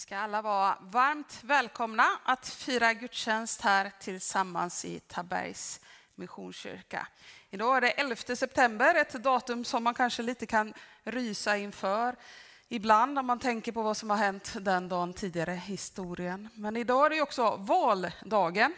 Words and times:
Ni 0.00 0.02
ska 0.02 0.18
alla 0.18 0.42
vara 0.42 0.78
varmt 0.80 1.40
välkomna 1.42 2.04
att 2.24 2.48
fira 2.48 2.94
gudstjänst 2.94 3.60
här 3.60 3.92
tillsammans 4.00 4.84
i 4.84 5.00
Tabergs 5.00 5.80
Missionskyrka. 6.14 7.06
Idag 7.50 7.76
är 7.76 7.80
det 7.80 7.90
11 7.90 8.16
september, 8.16 8.94
ett 8.94 9.12
datum 9.12 9.64
som 9.64 9.84
man 9.84 9.94
kanske 9.94 10.22
lite 10.22 10.46
kan 10.46 10.74
rysa 11.04 11.56
inför 11.56 12.16
ibland 12.68 13.14
när 13.14 13.22
man 13.22 13.38
tänker 13.38 13.72
på 13.72 13.82
vad 13.82 13.96
som 13.96 14.10
har 14.10 14.16
hänt 14.16 14.56
den 14.60 14.88
dagen 14.88 15.12
tidigare 15.12 15.54
i 15.54 15.56
historien. 15.56 16.48
Men 16.54 16.76
idag 16.76 17.06
är 17.06 17.10
det 17.10 17.22
också 17.22 17.56
valdagen. 17.56 18.74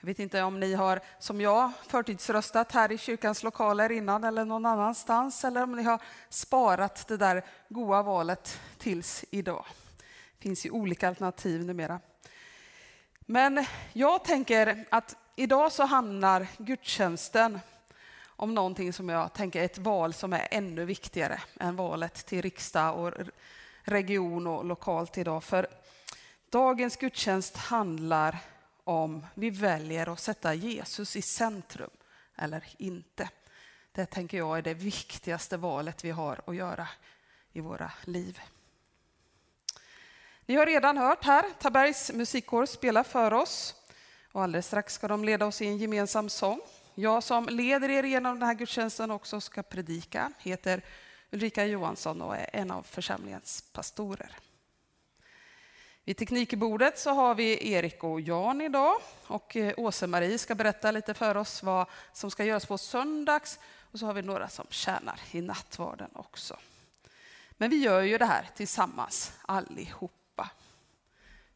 Jag 0.00 0.06
vet 0.06 0.18
inte 0.18 0.42
om 0.42 0.60
ni 0.60 0.74
har, 0.74 1.00
som 1.18 1.40
jag, 1.40 1.72
förtidsröstat 1.86 2.72
här 2.72 2.92
i 2.92 2.98
kyrkans 2.98 3.42
lokaler 3.42 3.92
innan 3.92 4.24
eller 4.24 4.44
någon 4.44 4.66
annanstans, 4.66 5.44
eller 5.44 5.62
om 5.62 5.76
ni 5.76 5.82
har 5.82 6.02
sparat 6.28 7.08
det 7.08 7.16
där 7.16 7.44
goa 7.68 8.02
valet 8.02 8.60
tills 8.78 9.24
idag. 9.30 9.64
Det 10.40 10.48
finns 10.48 10.66
ju 10.66 10.70
olika 10.70 11.08
alternativ 11.08 11.64
numera. 11.64 12.00
Men 13.20 13.64
jag 13.92 14.24
tänker 14.24 14.84
att 14.90 15.16
idag 15.36 15.72
så 15.72 15.84
handlar 15.84 16.46
gudstjänsten 16.58 17.60
om 18.24 18.54
någonting 18.54 18.92
som 18.92 19.08
jag 19.08 19.32
tänker 19.32 19.60
är 19.60 19.64
ett 19.64 19.78
val 19.78 20.14
som 20.14 20.32
är 20.32 20.48
ännu 20.50 20.84
viktigare 20.84 21.40
än 21.60 21.76
valet 21.76 22.14
till 22.14 22.42
riksdag 22.42 22.98
och 22.98 23.12
region 23.82 24.46
och 24.46 24.64
lokalt 24.64 25.18
idag. 25.18 25.44
För 25.44 25.66
dagens 26.50 26.96
gudstjänst 26.96 27.56
handlar 27.56 28.38
om 28.84 29.26
vi 29.34 29.50
väljer 29.50 30.12
att 30.12 30.20
sätta 30.20 30.54
Jesus 30.54 31.16
i 31.16 31.22
centrum 31.22 31.90
eller 32.36 32.64
inte. 32.78 33.28
Det 33.92 34.06
tänker 34.06 34.38
jag 34.38 34.58
är 34.58 34.62
det 34.62 34.74
viktigaste 34.74 35.56
valet 35.56 36.04
vi 36.04 36.10
har 36.10 36.40
att 36.46 36.56
göra 36.56 36.88
i 37.52 37.60
våra 37.60 37.92
liv. 38.04 38.40
Vi 40.50 40.56
har 40.56 40.66
redan 40.66 40.96
hört 40.96 41.24
här 41.24 41.44
Tabergs 41.58 42.12
musikkår 42.12 42.66
spela 42.66 43.04
för 43.04 43.32
oss 43.32 43.74
och 44.32 44.42
alldeles 44.42 44.66
strax 44.66 44.94
ska 44.94 45.08
de 45.08 45.24
leda 45.24 45.46
oss 45.46 45.62
i 45.62 45.66
en 45.66 45.78
gemensam 45.78 46.28
sång. 46.28 46.60
Jag 46.94 47.22
som 47.22 47.48
leder 47.48 47.88
er 47.88 48.02
genom 48.02 48.38
den 48.38 48.46
här 48.46 48.54
gudstjänsten 48.54 49.10
också 49.10 49.40
ska 49.40 49.62
predika 49.62 50.32
heter 50.38 50.82
Ulrika 51.30 51.66
Johansson 51.66 52.22
och 52.22 52.36
är 52.36 52.50
en 52.52 52.70
av 52.70 52.82
församlingens 52.82 53.64
pastorer. 53.72 54.36
Vid 56.04 56.16
teknikbordet 56.16 56.98
så 56.98 57.10
har 57.10 57.34
vi 57.34 57.72
Erik 57.72 58.04
och 58.04 58.20
Jan 58.20 58.60
idag 58.60 58.94
och 59.26 59.56
eh, 59.56 59.74
Åse-Marie 59.76 60.38
ska 60.38 60.54
berätta 60.54 60.90
lite 60.90 61.14
för 61.14 61.36
oss 61.36 61.62
vad 61.62 61.86
som 62.12 62.30
ska 62.30 62.44
göras 62.44 62.66
på 62.66 62.78
söndags 62.78 63.58
och 63.92 63.98
så 63.98 64.06
har 64.06 64.14
vi 64.14 64.22
några 64.22 64.48
som 64.48 64.66
tjänar 64.70 65.20
i 65.30 65.40
nattvarden 65.40 66.10
också. 66.12 66.56
Men 67.50 67.70
vi 67.70 67.76
gör 67.76 68.00
ju 68.00 68.18
det 68.18 68.26
här 68.26 68.50
tillsammans 68.56 69.32
allihop. 69.42 70.19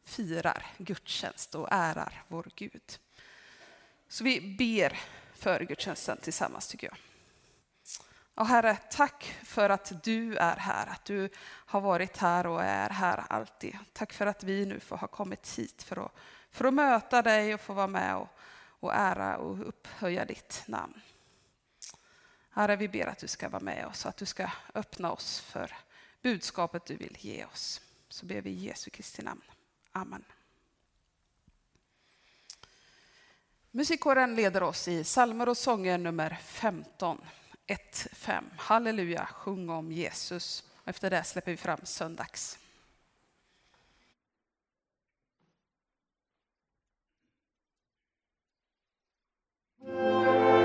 Firar 0.05 0.67
gudstjänst 0.79 1.55
och 1.55 1.69
ärar 1.71 2.23
vår 2.29 2.47
Gud. 2.55 2.99
Så 4.09 4.25
vi 4.25 4.57
ber 4.59 5.01
för 5.35 5.61
gudstjänsten 5.61 6.19
tillsammans 6.19 6.69
tycker 6.69 6.87
jag. 6.87 6.97
Och 8.35 8.47
Herre, 8.47 8.77
tack 8.91 9.39
för 9.45 9.71
att 9.71 10.05
du 10.05 10.37
är 10.37 10.57
här, 10.57 10.87
att 10.87 11.05
du 11.05 11.29
har 11.45 11.81
varit 11.81 12.17
här 12.17 12.47
och 12.47 12.63
är 12.63 12.91
här 12.91 13.25
alltid. 13.29 13.79
Tack 13.93 14.13
för 14.13 14.27
att 14.27 14.45
vi 14.45 14.67
nu 14.67 14.81
får 14.81 14.97
ha 14.97 15.07
kommit 15.07 15.59
hit 15.59 15.83
för 15.83 16.05
att, 16.05 16.13
för 16.51 16.65
att 16.65 16.75
möta 16.75 17.23
dig 17.23 17.55
och 17.55 17.61
få 17.61 17.73
vara 17.73 17.87
med 17.87 18.17
och, 18.17 18.29
och 18.81 18.95
ära 18.95 19.37
och 19.37 19.69
upphöja 19.69 20.25
ditt 20.25 20.63
namn. 20.67 21.01
Herre, 22.51 22.77
vi 22.77 22.89
ber 22.89 23.07
att 23.07 23.19
du 23.19 23.29
ska 23.29 23.49
vara 23.49 23.63
med 23.63 23.87
oss 23.87 24.05
och 24.05 24.09
att 24.09 24.17
du 24.17 24.27
ska 24.27 24.51
öppna 24.75 25.13
oss 25.13 25.41
för 25.41 25.77
budskapet 26.23 26.87
du 26.87 26.97
vill 26.97 27.17
ge 27.21 27.45
oss. 27.45 27.81
Så 28.09 28.27
ber 28.27 28.41
vi 28.41 28.51
i 28.51 28.67
Jesu 28.67 28.91
Kristi 28.91 29.23
namn. 29.23 29.43
Amen. 29.97 30.25
Musikkåren 33.71 34.35
leder 34.35 34.63
oss 34.63 34.89
i 34.89 35.05
psalmer 35.05 35.49
och 35.49 35.57
sånger 35.57 35.99
nummer 35.99 36.39
15. 36.45 37.19
1-5. 37.67 38.45
Halleluja, 38.57 39.27
sjung 39.27 39.69
om 39.69 39.93
Jesus. 39.93 40.65
Efter 40.85 41.11
det 41.11 41.25
släpper 41.25 41.51
vi 41.51 41.57
fram 41.57 41.81
söndags. 41.85 42.59
Amen. 49.87 50.64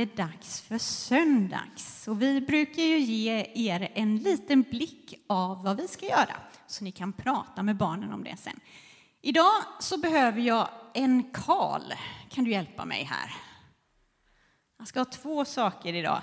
Är 0.00 0.06
det 0.06 0.16
dags 0.16 0.60
för 0.60 0.78
söndags 0.78 2.08
och 2.08 2.22
vi 2.22 2.40
brukar 2.40 2.82
ju 2.82 2.98
ge 2.98 3.50
er 3.54 3.92
en 3.94 4.16
liten 4.16 4.62
blick 4.62 5.24
av 5.26 5.62
vad 5.62 5.76
vi 5.76 5.88
ska 5.88 6.06
göra 6.06 6.36
så 6.66 6.84
ni 6.84 6.92
kan 6.92 7.12
prata 7.12 7.62
med 7.62 7.76
barnen 7.76 8.12
om 8.12 8.24
det 8.24 8.36
sen. 8.36 8.60
Idag 9.20 9.52
så 9.80 9.98
behöver 9.98 10.40
jag 10.40 10.68
en 10.94 11.30
Karl. 11.32 11.92
Kan 12.30 12.44
du 12.44 12.50
hjälpa 12.50 12.84
mig 12.84 13.04
här? 13.04 13.34
Jag 14.78 14.88
ska 14.88 15.00
ha 15.00 15.04
två 15.04 15.44
saker 15.44 15.94
idag. 15.94 16.20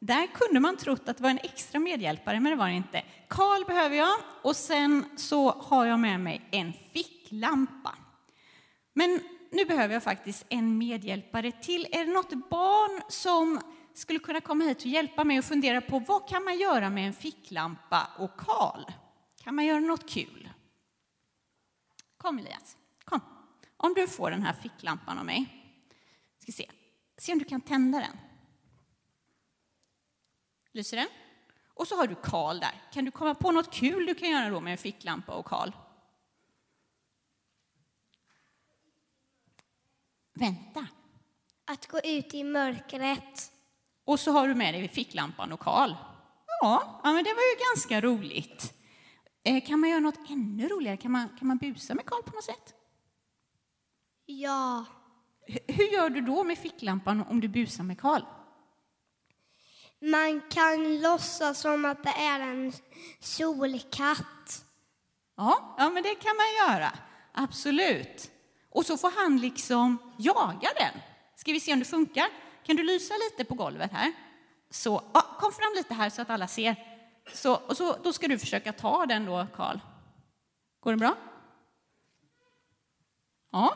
Där 0.00 0.26
kunde 0.26 0.60
man 0.60 0.76
trott 0.76 1.08
att 1.08 1.16
det 1.16 1.22
var 1.22 1.30
en 1.30 1.38
extra 1.42 1.78
medhjälpare, 1.78 2.40
men 2.40 2.50
det 2.52 2.56
var 2.56 2.68
det 2.68 2.74
inte. 2.74 3.02
Karl 3.28 3.64
behöver 3.66 3.96
jag 3.96 4.16
och 4.42 4.56
sen 4.56 5.04
så 5.16 5.50
har 5.50 5.86
jag 5.86 6.00
med 6.00 6.20
mig 6.20 6.48
en 6.50 6.72
ficklampa. 6.92 7.94
Men 8.92 9.20
nu 9.54 9.64
behöver 9.64 9.94
jag 9.94 10.02
faktiskt 10.02 10.46
en 10.48 10.78
medhjälpare 10.78 11.52
till. 11.52 11.86
Är 11.92 12.04
det 12.04 12.12
något 12.12 12.50
barn 12.50 13.02
som 13.08 13.60
skulle 13.94 14.18
kunna 14.18 14.40
komma 14.40 14.64
hit 14.64 14.78
och 14.78 14.86
hjälpa 14.86 15.24
mig 15.24 15.38
och 15.38 15.44
fundera 15.44 15.80
på 15.80 15.98
vad 15.98 16.28
kan 16.28 16.44
man 16.44 16.58
göra 16.58 16.90
med 16.90 17.06
en 17.06 17.12
ficklampa 17.12 18.10
och 18.18 18.36
Karl? 18.36 18.84
Kan 19.42 19.54
man 19.54 19.64
göra 19.64 19.80
något 19.80 20.10
kul? 20.10 20.48
Kom 22.16 22.38
Elias, 22.38 22.76
kom. 23.04 23.20
Om 23.76 23.94
du 23.94 24.06
får 24.06 24.30
den 24.30 24.42
här 24.42 24.52
ficklampan 24.52 25.18
av 25.18 25.24
mig. 25.24 25.46
Ska 26.38 26.52
se, 26.52 26.70
se 27.18 27.32
om 27.32 27.38
du 27.38 27.44
kan 27.44 27.60
tända 27.60 27.98
den. 27.98 28.16
Lyser 30.72 30.96
den? 30.96 31.08
Och 31.74 31.88
så 31.88 31.96
har 31.96 32.06
du 32.06 32.14
Karl 32.14 32.60
där. 32.60 32.82
Kan 32.92 33.04
du 33.04 33.10
komma 33.10 33.34
på 33.34 33.52
något 33.52 33.74
kul 33.74 34.06
du 34.06 34.14
kan 34.14 34.30
göra 34.30 34.50
då 34.50 34.60
med 34.60 34.70
en 34.70 34.78
ficklampa 34.78 35.32
och 35.32 35.46
Karl? 35.46 35.70
Vänta. 40.34 40.86
Att 41.64 41.86
gå 41.86 41.98
ut 41.98 42.34
i 42.34 42.44
mörkret. 42.44 43.52
Och 44.04 44.20
så 44.20 44.32
har 44.32 44.48
du 44.48 44.54
med 44.54 44.74
dig 44.74 44.88
ficklampan 44.88 45.52
och 45.52 45.60
Karl. 45.60 45.94
Ja, 46.60 47.00
ja, 47.04 47.12
men 47.12 47.24
det 47.24 47.34
var 47.34 47.42
ju 47.42 47.74
ganska 47.74 48.00
roligt. 48.00 48.74
Eh, 49.44 49.66
kan 49.66 49.80
man 49.80 49.90
göra 49.90 50.00
något 50.00 50.30
ännu 50.30 50.68
roligare? 50.68 50.96
Kan 50.96 51.12
man, 51.12 51.28
kan 51.38 51.48
man 51.48 51.58
busa 51.58 51.94
med 51.94 52.06
Karl 52.06 52.22
på 52.22 52.34
något 52.34 52.44
sätt? 52.44 52.74
Ja. 54.26 54.84
H 55.48 55.58
hur 55.68 55.92
gör 55.92 56.10
du 56.10 56.20
då 56.20 56.44
med 56.44 56.58
ficklampan 56.58 57.24
om 57.30 57.40
du 57.40 57.48
busar 57.48 57.84
med 57.84 58.00
Karl? 58.00 58.22
Man 60.00 60.40
kan 60.40 61.00
låtsas 61.00 61.60
som 61.60 61.84
att 61.84 62.02
det 62.02 62.10
är 62.10 62.40
en 62.40 62.72
solkatt. 63.20 64.64
Ja, 65.36 65.74
ja 65.78 65.90
men 65.90 66.02
det 66.02 66.14
kan 66.14 66.36
man 66.36 66.46
göra. 66.68 66.92
Absolut. 67.32 68.30
Och 68.74 68.86
så 68.86 68.96
får 68.96 69.10
han 69.22 69.36
liksom 69.40 69.98
jaga 70.16 70.68
den. 70.78 71.00
Ska 71.36 71.52
vi 71.52 71.60
se 71.60 71.72
om 71.72 71.78
det 71.78 71.84
funkar? 71.84 72.26
Kan 72.66 72.76
du 72.76 72.82
lysa 72.82 73.14
lite 73.14 73.44
på 73.44 73.54
golvet 73.54 73.92
här? 73.92 74.12
Så, 74.70 75.02
ja, 75.14 75.20
kom 75.40 75.52
fram 75.52 75.72
lite 75.76 75.94
här 75.94 76.10
så 76.10 76.22
att 76.22 76.30
alla 76.30 76.48
ser. 76.48 76.76
Så, 77.32 77.54
och 77.54 77.76
så, 77.76 77.96
då 78.04 78.12
ska 78.12 78.28
du 78.28 78.38
försöka 78.38 78.72
ta 78.72 79.06
den 79.06 79.24
då, 79.24 79.46
Karl. 79.56 79.78
Går 80.80 80.90
det 80.90 80.96
bra? 80.96 81.16
Ja, 83.52 83.74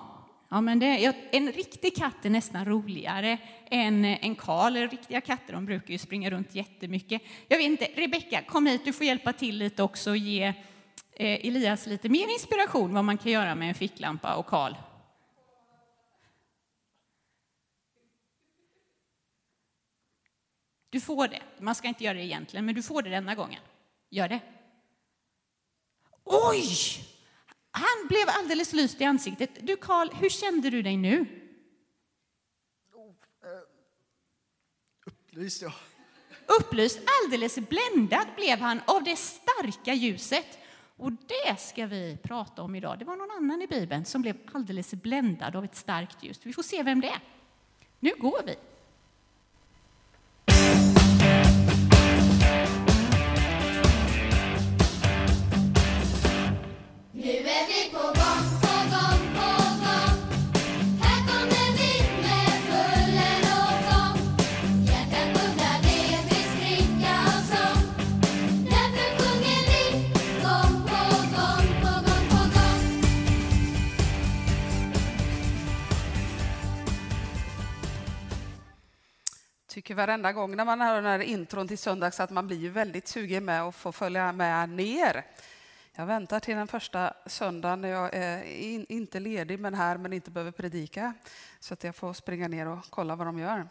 ja 0.51 0.61
men 0.61 0.79
det, 0.79 1.15
en 1.31 1.53
riktig 1.53 1.97
katt 1.97 2.25
är 2.25 2.31
nästan 2.31 2.65
roligare 2.65 3.39
än 3.71 4.05
en 4.05 4.35
Karl. 4.35 4.77
Riktiga 4.77 5.21
katter 5.21 5.53
de 5.53 5.67
brukar 5.67 5.93
ju 5.93 5.99
springa 5.99 6.31
runt 6.31 6.55
jättemycket. 6.55 7.23
Jag 7.49 7.59
vet 7.59 7.67
inte, 7.67 7.85
Rebecka, 7.85 8.43
kom 8.43 8.67
hit, 8.67 8.85
du 8.85 8.93
får 8.93 9.07
hjälpa 9.07 9.33
till 9.33 9.59
lite 9.59 9.83
också 9.83 10.11
och 10.11 10.17
ge 10.17 10.43
eh, 11.13 11.47
Elias 11.47 11.87
lite 11.87 12.09
mer 12.09 12.33
inspiration 12.33 12.95
vad 12.95 13.05
man 13.05 13.19
kan 13.19 13.33
göra 13.33 13.55
med 13.55 13.69
en 13.69 13.75
ficklampa 13.75 14.35
och 14.35 14.47
Karl. 14.47 14.75
Du 20.91 21.01
får 21.01 21.29
det. 21.29 21.43
Man 21.59 21.75
ska 21.75 21.89
inte 21.89 22.05
göra 22.05 22.15
det 22.15 22.25
egentligen, 22.25 22.67
men 22.67 22.75
du 22.75 22.83
får 22.83 23.03
det 23.03 23.11
denna 23.11 23.35
gången. 23.35 23.61
Gör 24.11 24.29
det. 24.29 24.41
Oj! 26.25 26.69
Han 27.71 28.09
blev 28.09 28.29
alldeles 28.29 28.73
lyst 28.73 29.01
i 29.01 29.05
ansiktet. 29.05 29.51
Du 29.67 29.77
Karl, 29.77 30.09
hur 30.15 30.29
kände 30.29 30.71
du 30.71 30.83
dig 30.83 30.97
nu? 30.97 31.27
Upplyst, 35.07 35.63
ja. 35.63 35.73
Upplyst, 36.61 37.01
alldeles 37.23 37.59
bländad 37.59 38.27
blev 38.37 38.59
han 38.59 38.81
av 38.87 39.05
det 39.05 39.17
starka 39.17 39.95
ljuset. 39.95 40.59
Och 40.97 41.13
det 41.13 41.61
ska 41.61 41.87
vi 41.87 42.19
prata 42.23 42.63
om 42.63 42.75
idag. 42.75 42.99
Det 42.99 43.05
var 43.05 43.17
någon 43.17 43.31
annan 43.31 43.63
i 43.63 43.67
Bibeln 43.67 44.05
som 44.05 44.23
blev 44.23 44.37
alldeles 44.53 44.95
bländad 44.95 45.57
av 45.57 45.65
ett 45.65 45.77
starkt 45.77 46.23
ljus. 46.23 46.41
Vi 46.43 46.53
får 46.53 46.63
se 46.63 46.83
vem 46.83 47.01
det 47.01 47.09
är. 47.09 47.21
Nu 48.01 48.11
går 48.19 48.43
vi. 48.47 48.57
Tycker 79.69 79.95
varenda 79.95 80.33
gång 80.33 80.57
när 80.57 80.65
man 80.65 80.81
hör 80.81 80.95
den 80.95 81.05
här 81.05 81.19
intron 81.19 81.69
till 81.69 81.79
söndags 81.79 82.21
att 82.21 82.31
man 82.31 82.47
blir 82.47 82.71
väldigt 82.71 83.09
sugen 83.09 83.45
med 83.45 83.63
att 83.63 83.75
få 83.75 83.93
följa 83.93 84.33
med 84.33 84.69
ner. 84.69 85.25
Jag 85.93 86.07
väntar 86.07 86.41
till 86.41 86.57
den 86.57 86.69
första 86.69 87.15
söndagen 87.27 87.81
när 87.81 87.89
jag 87.89 88.15
är 88.15 88.43
in, 88.43 88.87
inte 88.89 89.21
ledig 89.21 89.61
men 89.61 89.75
här 89.75 89.97
men 89.97 90.13
inte 90.13 90.31
behöver 90.31 90.51
predika 90.51 91.15
så 91.61 91.75
att 91.75 91.85
jag 91.85 91.97
får 91.97 92.13
springa 92.13 92.49
ner 92.49 92.67
och 92.67 92.79
kolla 92.91 93.17
vad 93.17 93.27
de 93.27 93.39
gör. 93.39 93.69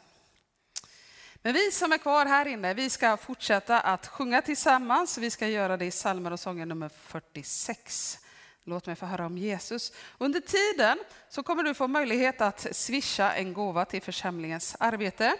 Men 1.35 1.53
vi 1.53 1.71
som 1.71 1.91
är 1.91 1.97
kvar 1.97 2.25
här 2.25 2.45
inne, 2.45 2.73
vi 2.73 2.89
ska 2.89 3.17
fortsätta 3.17 3.79
att 3.79 4.07
sjunga 4.07 4.41
tillsammans. 4.41 5.17
Vi 5.17 5.29
ska 5.29 5.47
göra 5.47 5.77
det 5.77 5.85
i 5.85 5.91
psalmer 5.91 6.33
och 6.33 6.39
sånger 6.39 6.65
nummer 6.65 6.89
46. 6.89 8.19
Låt 8.63 8.85
mig 8.85 8.95
få 8.95 9.05
höra 9.05 9.25
om 9.25 9.37
Jesus. 9.37 9.93
Under 10.17 10.39
tiden 10.39 10.99
så 11.29 11.43
kommer 11.43 11.63
du 11.63 11.73
få 11.73 11.87
möjlighet 11.87 12.41
att 12.41 12.67
swisha 12.71 13.33
en 13.33 13.53
gåva 13.53 13.85
till 13.85 14.01
församlingens 14.01 14.75
arbete. 14.79 15.37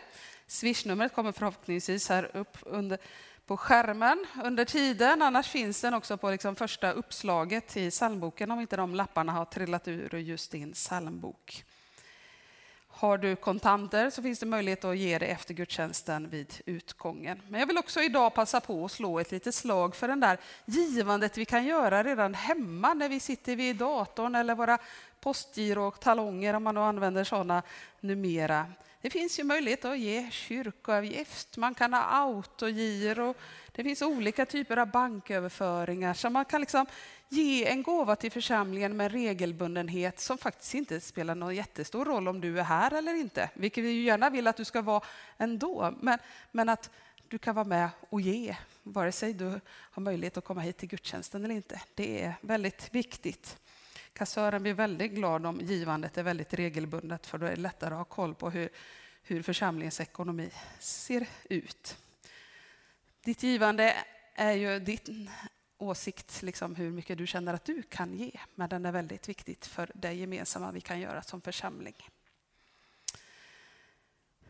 Swishnumret 0.47 1.13
kommer 1.13 1.31
förhoppningsvis 1.31 2.09
här 2.09 2.31
upp 2.33 2.57
under, 2.61 2.97
på 3.45 3.57
skärmen 3.57 4.25
under 4.43 4.65
tiden. 4.65 5.21
Annars 5.21 5.47
finns 5.47 5.81
den 5.81 5.93
också 5.93 6.17
på 6.17 6.31
liksom 6.31 6.55
första 6.55 6.91
uppslaget 6.91 7.77
i 7.77 7.91
psalmboken 7.91 8.51
om 8.51 8.59
inte 8.59 8.77
de 8.77 8.95
lapparna 8.95 9.31
har 9.31 9.45
trillat 9.45 9.87
ur 9.87 10.15
just 10.15 10.51
din 10.51 10.73
psalmbok. 10.73 11.63
Har 12.87 13.17
du 13.17 13.35
kontanter 13.35 14.09
så 14.09 14.21
finns 14.21 14.39
det 14.39 14.45
möjlighet 14.45 14.85
att 14.85 14.97
ge 14.97 15.17
det 15.17 15.25
efter 15.25 15.53
gudstjänsten 15.53 16.29
vid 16.29 16.61
utgången. 16.65 17.41
Men 17.47 17.59
jag 17.59 17.67
vill 17.67 17.77
också 17.77 18.01
idag 18.01 18.33
passa 18.33 18.59
på 18.59 18.85
att 18.85 18.91
slå 18.91 19.19
ett 19.19 19.31
litet 19.31 19.55
slag 19.55 19.95
för 19.95 20.07
den 20.07 20.19
där 20.19 20.37
givandet 20.65 21.37
vi 21.37 21.45
kan 21.45 21.65
göra 21.65 22.03
redan 22.03 22.33
hemma 22.33 22.93
när 22.93 23.09
vi 23.09 23.19
sitter 23.19 23.55
vid 23.55 23.75
datorn 23.75 24.35
eller 24.35 24.55
våra 24.55 24.77
postgiro 25.19 25.87
och 25.87 25.99
talonger 25.99 26.53
om 26.53 26.63
man 26.63 26.75
nu 26.75 26.81
använder 26.81 27.23
sådana 27.23 27.63
numera. 27.99 28.65
Det 29.01 29.09
finns 29.09 29.39
ju 29.39 29.43
möjlighet 29.43 29.85
att 29.85 29.99
ge 29.99 30.31
kyrkoavgift, 30.31 31.57
man 31.57 31.75
kan 31.75 31.93
ha 31.93 32.01
autogiro, 32.01 33.33
det 33.71 33.83
finns 33.83 34.01
olika 34.01 34.45
typer 34.45 34.77
av 34.77 34.91
banköverföringar 34.91 36.13
så 36.13 36.29
man 36.29 36.45
kan 36.45 36.61
liksom 36.61 36.85
ge 37.29 37.67
en 37.67 37.83
gåva 37.83 38.15
till 38.15 38.31
församlingen 38.31 38.97
med 38.97 39.11
regelbundenhet 39.11 40.19
som 40.19 40.37
faktiskt 40.37 40.73
inte 40.73 41.01
spelar 41.01 41.35
någon 41.35 41.55
jättestor 41.55 42.05
roll 42.05 42.27
om 42.27 42.41
du 42.41 42.59
är 42.59 42.63
här 42.63 42.93
eller 42.93 43.13
inte, 43.13 43.49
vilket 43.53 43.83
vi 43.83 44.03
gärna 44.03 44.29
vill 44.29 44.47
att 44.47 44.57
du 44.57 44.65
ska 44.65 44.81
vara 44.81 45.03
ändå. 45.37 45.93
Men, 46.01 46.19
men 46.51 46.69
att 46.69 46.89
du 47.27 47.37
kan 47.37 47.55
vara 47.55 47.65
med 47.65 47.89
och 48.09 48.21
ge, 48.21 48.55
vare 48.83 49.11
sig 49.11 49.33
du 49.33 49.59
har 49.69 50.01
möjlighet 50.01 50.37
att 50.37 50.45
komma 50.45 50.61
hit 50.61 50.77
till 50.77 50.89
gudstjänsten 50.89 51.45
eller 51.45 51.55
inte. 51.55 51.81
Det 51.95 52.23
är 52.23 52.33
väldigt 52.41 52.95
viktigt. 52.95 53.57
Kassören 54.17 54.61
blir 54.61 54.73
väldigt 54.73 55.11
glad 55.11 55.45
om 55.45 55.61
givandet 55.61 56.17
är 56.17 56.23
väldigt 56.23 56.53
regelbundet 56.53 57.25
för 57.25 57.37
då 57.37 57.45
är 57.45 57.49
det 57.49 57.55
lättare 57.55 57.93
att 57.93 57.97
ha 57.97 58.05
koll 58.05 58.35
på 58.35 58.49
hur, 58.49 58.69
hur 59.23 59.41
församlingens 59.41 59.99
ekonomi 59.99 60.51
ser 60.79 61.27
ut. 61.49 61.97
Ditt 63.23 63.43
givande 63.43 63.95
är 64.35 64.51
ju 64.51 64.79
din 64.79 65.29
åsikt, 65.77 66.41
liksom 66.41 66.75
hur 66.75 66.91
mycket 66.91 67.17
du 67.17 67.27
känner 67.27 67.53
att 67.53 67.65
du 67.65 67.81
kan 67.81 68.13
ge. 68.13 68.31
Men 68.55 68.69
den 68.69 68.85
är 68.85 68.91
väldigt 68.91 69.29
viktigt 69.29 69.65
för 69.65 69.91
det 69.95 70.13
gemensamma 70.13 70.71
vi 70.71 70.81
kan 70.81 70.99
göra 70.99 71.23
som 71.23 71.41
församling. 71.41 72.09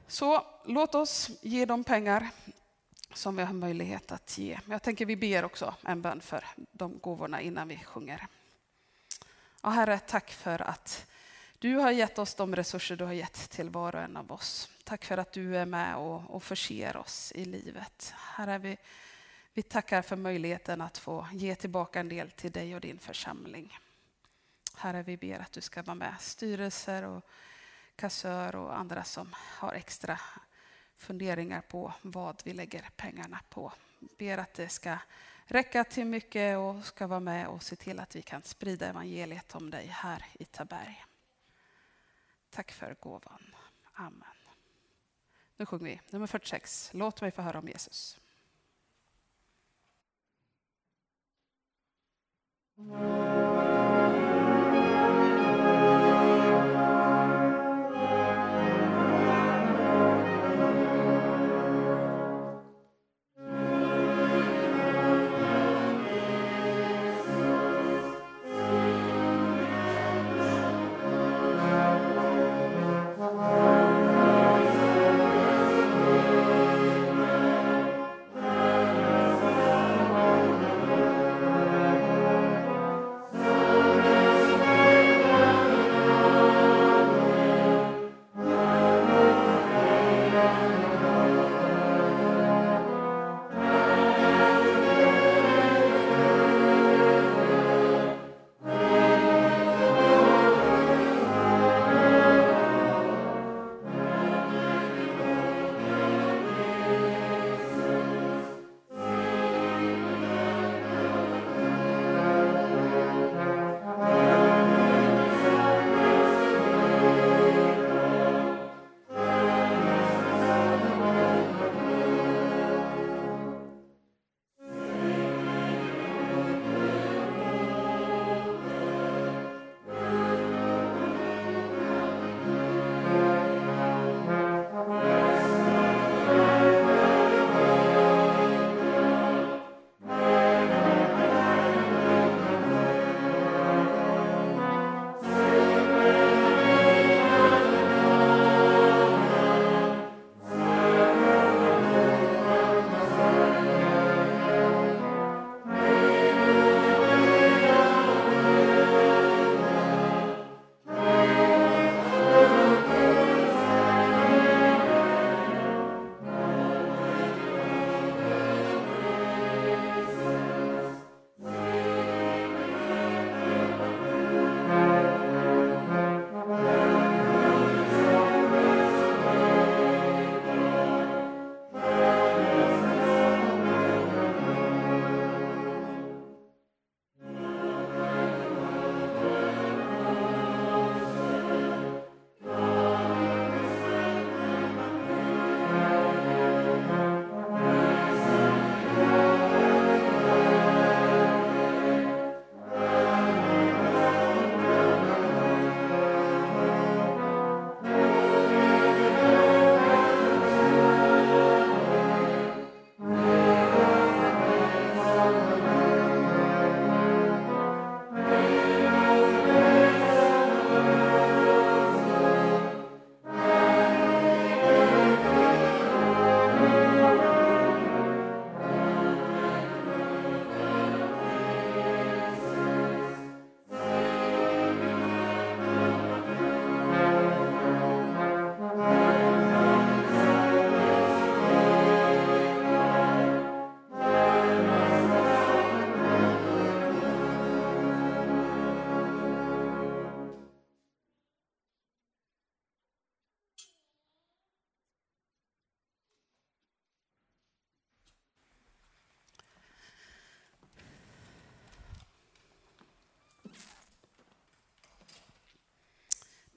Så 0.08 0.46
låt 0.66 0.96
oss 0.96 1.30
ge 1.42 1.66
de 1.66 1.84
pengar 1.84 2.30
som 3.14 3.36
vi 3.36 3.44
har 3.44 3.54
möjlighet 3.54 4.12
att 4.12 4.38
ge. 4.38 4.60
Jag 4.66 4.82
tänker 4.82 5.06
vi 5.06 5.16
ber 5.16 5.46
också 5.46 5.76
en 5.82 6.02
bön 6.02 6.22
för 6.22 6.46
de 6.72 7.00
gåvorna 7.00 7.42
innan 7.42 7.68
vi 7.68 7.78
sjunger. 7.78 8.28
Och 9.62 9.72
Herre, 9.72 10.00
tack 10.00 10.32
för 10.32 10.62
att 10.62 11.08
Du 11.60 11.76
har 11.76 11.92
gett 11.92 12.20
oss 12.20 12.36
de 12.36 12.56
resurser 12.56 12.96
du 12.96 13.06
har 13.06 13.14
gett 13.14 13.50
till 13.50 13.70
var 13.70 13.96
och 13.96 14.02
en 14.02 14.18
av 14.18 14.32
oss. 14.32 14.70
Tack 14.84 15.06
för 15.06 15.18
att 15.18 15.32
du 15.32 15.58
är 15.58 15.66
med 15.66 15.96
och, 15.96 16.36
och 16.36 16.44
förser 16.44 16.98
oss 16.98 17.32
i 17.36 17.46
livet. 17.46 18.14
Herre, 18.18 18.58
vi, 18.58 18.78
vi 19.54 19.64
tackar 19.64 20.02
för 20.02 20.16
möjligheten 20.16 20.82
att 20.82 20.98
få 20.98 21.28
ge 21.34 21.56
tillbaka 21.56 22.00
en 22.00 22.10
del 22.10 22.32
till 22.32 22.52
dig 22.52 22.76
och 22.76 22.82
din 22.82 23.00
församling. 23.00 23.78
Herre, 24.76 25.04
vi 25.04 25.18
ber 25.18 25.40
att 25.40 25.52
du 25.52 25.62
ska 25.62 25.82
vara 25.82 25.96
med 25.96 26.16
styrelser 26.20 27.04
och 27.04 27.26
kassör 27.96 28.56
och 28.56 28.78
andra 28.78 29.04
som 29.04 29.36
har 29.36 29.74
extra 29.74 30.20
funderingar 30.98 31.62
på 31.62 31.94
vad 32.02 32.42
vi 32.44 32.54
lägger 32.54 32.90
pengarna 32.96 33.40
på. 33.50 33.74
Ber 34.18 34.38
att 34.38 34.54
det 34.54 34.70
ska 34.70 34.98
räcka 35.48 35.84
till 35.84 36.06
mycket 36.06 36.58
och 36.58 36.86
ska 36.86 37.08
vara 37.08 37.20
med 37.20 37.48
och 37.48 37.64
se 37.64 37.76
till 37.76 38.00
att 38.00 38.16
vi 38.16 38.22
kan 38.22 38.42
sprida 38.42 38.88
evangeliet 38.88 39.56
om 39.56 39.70
dig 39.70 39.88
här 39.88 40.26
i 40.34 40.46
Taberg. 40.46 41.06
Tack 42.50 42.72
för 42.72 42.96
gåvan. 43.00 43.56
Amen. 43.94 44.24
Nu 45.58 45.66
sjunger 45.66 45.86
vi 45.86 46.02
nummer 46.10 46.28
46. 46.28 46.90
Låt 46.94 47.22
mig 47.22 47.32
få 47.32 47.42
höra 47.42 47.60
om 47.60 47.68
Jesus. 47.68 48.18
Mm. 52.78 53.37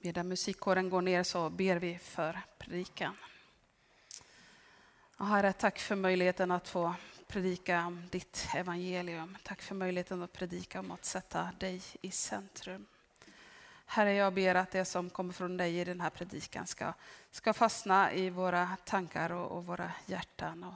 Medan 0.03 0.27
musikkåren 0.27 0.89
går 0.89 1.01
ner 1.01 1.23
så 1.23 1.49
ber 1.49 1.75
vi 1.75 1.97
för 1.97 2.41
predikan. 2.57 3.15
Och 5.17 5.27
herre, 5.27 5.53
tack 5.53 5.79
för 5.79 5.95
möjligheten 5.95 6.51
att 6.51 6.67
få 6.67 6.93
predika 7.27 7.85
om 7.85 8.07
ditt 8.11 8.47
evangelium. 8.55 9.37
Tack 9.43 9.61
för 9.61 9.75
möjligheten 9.75 10.23
att 10.23 10.33
predika 10.33 10.79
om 10.79 10.91
att 10.91 11.05
sätta 11.05 11.49
dig 11.59 11.81
i 12.01 12.11
centrum. 12.11 12.85
Herre, 13.85 14.13
jag 14.13 14.33
ber 14.33 14.55
att 14.55 14.71
det 14.71 14.85
som 14.85 15.09
kommer 15.09 15.33
från 15.33 15.57
dig 15.57 15.79
i 15.79 15.83
den 15.83 16.01
här 16.01 16.09
predikan 16.09 16.67
ska, 16.67 16.93
ska 17.31 17.53
fastna 17.53 18.13
i 18.13 18.29
våra 18.29 18.77
tankar 18.85 19.31
och, 19.31 19.57
och 19.57 19.65
våra 19.65 19.91
hjärtan. 20.05 20.63
Och 20.63 20.73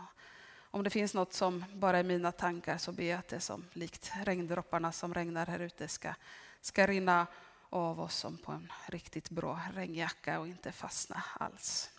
om 0.72 0.84
det 0.84 0.90
finns 0.90 1.14
något 1.14 1.34
som 1.34 1.66
bara 1.74 2.00
är 2.00 2.04
mina 2.04 2.32
tankar 2.32 2.78
så 2.78 2.92
ber 2.92 3.04
jag 3.04 3.20
att 3.20 3.28
det 3.28 3.40
som 3.40 3.66
likt 3.74 4.12
regndropparna 4.24 4.92
som 4.92 5.14
regnar 5.14 5.46
här 5.46 5.60
ute 5.60 5.88
ska, 5.88 6.14
ska 6.62 6.88
rinna 6.88 7.28
av 7.70 8.00
oss 8.00 8.16
som 8.16 8.38
på 8.38 8.52
en 8.52 8.72
riktigt 8.86 9.30
bra 9.30 9.62
regnjacka 9.74 10.40
och 10.40 10.48
inte 10.48 10.72
fastna 10.72 11.24
alls. 11.34 11.90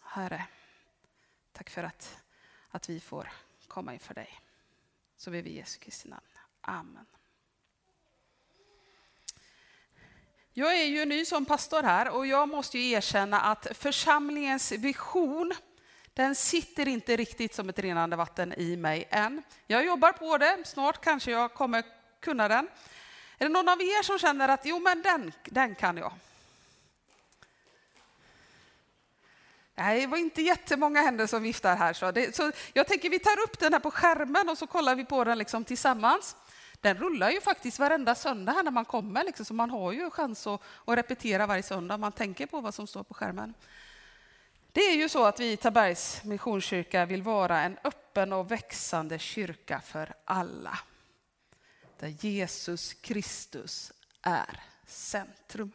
Herre, 0.00 0.46
tack 1.52 1.70
för 1.70 1.82
att, 1.82 2.18
att 2.70 2.88
vi 2.88 3.00
får 3.00 3.32
komma 3.68 3.92
inför 3.92 4.14
dig. 4.14 4.40
Så 5.16 5.30
ber 5.30 5.42
vi 5.42 5.50
i 5.50 5.56
Jesu 5.56 5.78
Kristi 5.78 6.08
namn. 6.08 6.22
Amen. 6.60 7.06
Jag 10.54 10.78
är 10.78 10.84
ju 10.84 11.04
ny 11.04 11.24
som 11.24 11.44
pastor 11.44 11.82
här 11.82 12.08
och 12.08 12.26
jag 12.26 12.48
måste 12.48 12.78
ju 12.78 12.90
erkänna 12.90 13.40
att 13.40 13.66
församlingens 13.72 14.72
vision, 14.72 15.54
den 16.14 16.34
sitter 16.34 16.88
inte 16.88 17.16
riktigt 17.16 17.54
som 17.54 17.68
ett 17.68 17.78
rinnande 17.78 18.16
vatten 18.16 18.52
i 18.52 18.76
mig 18.76 19.08
än. 19.10 19.42
Jag 19.66 19.84
jobbar 19.84 20.12
på 20.12 20.38
det, 20.38 20.62
snart 20.64 21.04
kanske 21.04 21.30
jag 21.30 21.54
kommer 21.54 21.84
kunna 22.20 22.48
den. 22.48 22.68
Är 23.42 23.46
det 23.46 23.52
någon 23.52 23.68
av 23.68 23.82
er 23.82 24.02
som 24.02 24.18
känner 24.18 24.48
att 24.48 24.60
jo, 24.64 24.78
men 24.78 25.02
den, 25.02 25.32
den 25.44 25.74
kan 25.74 25.96
jag? 25.96 26.12
Nej, 29.74 30.00
det 30.00 30.06
var 30.06 30.18
inte 30.18 30.42
jättemånga 30.42 31.00
händer 31.00 31.26
som 31.26 31.42
viftar 31.42 31.76
här. 31.76 31.92
Så, 31.92 32.10
det, 32.10 32.36
så 32.36 32.52
jag 32.72 32.86
tänker 32.86 33.10
vi 33.10 33.18
tar 33.18 33.40
upp 33.44 33.58
den 33.58 33.72
här 33.72 33.80
på 33.80 33.90
skärmen 33.90 34.48
och 34.48 34.58
så 34.58 34.66
kollar 34.66 34.94
vi 34.94 35.04
på 35.04 35.24
den 35.24 35.38
liksom 35.38 35.64
tillsammans. 35.64 36.36
Den 36.80 36.96
rullar 36.96 37.30
ju 37.30 37.40
faktiskt 37.40 37.78
varenda 37.78 38.14
söndag 38.14 38.52
här 38.52 38.62
när 38.62 38.70
man 38.70 38.84
kommer, 38.84 39.24
liksom, 39.24 39.46
så 39.46 39.54
man 39.54 39.70
har 39.70 39.92
ju 39.92 40.10
chans 40.10 40.46
att, 40.46 40.60
att 40.84 40.96
repetera 40.98 41.46
varje 41.46 41.62
söndag. 41.62 41.94
om 41.94 42.00
Man 42.00 42.12
tänker 42.12 42.46
på 42.46 42.60
vad 42.60 42.74
som 42.74 42.86
står 42.86 43.02
på 43.02 43.14
skärmen. 43.14 43.54
Det 44.72 44.80
är 44.80 44.96
ju 44.96 45.08
så 45.08 45.24
att 45.24 45.40
vi 45.40 45.52
i 45.52 45.56
Tabergs 45.56 46.24
Missionskyrka 46.24 47.04
vill 47.06 47.22
vara 47.22 47.62
en 47.62 47.78
öppen 47.84 48.32
och 48.32 48.50
växande 48.50 49.18
kyrka 49.18 49.80
för 49.80 50.14
alla. 50.24 50.78
Där 52.02 52.08
Jesus 52.08 52.94
Kristus 52.94 53.92
är 54.22 54.60
centrum. 54.86 55.72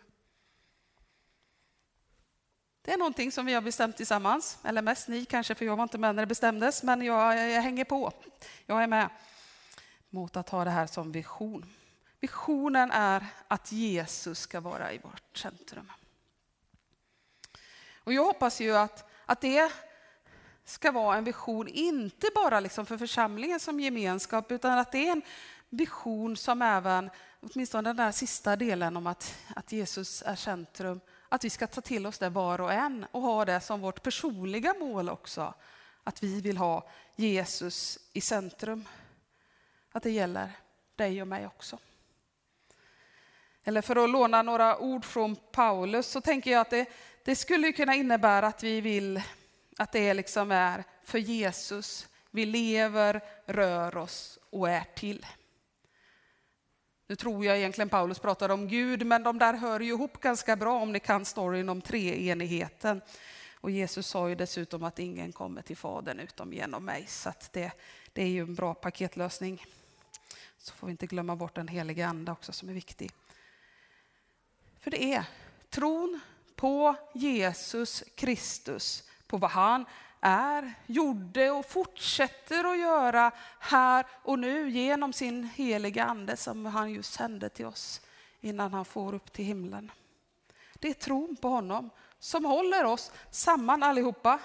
Det 2.81 2.93
är 2.93 2.97
någonting 2.97 3.31
som 3.31 3.45
vi 3.45 3.53
har 3.53 3.61
bestämt 3.61 3.97
tillsammans, 3.97 4.57
eller 4.63 4.81
mest 4.81 5.07
ni 5.07 5.25
kanske, 5.25 5.55
för 5.55 5.65
jag 5.65 5.75
var 5.75 5.83
inte 5.83 5.97
med 5.97 6.15
när 6.15 6.21
det 6.21 6.27
bestämdes, 6.27 6.83
men 6.83 7.01
jag, 7.01 7.51
jag 7.51 7.61
hänger 7.61 7.85
på. 7.85 8.13
Jag 8.65 8.83
är 8.83 8.87
med 8.87 9.09
mot 10.09 10.37
att 10.37 10.49
ha 10.49 10.63
det 10.63 10.69
här 10.69 10.87
som 10.87 11.11
vision. 11.11 11.65
Visionen 12.19 12.91
är 12.91 13.25
att 13.47 13.71
Jesus 13.71 14.39
ska 14.39 14.59
vara 14.59 14.93
i 14.93 14.97
vårt 14.97 15.37
centrum. 15.37 15.91
Och 18.03 18.13
jag 18.13 18.25
hoppas 18.25 18.61
ju 18.61 18.75
att, 18.75 19.11
att 19.25 19.41
det 19.41 19.71
ska 20.65 20.91
vara 20.91 21.17
en 21.17 21.23
vision, 21.23 21.67
inte 21.67 22.27
bara 22.35 22.59
liksom 22.59 22.85
för 22.85 22.97
församlingen 22.97 23.59
som 23.59 23.79
gemenskap, 23.79 24.51
utan 24.51 24.79
att 24.79 24.91
det 24.91 25.07
är 25.07 25.11
en 25.11 25.21
vision 25.69 26.37
som 26.37 26.61
även, 26.61 27.09
åtminstone 27.39 27.89
den 27.89 27.95
där 27.95 28.11
sista 28.11 28.55
delen 28.55 28.97
om 28.97 29.07
att, 29.07 29.35
att 29.55 29.71
Jesus 29.71 30.23
är 30.25 30.35
centrum, 30.35 30.99
att 31.29 31.43
vi 31.43 31.49
ska 31.49 31.67
ta 31.67 31.81
till 31.81 32.05
oss 32.05 32.19
det 32.19 32.29
var 32.29 32.61
och 32.61 32.73
en 32.73 33.05
och 33.11 33.21
ha 33.21 33.45
det 33.45 33.61
som 33.61 33.81
vårt 33.81 34.03
personliga 34.03 34.73
mål 34.73 35.09
också. 35.09 35.53
Att 36.03 36.23
vi 36.23 36.41
vill 36.41 36.57
ha 36.57 36.89
Jesus 37.15 37.99
i 38.13 38.21
centrum. 38.21 38.85
Att 39.91 40.03
det 40.03 40.11
gäller 40.11 40.51
dig 40.95 41.21
och 41.21 41.27
mig 41.27 41.47
också. 41.47 41.79
Eller 43.63 43.81
för 43.81 44.03
att 44.03 44.09
låna 44.09 44.41
några 44.41 44.77
ord 44.77 45.05
från 45.05 45.35
Paulus 45.35 46.07
så 46.07 46.21
tänker 46.21 46.51
jag 46.51 46.61
att 46.61 46.69
det, 46.69 46.85
det 47.25 47.35
skulle 47.35 47.71
kunna 47.71 47.95
innebära 47.95 48.47
att 48.47 48.63
vi 48.63 48.81
vill 48.81 49.21
att 49.77 49.91
det 49.91 50.13
liksom 50.13 50.51
är 50.51 50.83
för 51.03 51.17
Jesus 51.17 52.07
vi 52.31 52.45
lever, 52.45 53.21
rör 53.45 53.97
oss 53.97 54.39
och 54.49 54.69
är 54.69 54.85
till. 54.95 55.25
Nu 57.07 57.15
tror 57.15 57.45
jag 57.45 57.57
egentligen 57.57 57.89
Paulus 57.89 58.19
pratar 58.19 58.49
om 58.49 58.67
Gud, 58.67 59.05
men 59.05 59.23
de 59.23 59.39
där 59.39 59.53
hör 59.53 59.79
ju 59.79 59.89
ihop 59.89 60.19
ganska 60.19 60.55
bra 60.55 60.81
om 60.81 60.91
ni 60.91 60.99
kan 60.99 61.25
storyn 61.25 61.69
om 61.69 61.81
treenigheten. 61.81 63.01
Och 63.55 63.71
Jesus 63.71 64.07
sa 64.07 64.29
ju 64.29 64.35
dessutom 64.35 64.83
att 64.83 64.99
ingen 64.99 65.31
kommer 65.31 65.61
till 65.61 65.77
Fadern 65.77 66.19
utom 66.19 66.53
genom 66.53 66.85
mig, 66.85 67.05
så 67.07 67.33
det, 67.51 67.71
det 68.13 68.21
är 68.21 68.27
ju 68.27 68.41
en 68.41 68.55
bra 68.55 68.73
paketlösning. 68.73 69.65
Så 70.57 70.73
får 70.73 70.87
vi 70.87 70.91
inte 70.91 71.07
glömma 71.07 71.35
bort 71.35 71.55
den 71.55 71.67
heliga 71.67 72.07
Ande 72.07 72.31
också 72.31 72.51
som 72.51 72.69
är 72.69 72.73
viktig. 72.73 73.11
För 74.79 74.91
det 74.91 75.03
är 75.13 75.25
tron 75.69 76.19
på 76.55 76.95
Jesus 77.13 78.03
Kristus, 78.15 79.03
på 79.27 79.37
vad 79.37 79.51
han 79.51 79.85
är, 80.21 80.73
gjorde 80.85 81.51
och 81.51 81.65
fortsätter 81.65 82.63
att 82.63 82.79
göra 82.79 83.31
här 83.59 84.05
och 84.23 84.39
nu 84.39 84.69
genom 84.69 85.13
sin 85.13 85.43
heliga 85.43 86.05
Ande 86.05 86.37
som 86.37 86.65
han 86.65 86.93
just 86.93 87.13
sände 87.13 87.49
till 87.49 87.65
oss 87.65 88.01
innan 88.41 88.73
han 88.73 88.85
får 88.85 89.15
upp 89.15 89.33
till 89.33 89.45
himlen. 89.45 89.91
Det 90.73 90.89
är 90.89 90.93
tron 90.93 91.35
på 91.41 91.49
honom 91.49 91.89
som 92.19 92.45
håller 92.45 92.83
oss 92.83 93.11
samman 93.31 93.83
allihopa, 93.83 94.39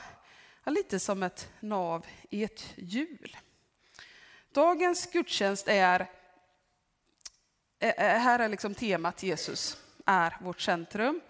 lite 0.67 1.01
som 1.01 1.23
ett 1.23 1.49
nav 1.61 2.07
i 2.31 2.45
ett 2.45 2.65
hjul. 2.77 3.37
Dagens 4.53 5.07
gudstjänst 5.07 5.69
är, 5.69 6.11
här 7.97 8.39
är 8.39 8.49
liksom 8.49 8.75
temat 8.75 9.23
Jesus 9.23 9.77
är 10.07 10.37
vårt 10.41 10.61
centrum. 10.61 11.21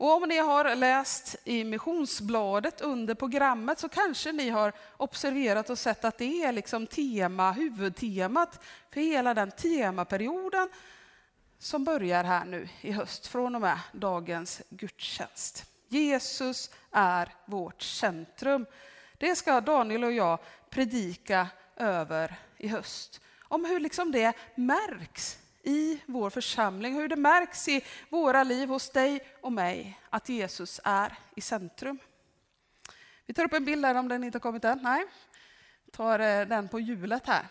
Och 0.00 0.16
om 0.16 0.28
ni 0.28 0.38
har 0.38 0.74
läst 0.74 1.36
i 1.44 1.64
missionsbladet 1.64 2.80
under 2.80 3.14
programmet 3.14 3.78
så 3.78 3.88
kanske 3.88 4.32
ni 4.32 4.50
har 4.50 4.72
observerat 4.96 5.70
och 5.70 5.78
sett 5.78 6.04
att 6.04 6.18
det 6.18 6.42
är 6.42 6.52
liksom 6.52 6.86
tema, 6.86 7.52
huvudtemat 7.52 8.64
för 8.90 9.00
hela 9.00 9.34
den 9.34 9.50
temaperioden 9.50 10.68
som 11.58 11.84
börjar 11.84 12.24
här 12.24 12.44
nu 12.44 12.68
i 12.80 12.92
höst 12.92 13.26
från 13.26 13.54
och 13.54 13.60
med 13.60 13.78
dagens 13.92 14.62
gudstjänst. 14.68 15.64
Jesus 15.88 16.70
är 16.90 17.34
vårt 17.44 17.82
centrum. 17.82 18.66
Det 19.18 19.36
ska 19.36 19.60
Daniel 19.60 20.04
och 20.04 20.12
jag 20.12 20.38
predika 20.70 21.48
över 21.76 22.36
i 22.56 22.68
höst. 22.68 23.20
Om 23.42 23.64
hur 23.64 23.80
liksom 23.80 24.12
det 24.12 24.32
märks 24.54 25.39
i 25.62 26.00
vår 26.06 26.30
församling, 26.30 26.94
hur 26.94 27.08
det 27.08 27.16
märks 27.16 27.68
i 27.68 27.84
våra 28.08 28.44
liv 28.44 28.68
hos 28.68 28.90
dig 28.90 29.20
och 29.40 29.52
mig 29.52 30.00
att 30.10 30.28
Jesus 30.28 30.80
är 30.84 31.14
i 31.36 31.40
centrum. 31.40 31.98
Vi 33.26 33.34
tar 33.34 33.44
upp 33.44 33.52
en 33.52 33.64
bild 33.64 33.84
här, 33.84 33.94
om 33.94 34.08
den 34.08 34.24
inte 34.24 34.36
har 34.36 34.40
kommit 34.40 34.64
än. 34.64 34.78
Nej, 34.82 35.04
vi 35.84 35.92
tar 35.92 36.18
eh, 36.18 36.46
den 36.46 36.68
på 36.68 36.80
hjulet 36.80 37.26
här. 37.26 37.46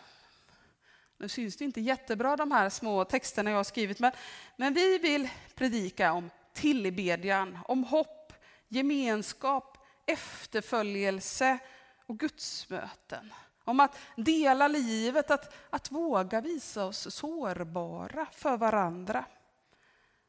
Nu 1.18 1.30
syns 1.30 1.58
det 1.58 1.66
inte 1.66 1.82
jättebra 1.82 2.36
de 2.36 2.52
här 2.52 2.70
små 2.70 3.06
texterna 3.06 3.50
jag 3.50 3.58
har 3.58 3.64
skrivit, 3.64 4.00
men, 4.00 4.12
men 4.56 4.74
vi 4.74 4.98
vill 4.98 5.30
predika 5.56 6.14
om 6.14 6.30
tillbedjan, 6.54 7.60
om 7.66 7.84
hopp, 7.84 8.34
gemenskap, 8.68 9.78
efterföljelse 10.06 11.60
och 12.06 12.20
gudsmöten. 12.20 13.34
Om 13.70 13.80
att 13.80 13.98
dela 14.16 14.68
livet, 14.68 15.32
att, 15.32 15.54
att 15.70 15.92
våga 15.92 16.42
visa 16.42 16.86
oss 16.86 17.16
sårbara 17.16 18.28
för 18.32 18.58
varandra. 18.58 19.26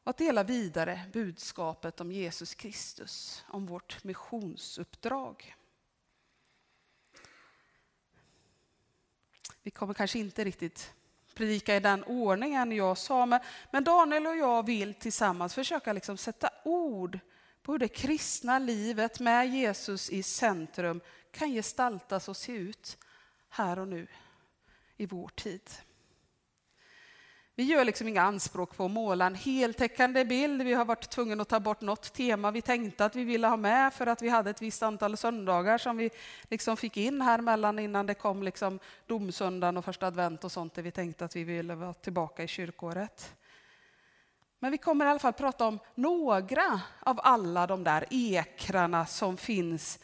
och 0.03 0.09
Att 0.09 0.17
dela 0.17 0.43
vidare 0.43 1.01
budskapet 1.13 2.01
om 2.01 2.11
Jesus 2.11 2.55
Kristus, 2.55 3.43
om 3.47 3.65
vårt 3.65 4.03
missionsuppdrag. 4.03 5.55
Vi 9.63 9.71
kommer 9.71 9.93
kanske 9.93 10.19
inte 10.19 10.43
riktigt 10.43 10.93
predika 11.33 11.75
i 11.75 11.79
den 11.79 12.03
ordningen 12.03 12.71
jag 12.71 12.97
sa, 12.97 13.25
men, 13.25 13.39
men 13.71 13.83
Daniel 13.83 14.27
och 14.27 14.37
jag 14.37 14.65
vill 14.65 14.93
tillsammans 14.93 15.53
försöka 15.53 15.93
liksom 15.93 16.17
sätta 16.17 16.49
ord 16.63 17.19
på 17.61 17.71
hur 17.71 17.79
det 17.79 17.87
kristna 17.87 18.59
livet 18.59 19.19
med 19.19 19.49
Jesus 19.49 20.09
i 20.09 20.23
centrum 20.23 21.01
kan 21.31 21.49
gestaltas 21.51 22.29
och 22.29 22.37
se 22.37 22.51
ut 22.51 22.97
här 23.51 23.79
och 23.79 23.87
nu 23.87 24.07
i 24.97 25.05
vår 25.05 25.27
tid. 25.27 25.69
Vi 27.55 27.63
gör 27.63 27.85
liksom 27.85 28.07
inga 28.07 28.21
anspråk 28.21 28.77
på 28.77 28.85
att 28.85 28.91
måla 28.91 29.25
en 29.25 29.35
heltäckande 29.35 30.25
bild. 30.25 30.61
Vi 30.61 30.73
har 30.73 30.85
varit 30.85 31.09
tvungna 31.09 31.41
att 31.41 31.49
ta 31.49 31.59
bort 31.59 31.81
något 31.81 32.13
tema 32.13 32.51
vi 32.51 32.61
tänkte 32.61 33.05
att 33.05 33.15
vi 33.15 33.23
ville 33.23 33.47
ha 33.47 33.57
med 33.57 33.93
för 33.93 34.07
att 34.07 34.21
vi 34.21 34.29
hade 34.29 34.49
ett 34.49 34.61
visst 34.61 34.83
antal 34.83 35.17
söndagar 35.17 35.77
som 35.77 35.97
vi 35.97 36.09
liksom 36.43 36.77
fick 36.77 36.97
in 36.97 37.21
här 37.21 37.41
mellan 37.41 37.79
innan 37.79 38.05
det 38.05 38.13
kom 38.13 38.43
liksom 38.43 38.79
domsöndagen 39.07 39.77
och 39.77 39.85
första 39.85 40.07
advent 40.07 40.43
och 40.43 40.51
sånt 40.51 40.73
där 40.73 40.81
vi 40.81 40.91
tänkte 40.91 41.25
att 41.25 41.35
vi 41.35 41.43
ville 41.43 41.75
vara 41.75 41.93
tillbaka 41.93 42.43
i 42.43 42.47
kyrkåret. 42.47 43.35
Men 44.59 44.71
vi 44.71 44.77
kommer 44.77 45.05
i 45.05 45.09
alla 45.09 45.19
fall 45.19 45.33
prata 45.33 45.67
om 45.67 45.79
några 45.95 46.81
av 46.99 47.19
alla 47.23 47.67
de 47.67 47.83
där 47.83 48.05
ekrarna 48.09 49.05
som 49.05 49.37
finns 49.37 49.99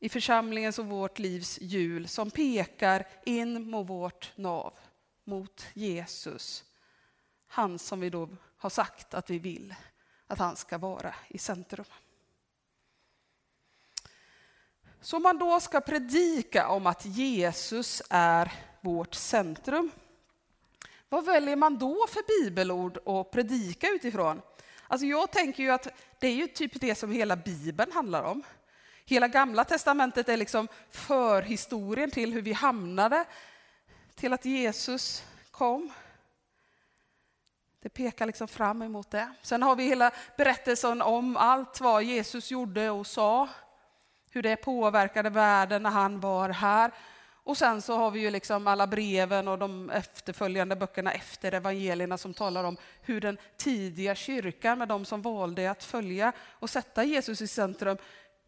i 0.00 0.08
församlingens 0.08 0.78
och 0.78 0.86
vårt 0.86 1.18
livs 1.18 1.58
hjul 1.60 2.08
som 2.08 2.30
pekar 2.30 3.06
in 3.24 3.70
mot 3.70 3.88
vårt 3.88 4.32
nav, 4.36 4.72
mot 5.24 5.66
Jesus. 5.74 6.64
Han 7.46 7.78
som 7.78 8.00
vi 8.00 8.10
då 8.10 8.28
har 8.56 8.70
sagt 8.70 9.14
att 9.14 9.30
vi 9.30 9.38
vill 9.38 9.74
att 10.26 10.38
han 10.38 10.56
ska 10.56 10.78
vara 10.78 11.14
i 11.28 11.38
centrum. 11.38 11.84
Så 15.00 15.16
om 15.16 15.22
man 15.22 15.38
då 15.38 15.60
ska 15.60 15.80
predika 15.80 16.68
om 16.68 16.86
att 16.86 17.06
Jesus 17.06 18.02
är 18.10 18.52
vårt 18.80 19.14
centrum, 19.14 19.90
vad 21.08 21.24
väljer 21.24 21.56
man 21.56 21.78
då 21.78 22.06
för 22.08 22.44
bibelord 22.44 23.08
att 23.08 23.30
predika 23.30 23.88
utifrån? 23.88 24.42
Alltså 24.86 25.06
jag 25.06 25.30
tänker 25.30 25.62
ju 25.62 25.70
att 25.70 25.88
det 26.18 26.28
är 26.28 26.34
ju 26.34 26.46
typ 26.46 26.80
det 26.80 26.94
som 26.94 27.12
hela 27.12 27.36
bibeln 27.36 27.92
handlar 27.92 28.22
om. 28.22 28.42
Hela 29.04 29.28
gamla 29.28 29.64
testamentet 29.64 30.28
är 30.28 30.36
liksom 30.36 30.68
förhistorien 30.90 32.10
till 32.10 32.32
hur 32.32 32.42
vi 32.42 32.52
hamnade 32.52 33.24
till 34.14 34.32
att 34.32 34.44
Jesus 34.44 35.24
kom. 35.50 35.92
Det 37.82 37.88
pekar 37.88 38.26
liksom 38.26 38.48
fram 38.48 38.82
emot 38.82 39.10
det. 39.10 39.32
Sen 39.42 39.62
har 39.62 39.76
vi 39.76 39.84
hela 39.84 40.10
berättelsen 40.36 41.02
om 41.02 41.36
allt 41.36 41.80
vad 41.80 42.02
Jesus 42.02 42.50
gjorde 42.50 42.90
och 42.90 43.06
sa. 43.06 43.48
Hur 44.30 44.42
det 44.42 44.56
påverkade 44.56 45.30
världen 45.30 45.82
när 45.82 45.90
han 45.90 46.20
var 46.20 46.48
här. 46.48 46.90
Och 47.44 47.56
sen 47.56 47.82
så 47.82 47.96
har 47.96 48.10
vi 48.10 48.20
ju 48.20 48.30
liksom 48.30 48.66
alla 48.66 48.86
breven 48.86 49.48
och 49.48 49.58
de 49.58 49.90
efterföljande 49.90 50.76
böckerna 50.76 51.12
efter 51.12 51.54
evangelierna 51.54 52.18
som 52.18 52.34
talar 52.34 52.64
om 52.64 52.76
hur 53.02 53.20
den 53.20 53.38
tidiga 53.56 54.14
kyrkan 54.14 54.78
med 54.78 54.88
de 54.88 55.04
som 55.04 55.22
valde 55.22 55.70
att 55.70 55.84
följa 55.84 56.32
och 56.38 56.70
sätta 56.70 57.04
Jesus 57.04 57.40
i 57.40 57.46
centrum, 57.46 57.96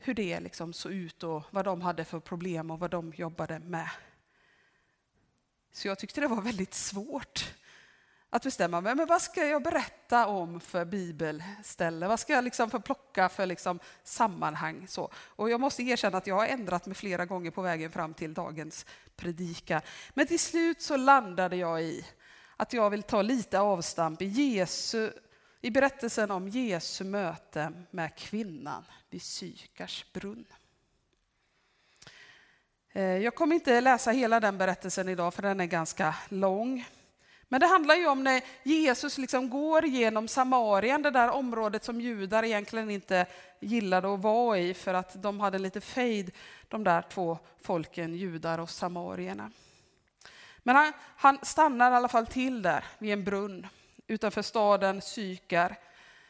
hur 0.05 0.15
det 0.15 0.41
liksom 0.41 0.73
såg 0.73 0.93
ut 0.93 1.23
och 1.23 1.43
vad 1.51 1.65
de 1.65 1.81
hade 1.81 2.05
för 2.05 2.21
problem 2.21 2.71
och 2.71 2.79
vad 2.79 2.91
de 2.91 3.13
jobbade 3.17 3.59
med. 3.59 3.91
Så 5.73 5.89
jag 5.89 5.99
tyckte 5.99 6.21
det 6.21 6.29
var 6.29 6.43
väldigt 6.43 6.75
svårt 6.75 7.55
att 8.31 8.43
bestämma 8.43 8.81
mig, 8.81 8.95
men 8.95 9.07
vad 9.07 9.23
ska 9.23 9.47
jag 9.47 9.63
berätta 9.63 10.27
om 10.27 10.61
för 10.61 10.85
bibelställe? 10.85 12.09
Vad 12.09 12.21
ska 12.21 12.33
jag 12.33 12.45
liksom 12.45 12.71
för 12.71 12.79
plocka 12.79 13.29
för 13.29 13.47
liksom 13.47 13.79
sammanhang? 14.05 14.89
Så. 14.89 15.11
Och 15.15 15.51
jag 15.51 15.61
måste 15.61 15.83
erkänna 15.83 16.19
att 16.19 16.27
jag 16.27 16.35
har 16.35 16.47
ändrat 16.47 16.87
mig 16.87 16.95
flera 16.95 17.27
gånger 17.27 17.51
på 17.51 17.63
vägen 17.63 17.91
fram 17.91 18.15
till 18.15 18.35
dagens 18.35 18.87
predikan. 19.17 19.81
Men 20.15 20.27
till 20.27 20.39
slut 20.39 20.83
så 20.83 20.97
landade 20.97 21.57
jag 21.57 21.83
i 21.83 22.07
att 22.57 22.73
jag 22.73 22.91
vill 22.91 23.03
ta 23.03 23.23
lite 23.23 23.61
avstamp 23.61 24.23
i, 24.23 24.27
Jesu, 24.27 25.11
i 25.65 25.71
berättelsen 25.71 26.31
om 26.31 26.49
Jesu 26.49 27.05
möte 27.05 27.73
med 27.91 28.17
kvinnan 28.17 28.85
vid 29.11 29.23
Sykars 29.23 30.13
brunn. 30.13 30.45
Eh, 32.93 33.03
jag 33.03 33.35
kommer 33.35 33.55
inte 33.55 33.81
läsa 33.81 34.11
hela 34.11 34.41
den 34.41 34.59
berättelsen 34.59 35.09
idag 35.09 35.35
för 35.35 35.43
den 35.43 35.61
är 35.61 35.67
ganska 35.67 36.15
lång. 36.29 36.87
Men 37.49 37.61
det 37.61 37.67
handlar 37.67 37.95
ju 37.95 38.07
om 38.07 38.25
när 38.25 38.43
Jesus 38.63 39.19
liksom 39.19 39.51
går 39.51 39.85
genom 39.85 40.29
Samarien, 40.29 41.03
det 41.03 41.11
där 41.11 41.31
området 41.31 41.85
som 41.85 42.01
judar 42.01 42.43
egentligen 42.45 42.91
inte 42.91 43.27
gillade 43.61 44.15
att 44.15 44.21
vara 44.21 44.59
i 44.59 44.75
för 44.75 44.95
att 44.95 45.23
de 45.23 45.41
hade 45.41 45.59
lite 45.59 45.81
fejd, 45.81 46.31
de 46.69 46.85
där 46.85 47.03
två 47.03 47.39
folken, 47.61 48.15
judar 48.15 48.59
och 48.59 48.71
samarierna. 48.71 49.51
Men 50.59 50.77
han, 50.77 50.93
han 51.17 51.39
stannar 51.43 51.93
i 51.93 51.95
alla 51.95 52.09
fall 52.09 52.27
till 52.27 52.63
där 52.63 52.85
vid 52.99 53.13
en 53.13 53.25
brunn 53.25 53.67
utanför 54.13 54.43
staden 54.43 55.01
Sykar. 55.01 55.77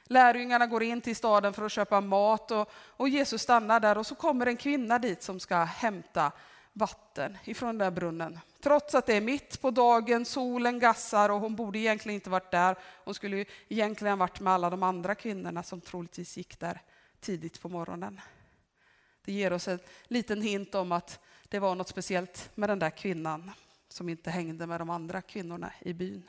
Lärjungarna 0.04 0.66
går 0.66 0.82
in 0.82 1.00
till 1.00 1.16
staden 1.16 1.52
för 1.52 1.64
att 1.64 1.72
köpa 1.72 2.00
mat 2.00 2.50
och, 2.50 2.70
och 2.74 3.08
Jesus 3.08 3.42
stannar 3.42 3.80
där 3.80 3.98
och 3.98 4.06
så 4.06 4.14
kommer 4.14 4.46
en 4.46 4.56
kvinna 4.56 4.98
dit 4.98 5.22
som 5.22 5.40
ska 5.40 5.56
hämta 5.64 6.32
vatten 6.72 7.38
ifrån 7.44 7.68
den 7.68 7.78
där 7.78 7.90
brunnen. 7.90 8.38
Trots 8.60 8.94
att 8.94 9.06
det 9.06 9.16
är 9.16 9.20
mitt 9.20 9.60
på 9.60 9.70
dagen, 9.70 10.24
solen 10.24 10.78
gassar 10.78 11.28
och 11.28 11.40
hon 11.40 11.56
borde 11.56 11.78
egentligen 11.78 12.14
inte 12.14 12.30
varit 12.30 12.50
där. 12.50 12.76
Hon 13.04 13.14
skulle 13.14 13.44
egentligen 13.68 14.18
varit 14.18 14.40
med 14.40 14.52
alla 14.52 14.70
de 14.70 14.82
andra 14.82 15.14
kvinnorna 15.14 15.62
som 15.62 15.80
troligtvis 15.80 16.36
gick 16.36 16.60
där 16.60 16.80
tidigt 17.20 17.60
på 17.60 17.68
morgonen. 17.68 18.20
Det 19.24 19.32
ger 19.32 19.52
oss 19.52 19.68
en 19.68 19.78
liten 20.04 20.42
hint 20.42 20.74
om 20.74 20.92
att 20.92 21.20
det 21.48 21.58
var 21.58 21.74
något 21.74 21.88
speciellt 21.88 22.50
med 22.54 22.68
den 22.68 22.78
där 22.78 22.90
kvinnan 22.90 23.50
som 23.88 24.08
inte 24.08 24.30
hängde 24.30 24.66
med 24.66 24.80
de 24.80 24.90
andra 24.90 25.22
kvinnorna 25.22 25.72
i 25.80 25.92
byn. 25.92 26.28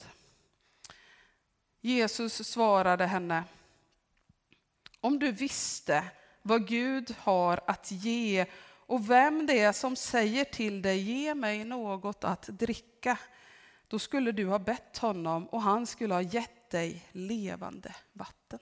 Jesus 1.82 2.48
svarade 2.48 3.06
henne, 3.06 3.44
om 5.00 5.20
du 5.20 5.32
visste 5.32 6.04
vad 6.42 6.68
Gud 6.68 7.16
har 7.20 7.62
att 7.68 7.92
ge 7.92 8.46
och 8.90 9.10
vem 9.10 9.46
det 9.46 9.60
är 9.60 9.72
som 9.72 9.96
säger 9.96 10.44
till 10.46 10.82
dig, 10.82 11.00
ge 11.00 11.36
mig 11.36 11.66
något 11.66 12.24
att 12.24 12.48
dricka, 12.48 13.18
då 13.88 14.00
skulle 14.00 14.32
du 14.32 14.46
ha 14.46 14.60
bett 14.60 14.98
honom 14.98 15.48
och 15.48 15.62
han 15.62 15.88
skulle 15.88 16.14
ha 16.14 16.22
gett 16.22 16.70
dig 16.70 17.06
levande 17.12 17.96
vatten. 18.14 18.60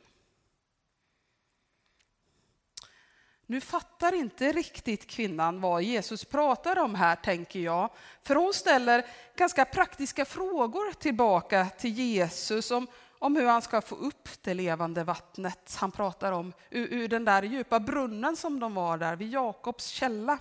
Nu 3.46 3.62
fattar 3.62 4.16
inte 4.16 4.52
riktigt 4.52 5.08
kvinnan 5.08 5.62
vad 5.62 5.84
Jesus 5.84 6.26
pratar 6.26 6.80
om 6.80 6.96
här, 6.96 7.16
tänker 7.16 7.60
jag. 7.60 7.90
För 8.24 8.36
hon 8.36 8.54
ställer 8.54 9.06
ganska 9.36 9.66
praktiska 9.66 10.26
frågor 10.26 10.92
tillbaka 10.92 11.68
till 11.78 11.94
Jesus 11.94 12.72
om, 12.72 12.88
om 13.20 13.36
hur 13.36 13.46
han 13.46 13.62
ska 13.62 13.82
få 13.82 13.96
upp 13.96 14.30
det 14.42 14.54
levande 14.54 15.04
vattnet 15.04 15.76
han 15.80 15.92
pratar 15.92 16.32
om 16.32 16.54
ur, 16.70 16.94
ur 16.94 17.08
den 17.08 17.26
där 17.26 17.44
djupa 17.44 17.80
brunnen 17.80 18.36
som 18.36 18.60
de 18.60 18.74
var 18.74 18.98
där 18.98 19.16
vid 19.16 19.30
Jakobs 19.30 19.88
källa. 19.88 20.40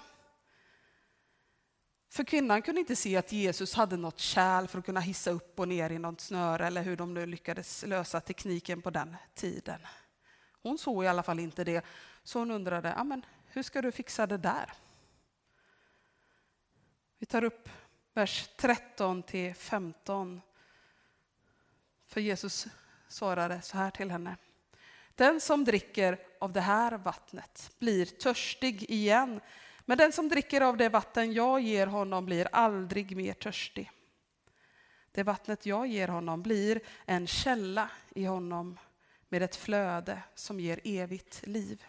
För 2.09 2.25
kvinnan 2.25 2.63
kunde 2.63 2.81
inte 2.81 2.97
se 2.97 3.17
att 3.17 3.33
Jesus 3.33 3.75
hade 3.75 3.97
något 3.97 4.19
kärl 4.19 4.67
för 4.67 4.79
att 4.79 4.85
kunna 4.85 5.01
hissa 5.01 5.31
upp 5.31 5.61
och 5.61 5.69
ner 5.69 5.91
i 5.91 5.99
något 5.99 6.21
snöre 6.21 6.67
eller 6.67 6.83
hur 6.83 6.97
de 6.97 7.15
nu 7.15 7.27
lyckades 7.27 7.85
lösa 7.87 8.21
tekniken 8.21 8.83
på 8.83 8.91
den 8.91 9.17
tiden. 9.35 9.81
Hon 10.63 10.79
såg 10.79 11.05
i 11.05 11.07
alla 11.07 11.23
fall 11.23 11.39
inte 11.39 11.65
det. 11.65 11.85
Så 12.23 12.39
hon 12.39 12.51
undrade, 12.51 13.23
hur 13.47 13.63
ska 13.63 13.83
du 13.83 13.93
fixa 13.93 14.27
det 14.27 14.37
där? 14.37 14.73
Vi 17.19 17.27
tar 17.27 17.45
upp 17.45 17.69
vers 18.15 18.49
13 18.57 19.23
till 19.23 19.55
15. 19.55 20.41
För 22.17 22.21
Jesus 22.21 22.67
svarade 23.09 23.63
så 23.63 23.77
här 23.77 23.91
till 23.91 24.11
henne. 24.11 24.37
Den 25.15 25.41
som 25.41 25.65
dricker 25.65 26.19
av 26.41 26.53
det 26.53 26.61
här 26.61 26.99
vattnet 26.99 27.71
blir 27.79 28.07
törstig 28.07 28.91
igen. 28.91 29.41
Men 29.85 29.99
den 29.99 30.13
som 30.13 30.29
dricker 30.29 30.61
av 30.61 30.77
det 30.77 30.89
vatten 30.89 31.33
jag 31.33 31.61
ger 31.61 31.87
honom 31.87 32.27
blir 32.27 32.49
aldrig 32.53 33.17
mer 33.17 33.33
törstig. 33.33 33.91
Det 35.13 35.23
vattnet 35.23 35.67
jag 35.67 35.87
ger 35.87 36.09
honom 36.09 36.43
blir 36.43 36.81
en 37.05 37.27
källa 37.27 37.91
i 38.15 38.25
honom 38.25 38.79
med 39.29 39.43
ett 39.43 39.57
flöde 39.57 40.23
som 40.35 40.61
ger 40.61 40.81
evigt 40.85 41.47
liv. 41.47 41.85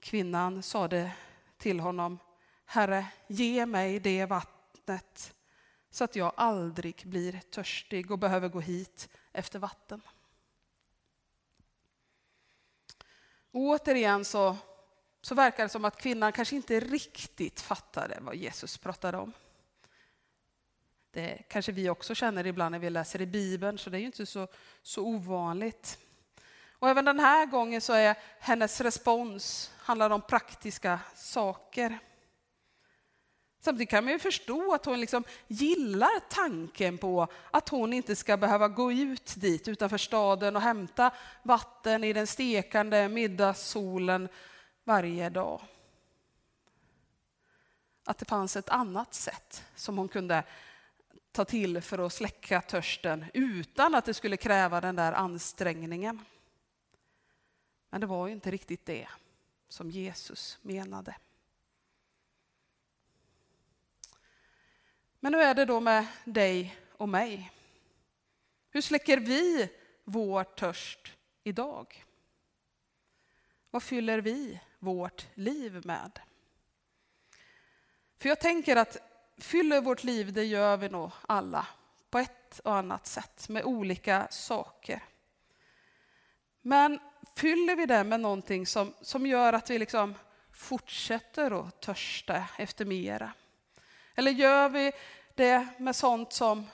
Kvinnan 0.00 0.62
sade 0.62 1.12
till 1.58 1.80
honom, 1.80 2.18
Herre, 2.64 3.06
ge 3.26 3.66
mig 3.66 4.00
det 4.00 4.26
vattnet 4.26 5.34
så 5.90 6.04
att 6.04 6.16
jag 6.16 6.32
aldrig 6.36 7.02
blir 7.04 7.40
törstig 7.50 8.10
och 8.10 8.18
behöver 8.18 8.48
gå 8.48 8.60
hit 8.60 9.08
efter 9.32 9.58
vatten. 9.58 10.00
Och 13.50 13.60
återigen 13.60 14.24
så, 14.24 14.56
så 15.20 15.34
verkar 15.34 15.62
det 15.62 15.68
som 15.68 15.84
att 15.84 16.00
kvinnan 16.00 16.32
kanske 16.32 16.56
inte 16.56 16.80
riktigt 16.80 17.60
fattade 17.60 18.18
vad 18.20 18.36
Jesus 18.36 18.78
pratade 18.78 19.18
om. 19.18 19.32
Det 21.10 21.42
kanske 21.48 21.72
vi 21.72 21.90
också 21.90 22.14
känner 22.14 22.46
ibland 22.46 22.72
när 22.72 22.78
vi 22.78 22.90
läser 22.90 23.20
i 23.20 23.26
Bibeln, 23.26 23.78
så 23.78 23.90
det 23.90 23.96
är 23.96 24.00
ju 24.00 24.06
inte 24.06 24.26
så, 24.26 24.48
så 24.82 25.02
ovanligt. 25.02 25.98
Och 26.70 26.88
även 26.88 27.04
den 27.04 27.20
här 27.20 27.46
gången 27.46 27.80
så 27.80 27.92
är 27.92 28.16
hennes 28.38 28.80
respons 28.80 29.72
handlar 29.76 30.10
om 30.10 30.22
praktiska 30.22 31.00
saker. 31.14 31.98
Samtidigt 33.60 33.90
kan 33.90 34.04
man 34.04 34.12
ju 34.12 34.18
förstå 34.18 34.74
att 34.74 34.84
hon 34.84 35.00
liksom 35.00 35.24
gillar 35.48 36.28
tanken 36.28 36.98
på 36.98 37.28
att 37.50 37.68
hon 37.68 37.92
inte 37.92 38.16
ska 38.16 38.36
behöva 38.36 38.68
gå 38.68 38.92
ut 38.92 39.34
dit 39.36 39.68
utanför 39.68 39.98
staden 39.98 40.56
och 40.56 40.62
hämta 40.62 41.10
vatten 41.42 42.04
i 42.04 42.12
den 42.12 42.26
stekande 42.26 43.08
middagssolen 43.08 44.28
varje 44.84 45.30
dag. 45.30 45.62
Att 48.04 48.18
det 48.18 48.28
fanns 48.28 48.56
ett 48.56 48.68
annat 48.68 49.14
sätt 49.14 49.64
som 49.74 49.98
hon 49.98 50.08
kunde 50.08 50.44
ta 51.32 51.44
till 51.44 51.80
för 51.80 52.06
att 52.06 52.12
släcka 52.12 52.60
törsten 52.60 53.24
utan 53.34 53.94
att 53.94 54.04
det 54.04 54.14
skulle 54.14 54.36
kräva 54.36 54.80
den 54.80 54.96
där 54.96 55.12
ansträngningen. 55.12 56.24
Men 57.90 58.00
det 58.00 58.06
var 58.06 58.26
ju 58.26 58.32
inte 58.32 58.50
riktigt 58.50 58.86
det 58.86 59.08
som 59.68 59.90
Jesus 59.90 60.58
menade. 60.62 61.14
Men 65.20 65.34
hur 65.34 65.42
är 65.42 65.54
det 65.54 65.64
då 65.64 65.80
med 65.80 66.06
dig 66.24 66.76
och 66.92 67.08
mig? 67.08 67.52
Hur 68.70 68.80
släcker 68.80 69.18
vi 69.18 69.68
vår 70.04 70.44
törst 70.44 71.12
idag? 71.44 72.04
Vad 73.70 73.82
fyller 73.82 74.18
vi 74.18 74.60
vårt 74.78 75.26
liv 75.34 75.82
med? 75.84 76.20
För 78.18 78.28
jag 78.28 78.40
tänker 78.40 78.76
att 78.76 78.96
fyller 79.38 79.80
vårt 79.80 80.04
liv, 80.04 80.32
det 80.32 80.44
gör 80.44 80.76
vi 80.76 80.88
nog 80.88 81.10
alla 81.28 81.66
på 82.10 82.18
ett 82.18 82.58
och 82.58 82.74
annat 82.74 83.06
sätt 83.06 83.48
med 83.48 83.64
olika 83.64 84.28
saker. 84.30 85.02
Men 86.62 87.00
fyller 87.34 87.76
vi 87.76 87.86
det 87.86 88.04
med 88.04 88.20
någonting 88.20 88.66
som, 88.66 88.94
som 89.00 89.26
gör 89.26 89.52
att 89.52 89.70
vi 89.70 89.78
liksom 89.78 90.14
fortsätter 90.52 91.60
att 91.60 91.80
törsta 91.80 92.44
efter 92.58 92.84
mera? 92.84 93.32
Eller 94.14 94.30
gör 94.30 94.68
vi 94.68 94.92
det 95.34 95.68
med 95.78 95.96
sånt 95.96 96.32
som 96.32 96.66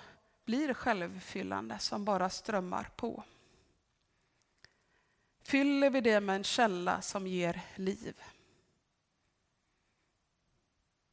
blir 0.44 0.75
självfyllande, 0.75 1.79
som 1.79 2.05
bara 2.05 2.31
strömmar 2.31 2.90
på? 2.96 3.25
Fyller 5.42 5.90
vi 5.90 6.01
det 6.01 6.20
med 6.20 6.37
en 6.37 6.44
källa 6.44 7.03
som 7.03 7.27
ger 7.27 7.61
liv? 7.75 8.22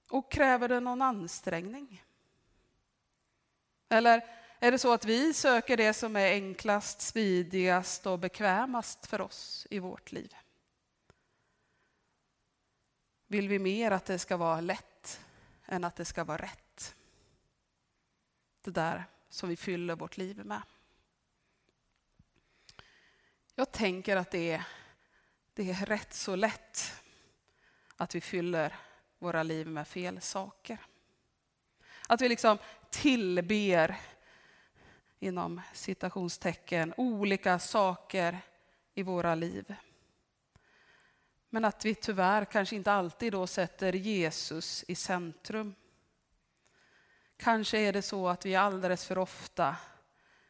Och 0.10 0.32
kräver 0.32 0.70
det 0.70 0.80
någon 0.80 1.02
ansträngning? 1.02 2.04
Eller 3.90 4.24
är 4.60 4.72
det 4.72 4.80
så 4.80 4.94
att 4.94 5.06
vi 5.06 5.34
söker 5.34 5.78
det 5.78 5.94
som 5.94 6.16
är 6.16 6.32
enklast, 6.32 7.02
smidigast 7.02 8.06
och 8.06 8.20
bekvämast 8.20 9.06
för 9.06 9.22
oss 9.22 9.68
i 9.70 9.80
vårt 9.80 10.12
liv? 10.12 10.36
Vill 13.28 13.48
vi 13.48 13.60
mer 13.60 13.92
att 13.92 14.06
det 14.06 14.20
ska 14.20 14.38
vara 14.38 14.62
lätt 14.62 15.23
än 15.74 15.84
att 15.84 15.96
det 15.96 16.06
ska 16.06 16.24
vara 16.24 16.38
rätt? 16.38 16.96
Det 18.62 18.72
där 18.72 19.06
som 19.30 19.50
vi 19.50 19.56
fyller 19.56 19.96
vårt 19.96 20.18
liv 20.18 20.46
med. 20.46 20.62
Jag 23.56 23.72
tänker 23.72 24.18
att 24.18 24.32
det 24.32 24.52
är, 24.52 24.68
det 25.54 25.70
är 25.70 25.86
rätt 25.86 26.14
så 26.14 26.36
lätt 26.36 27.02
att 27.98 28.16
vi 28.16 28.22
fyller 28.22 28.76
våra 29.20 29.44
liv 29.44 29.68
med 29.68 29.88
fel 29.88 30.22
saker. 30.22 30.78
Att 32.08 32.22
vi 32.22 32.30
liksom 32.30 32.58
tillber, 32.90 34.00
inom 35.20 35.62
citationstecken, 35.74 36.94
olika 36.98 37.60
saker 37.60 38.40
i 38.94 39.04
våra 39.04 39.36
liv. 39.36 39.76
Men 41.54 41.66
att 41.66 41.86
vi 41.86 41.96
tyvärr 41.96 42.46
kanske 42.46 42.76
inte 42.76 42.92
alltid 42.92 43.32
då 43.32 43.48
sätter 43.48 43.94
Jesus 43.94 44.86
i 44.88 44.96
centrum. 44.96 45.76
Kanske 47.38 47.78
är 47.78 47.94
det 47.94 48.02
så 48.02 48.28
att 48.28 48.46
vi 48.46 48.56
alldeles 48.56 49.06
för 49.06 49.18
ofta 49.18 49.76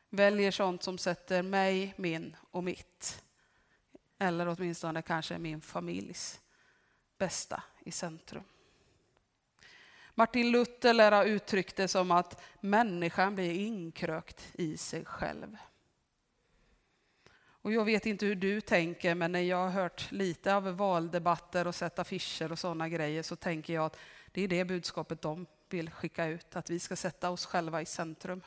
väljer 0.09 0.51
sånt 0.51 0.83
som 0.83 0.97
sätter 0.97 1.41
mig, 1.41 1.93
min 1.97 2.35
och 2.51 2.63
mitt. 2.63 3.23
Eller 4.19 4.47
åtminstone 4.47 5.01
kanske 5.01 5.37
min 5.37 5.61
familjs 5.61 6.39
bästa 7.17 7.63
i 7.85 7.91
centrum. 7.91 8.43
Martin 10.13 10.51
Luther 10.51 10.93
lär 10.93 11.11
ha 11.11 11.23
uttryckt 11.23 11.75
det 11.75 11.87
som 11.87 12.11
att 12.11 12.41
människan 12.59 13.35
blir 13.35 13.51
inkrökt 13.51 14.49
i 14.53 14.77
sig 14.77 15.05
själv. 15.05 15.57
Och 17.63 17.73
jag 17.73 17.86
vet 17.86 18.06
inte 18.06 18.26
hur 18.26 18.36
du 18.36 18.62
tänker, 18.62 19.15
men 19.15 19.32
när 19.32 19.41
jag 19.41 19.58
har 19.58 19.69
hört 19.69 20.12
lite 20.12 20.56
av 20.56 20.63
valdebatter 20.63 21.67
och 21.67 21.76
sett 21.76 21.99
affischer 21.99 22.52
och 22.52 22.60
sådana 22.60 22.89
grejer 22.89 23.23
så 23.23 23.36
tänker 23.36 23.73
jag 23.73 23.86
att 23.86 23.97
det 24.32 24.41
är 24.41 24.47
det 24.47 24.65
budskapet 24.65 25.21
de 25.21 25.45
vill 25.69 25.91
skicka 25.91 26.26
ut, 26.26 26.56
att 26.56 26.69
vi 26.69 26.80
ska 26.80 26.95
sätta 26.95 27.30
oss 27.30 27.45
själva 27.45 27.82
i 27.82 27.86
centrum. 27.86 28.41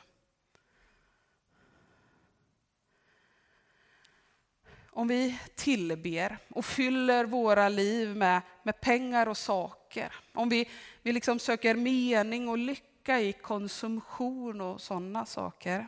Om 4.89 5.07
vi 5.07 5.39
tillber 5.55 6.37
och 6.49 6.65
fyller 6.65 7.25
våra 7.25 7.69
liv 7.69 8.15
med, 8.15 8.41
med 8.63 8.81
pengar 8.81 9.27
och 9.27 9.37
saker, 9.37 10.15
om 10.33 10.49
vi, 10.49 10.69
vi 11.01 11.11
liksom 11.13 11.39
söker 11.39 11.75
mening 11.75 12.49
och 12.49 12.57
lycka 12.57 13.19
i 13.19 13.33
konsumtion 13.33 14.61
och 14.61 14.81
sådana 14.81 15.25
saker, 15.25 15.87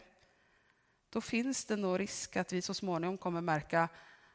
då 1.09 1.21
finns 1.21 1.65
det 1.65 1.75
nog 1.75 1.99
risk 1.99 2.37
att 2.37 2.53
vi 2.53 2.61
så 2.61 2.73
småningom 2.73 3.17
kommer 3.17 3.41
märka 3.41 3.89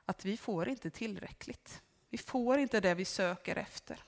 att 0.07 0.25
vi 0.25 0.37
får 0.37 0.69
inte 0.69 0.91
tillräckligt. 0.91 1.83
Vi 2.11 2.19
får 2.19 2.59
inte 2.59 2.81
det 2.81 2.95
vi 2.95 3.05
söker 3.05 3.57
efter. 3.57 4.03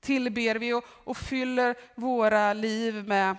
Tillber 0.00 0.54
vi 0.54 0.72
och, 0.72 0.84
och 0.88 1.16
fyller 1.16 1.76
våra 1.94 2.52
liv 2.52 3.04
med, 3.04 3.36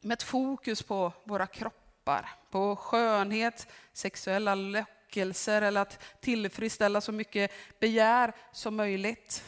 med 0.00 0.14
ett 0.14 0.22
fokus 0.22 0.82
på 0.82 1.12
våra 1.24 1.46
kroppar, 1.46 2.30
på 2.50 2.76
skönhet, 2.76 3.68
sexuella 3.92 4.54
lockelser 4.54 5.62
eller 5.62 5.80
att 5.80 6.20
tillfredsställa 6.20 7.00
så 7.00 7.12
mycket 7.12 7.50
begär 7.80 8.32
som 8.52 8.76
möjligt. 8.76 9.44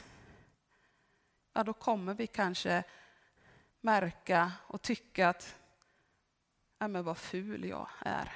Ja, 1.52 1.62
då 1.62 1.72
kommer 1.72 2.14
vi 2.14 2.26
kanske 2.26 2.82
märka 3.80 4.52
och 4.66 4.82
tycka 4.82 5.28
att 5.28 5.59
ja, 6.80 6.88
men 6.88 7.04
vad 7.04 7.18
ful 7.18 7.64
jag 7.64 7.88
är. 7.98 8.32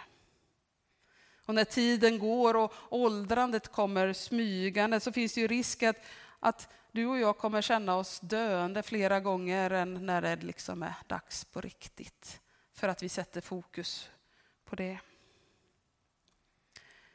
Och 1.46 1.54
när 1.54 1.64
tiden 1.64 2.18
går 2.18 2.57
och 2.57 2.74
åldrandet 2.88 3.68
kommer 3.68 4.12
smygande 4.12 5.00
så 5.00 5.12
finns 5.12 5.35
det 5.35 5.40
ju 5.40 5.46
risk 5.46 5.83
att, 5.83 5.96
att 6.40 6.68
du 6.92 7.07
och 7.07 7.18
jag 7.18 7.38
kommer 7.38 7.62
känna 7.62 7.96
oss 7.96 8.20
döende 8.20 8.83
flera 8.83 9.20
gånger 9.20 9.70
än 9.70 10.07
när 10.07 10.22
det 10.22 10.37
liksom 10.37 10.83
är 10.83 10.94
dags 11.07 11.44
på 11.44 11.61
riktigt. 11.61 12.40
För 12.72 12.88
att 12.88 13.02
vi 13.02 13.09
sätter 13.09 13.40
fokus 13.40 14.09
på 14.64 14.76
det. 14.76 14.98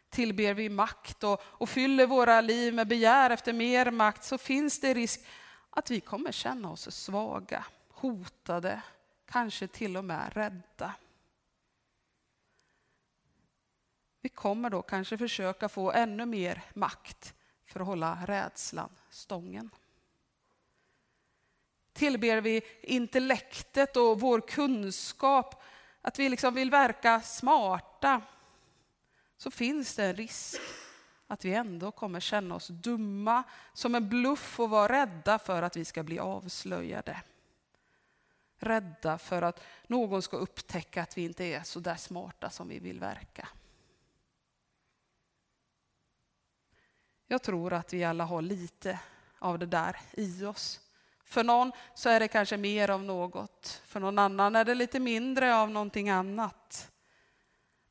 Tillber 0.09 0.53
vi 0.53 0.69
makt 0.69 1.23
och, 1.23 1.41
och 1.43 1.69
fyller 1.69 2.07
våra 2.07 2.41
liv 2.41 2.73
med 2.73 2.87
begär 2.87 3.29
efter 3.29 3.53
mer 3.53 3.91
makt 3.91 4.23
så 4.23 4.37
finns 4.37 4.79
det 4.79 4.93
risk 4.93 5.25
att 5.69 5.91
vi 5.91 5.99
kommer 5.99 6.31
känna 6.31 6.71
oss 6.71 6.91
svaga, 6.95 7.65
hotade, 7.89 8.81
kanske 9.25 9.67
till 9.67 9.97
och 9.97 10.05
med 10.05 10.33
rädda. 10.33 10.93
Vi 14.21 14.29
kommer 14.29 14.69
då 14.69 14.82
kanske 14.82 15.17
försöka 15.17 15.69
få 15.69 15.91
ännu 15.91 16.25
mer 16.25 16.62
makt 16.73 17.34
för 17.65 17.79
att 17.79 17.86
hålla 17.86 18.17
rädslan 18.25 18.89
stången. 19.10 19.69
Tillber 21.93 22.41
vi 22.41 22.62
intellektet 22.82 23.97
och 23.97 24.19
vår 24.19 24.41
kunskap, 24.41 25.63
att 26.01 26.19
vi 26.19 26.29
liksom 26.29 26.53
vill 26.53 26.71
verka 26.71 27.21
smarta, 27.21 28.21
så 29.38 29.51
finns 29.51 29.95
det 29.95 30.05
en 30.05 30.15
risk 30.15 30.62
att 31.27 31.45
vi 31.45 31.53
ändå 31.53 31.91
kommer 31.91 32.19
känna 32.19 32.55
oss 32.55 32.67
dumma, 32.67 33.43
som 33.73 33.95
en 33.95 34.10
bluff 34.10 34.60
och 34.60 34.69
vara 34.69 34.93
rädda 34.93 35.39
för 35.39 35.62
att 35.62 35.77
vi 35.77 35.86
ska 35.86 36.03
bli 36.03 36.19
avslöjade. 36.19 37.21
Rädda 38.58 39.17
för 39.17 39.41
att 39.41 39.63
någon 39.88 40.21
ska 40.21 40.38
upptäcka 40.38 41.01
att 41.01 41.17
vi 41.17 41.21
inte 41.21 41.43
är 41.43 41.63
så 41.63 41.79
där 41.79 41.95
smarta 41.95 42.49
som 42.49 42.67
vi 42.67 42.79
vill 42.79 42.99
verka. 42.99 43.47
Jag 47.31 47.41
tror 47.41 47.73
att 47.73 47.93
vi 47.93 48.03
alla 48.03 48.25
har 48.25 48.41
lite 48.41 48.99
av 49.39 49.59
det 49.59 49.65
där 49.65 49.97
i 50.11 50.45
oss. 50.45 50.79
För 51.23 51.43
någon 51.43 51.71
så 51.93 52.09
är 52.09 52.19
det 52.19 52.27
kanske 52.27 52.57
mer 52.57 52.89
av 52.89 53.03
något, 53.03 53.81
för 53.85 53.99
någon 53.99 54.19
annan 54.19 54.55
är 54.55 54.65
det 54.65 54.75
lite 54.75 54.99
mindre 54.99 55.55
av 55.55 55.71
någonting 55.71 56.09
annat. 56.09 56.91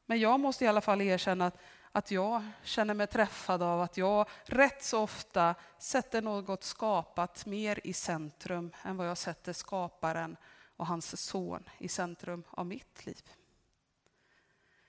Men 0.07 0.21
jag 0.21 0.41
måste 0.41 0.65
i 0.65 0.69
alla 0.69 0.81
fall 0.81 1.01
erkänna 1.01 1.47
att, 1.47 1.59
att 1.93 2.11
jag 2.11 2.45
känner 2.63 2.95
mig 2.95 3.07
träffad 3.07 3.63
av 3.63 3.81
att 3.81 3.97
jag 3.97 4.29
rätt 4.45 4.85
så 4.85 5.01
ofta 5.03 5.55
sätter 5.79 6.23
något 6.23 6.65
skapat 6.65 7.47
mer 7.47 7.81
i 7.85 7.93
centrum 7.93 8.73
än 8.83 8.97
vad 8.97 9.09
jag 9.09 9.19
sätter 9.19 9.53
skaparen 9.53 10.37
och 10.77 10.87
hans 10.87 11.21
son 11.21 11.69
i 11.79 11.89
centrum 11.89 12.45
av 12.51 12.67
mitt 12.67 13.07
liv. 13.07 13.23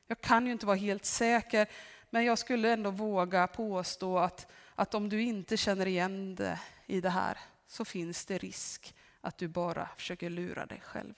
Jag 0.07 0.21
kan 0.21 0.45
ju 0.45 0.51
inte 0.51 0.65
vara 0.65 0.77
helt 0.77 1.05
säker, 1.05 1.69
men 2.09 2.25
jag 2.25 2.37
skulle 2.37 2.73
ändå 2.73 2.91
våga 2.91 3.47
påstå 3.47 4.19
att, 4.19 4.51
att 4.75 4.93
om 4.93 5.09
du 5.09 5.21
inte 5.21 5.57
känner 5.57 5.85
igen 5.85 6.35
det 6.35 6.59
i 6.85 7.01
det 7.01 7.09
här 7.09 7.37
så 7.67 7.85
finns 7.85 8.25
det 8.25 8.37
risk 8.37 8.95
att 9.21 9.37
du 9.37 9.47
bara 9.47 9.89
försöker 9.97 10.29
lura 10.29 10.65
dig 10.65 10.81
själv. 10.81 11.13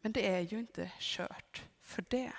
Men 0.00 0.12
det 0.12 0.28
är 0.28 0.40
ju 0.40 0.58
inte 0.58 0.90
kört 0.98 1.62
för 1.80 2.04
det. 2.08 2.32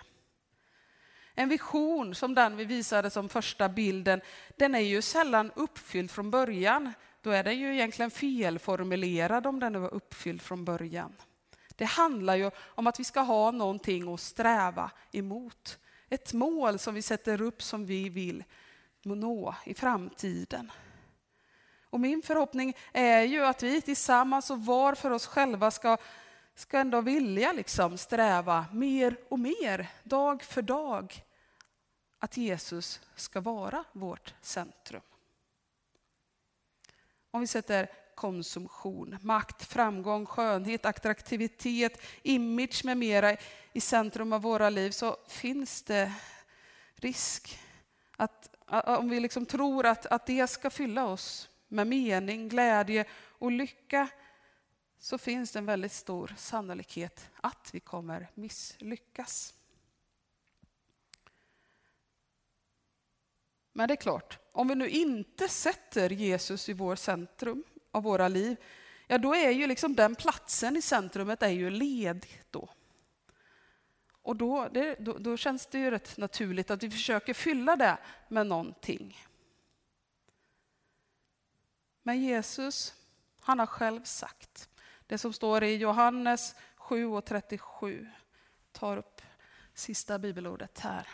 En 1.34 1.50
vision 1.50 2.16
som 2.16 2.36
den 2.36 2.58
vi 2.58 2.66
visade 2.66 3.10
som 3.10 3.30
första 3.30 3.70
bilden, 3.70 4.22
den 4.58 4.76
är 4.76 4.80
ju 4.80 5.02
sällan 5.02 5.52
uppfylld 5.56 6.12
från 6.12 6.32
början. 6.32 6.94
Då 7.22 7.30
är 7.30 7.44
den 7.44 7.60
ju 7.60 7.74
egentligen 7.74 8.12
felformulerad 8.12 9.48
om 9.48 9.60
den 9.60 9.82
var 9.82 9.94
uppfylld 9.94 10.42
från 10.42 10.66
början. 10.66 11.16
Det 11.76 11.86
handlar 11.86 12.36
ju 12.36 12.52
om 12.58 12.88
att 12.88 13.00
vi 13.00 13.04
ska 13.04 13.20
ha 13.20 13.52
någonting 13.52 14.14
att 14.14 14.20
sträva 14.20 14.92
emot. 15.12 15.80
Ett 16.10 16.34
mål 16.34 16.80
som 16.80 16.96
vi 16.96 17.02
sätter 17.02 17.42
upp 17.42 17.64
som 17.64 17.86
vi 17.86 18.10
vill 18.10 18.44
nå 19.04 19.56
i 19.66 19.74
framtiden. 19.74 20.72
Och 21.84 22.00
min 22.00 22.22
förhoppning 22.22 22.78
är 22.94 23.22
ju 23.22 23.46
att 23.46 23.64
vi 23.64 23.82
tillsammans 23.82 24.50
och 24.52 24.66
var 24.66 24.96
för 24.96 25.12
oss 25.12 25.28
själva 25.28 25.72
ska, 25.72 25.98
ska 26.56 26.80
ändå 26.80 27.02
vilja 27.02 27.52
liksom 27.52 27.98
sträva 27.98 28.66
mer 28.72 29.18
och 29.30 29.40
mer, 29.40 29.88
dag 30.04 30.44
för 30.44 30.62
dag. 30.62 31.24
Att 32.20 32.38
Jesus 32.38 33.02
ska 33.16 33.42
vara 33.42 33.84
vårt 33.92 34.34
centrum. 34.42 35.02
Om 37.32 37.42
vi 37.42 37.48
sätter 37.48 37.90
konsumtion, 38.16 39.18
makt, 39.22 39.64
framgång, 39.64 40.26
skönhet, 40.26 40.86
attraktivitet, 40.86 42.02
image 42.22 42.86
med 42.86 42.98
mera 42.98 43.38
i 43.74 43.82
centrum 43.82 44.34
av 44.34 44.42
våra 44.42 44.70
liv 44.70 44.92
så 44.92 45.18
finns 45.28 45.84
det 45.84 46.14
risk 46.96 47.60
att 48.18 48.50
om 48.68 49.10
vi 49.10 49.20
liksom 49.20 49.46
tror 49.46 49.86
att, 49.86 50.06
att 50.06 50.26
det 50.26 50.48
ska 50.48 50.70
fylla 50.70 51.06
oss 51.06 51.50
med 51.68 51.88
mening, 51.88 52.50
glädje 52.50 53.06
och 53.14 53.52
lycka 53.52 54.08
så 55.00 55.18
finns 55.18 55.52
det 55.52 55.60
en 55.60 55.66
väldigt 55.66 55.92
stor 55.92 56.34
sannolikhet 56.38 57.30
att 57.42 57.70
vi 57.74 57.80
kommer 57.80 58.28
misslyckas. 58.34 59.54
Men 63.74 63.88
det 63.88 63.94
är 63.94 63.96
klart, 63.96 64.40
om 64.52 64.68
vi 64.68 64.76
nu 64.76 64.90
inte 64.90 65.48
sätter 65.48 66.10
Jesus 66.10 66.70
i 66.70 66.74
vår 66.74 66.96
centrum 66.96 67.64
av 67.94 68.04
våra 68.04 68.28
liv, 68.28 68.58
ja 69.08 69.18
då 69.18 69.36
är 69.36 69.50
ju 69.50 69.68
liksom 69.68 69.96
den 69.96 70.16
platsen 70.16 70.78
i 70.78 70.82
centrumet 70.82 71.44
är 71.44 71.50
ju 71.50 71.70
ledig 71.70 72.44
då. 72.52 72.70
Och 74.22 74.36
då, 74.36 74.70
det, 74.72 74.96
då, 75.00 75.18
då, 75.18 75.38
känns 75.38 75.66
det 75.66 75.80
ju 75.80 75.92
rätt 75.92 76.18
naturligt 76.18 76.72
att 76.72 76.84
vi 76.84 76.92
försöker 76.92 77.34
fylla 77.34 77.76
det 77.76 77.98
med 78.28 78.48
någonting. 78.48 79.26
Men 82.04 82.22
Jesus, 82.22 82.94
han 83.40 83.60
har 83.60 83.66
själv 83.66 84.04
sagt, 84.04 84.70
det 85.08 85.18
som 85.18 85.34
står 85.34 85.64
i 85.64 85.76
Johannes 85.76 86.56
7 86.76 87.06
och 87.06 87.26
37, 87.26 88.10
tar 88.72 88.98
upp 88.98 89.22
sista 89.74 90.20
bibelordet 90.20 90.80
här. 90.80 91.08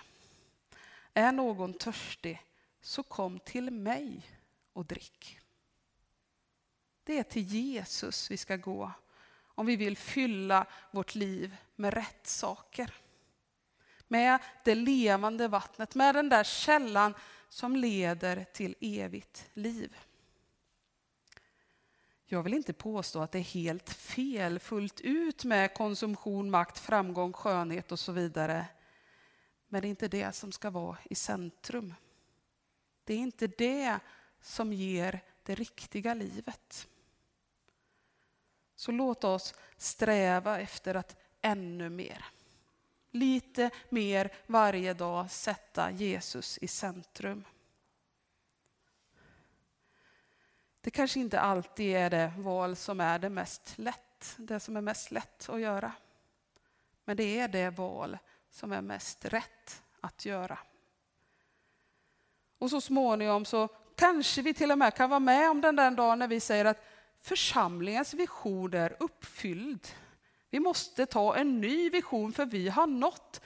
Är 1.14 1.32
någon 1.32 1.74
törstig, 1.74 2.42
så 2.82 3.04
kom 3.04 3.40
till 3.40 3.72
mig 3.72 4.30
och 4.74 4.86
drick. 4.86 5.39
Det 7.10 7.20
är 7.20 7.24
till 7.24 7.43
Jesus 7.43 8.32
vi 8.32 8.38
ska 8.38 8.55
gå 8.55 8.91
om 9.43 9.66
vi 9.66 9.76
vill 9.76 9.97
fylla 9.97 10.66
vårt 10.91 11.16
liv 11.16 11.55
med 11.76 11.93
rätt 11.93 12.28
saker. 12.28 12.93
Med 14.07 14.39
det 14.64 14.76
levande 14.76 15.47
vattnet, 15.47 15.95
med 15.95 16.16
den 16.16 16.30
där 16.30 16.43
källan 16.43 17.14
som 17.49 17.76
leder 17.76 18.45
till 18.53 18.76
evigt 18.80 19.49
liv. 19.53 19.97
Jag 22.26 22.43
vill 22.43 22.53
inte 22.53 22.74
påstå 22.74 23.22
att 23.22 23.32
det 23.32 23.39
är 23.39 23.43
helt 23.43 23.89
fel 23.89 24.60
fullt 24.60 25.01
ut 25.01 25.43
med 25.43 25.74
konsumtion, 25.74 26.49
makt, 26.49 26.80
framgång, 26.80 27.34
skönhet 27.34 27.91
och 27.91 27.99
så 27.99 28.12
vidare. 28.12 28.66
Men 29.68 29.82
det 29.82 29.88
är 29.88 29.89
inte 29.89 30.07
det 30.07 30.36
som 30.36 30.51
ska 30.51 30.70
vara 30.70 30.97
i 31.10 31.16
centrum. 31.16 31.93
Det 33.03 33.14
är 33.14 33.18
inte 33.18 33.47
det 33.47 33.99
som 34.41 34.74
ger 34.74 35.20
det 35.43 35.55
riktiga 35.55 36.14
livet. 36.14 36.88
Så 38.80 38.92
låt 38.92 39.24
oss 39.24 39.54
sträva 39.78 40.60
efter 40.60 40.96
att 40.96 41.16
ännu 41.42 41.90
mer, 41.90 42.26
lite 43.12 43.70
mer 43.90 44.34
varje 44.48 44.94
dag 44.94 45.32
sätta 45.32 45.92
Jesus 45.92 46.58
i 46.58 46.68
centrum. 46.68 47.46
Det 50.82 50.92
kanske 50.92 51.20
inte 51.20 51.40
alltid 51.40 51.96
är 51.96 52.10
det 52.10 52.34
val 52.38 52.76
som 52.76 53.00
är 53.00 53.20
det 53.20 53.30
mest 53.30 53.74
lätt, 53.78 54.36
det 54.38 54.60
som 54.60 54.78
är 54.78 54.82
mest 54.82 55.12
lätt 55.12 55.50
att 55.50 55.62
göra. 55.62 55.92
Men 57.06 57.18
det 57.18 57.40
är 57.40 57.48
det 57.48 57.70
val 57.70 58.18
som 58.52 58.72
är 58.72 58.82
mest 58.82 59.26
rätt 59.26 59.84
att 60.02 60.26
göra. 60.26 60.60
Och 62.58 62.70
så 62.70 62.82
småningom 62.82 63.46
så 63.46 63.68
kanske 63.96 64.42
vi 64.42 64.54
till 64.54 64.72
och 64.72 64.78
med 64.78 64.96
kan 64.96 65.10
vara 65.10 65.20
med 65.20 65.50
om 65.50 65.62
den 65.62 65.76
där 65.76 65.92
dagen 65.92 66.20
när 66.20 66.28
vi 66.28 66.40
säger 66.40 66.66
att 66.66 66.89
församlingens 67.22 68.13
vision 68.13 68.74
är 68.74 68.95
uppfylld. 68.99 69.88
Vi 70.49 70.59
måste 70.59 71.05
ta 71.05 71.36
en 71.36 71.61
ny 71.61 71.89
vision 71.89 72.34
för 72.34 72.45
vi 72.45 72.70
har 72.70 72.88
nått 72.88 73.41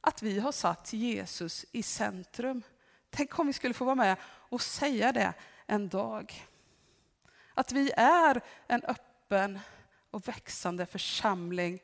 att 0.00 0.22
vi 0.22 0.40
har 0.40 0.52
satt 0.52 0.92
Jesus 0.92 1.66
i 1.72 1.82
centrum. 1.82 2.62
Tänk 3.10 3.38
om 3.38 3.46
vi 3.46 3.52
skulle 3.52 3.74
få 3.74 3.84
vara 3.84 3.94
med 3.94 4.16
och 4.24 4.62
säga 4.62 5.12
det 5.12 5.32
en 5.66 5.88
dag. 5.88 6.48
Att 7.54 7.72
vi 7.72 7.92
är 7.96 8.40
en 8.66 8.82
öppen 8.82 9.58
och 10.10 10.28
växande 10.28 10.86
församling 10.86 11.82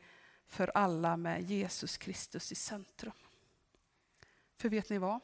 för 0.48 0.70
alla 0.74 1.16
med 1.16 1.42
Jesus 1.42 1.96
Kristus 1.96 2.52
i 2.52 2.54
centrum. 2.54 3.12
För 4.58 4.68
vet 4.68 4.90
ni 4.90 4.98
vad? 4.98 5.20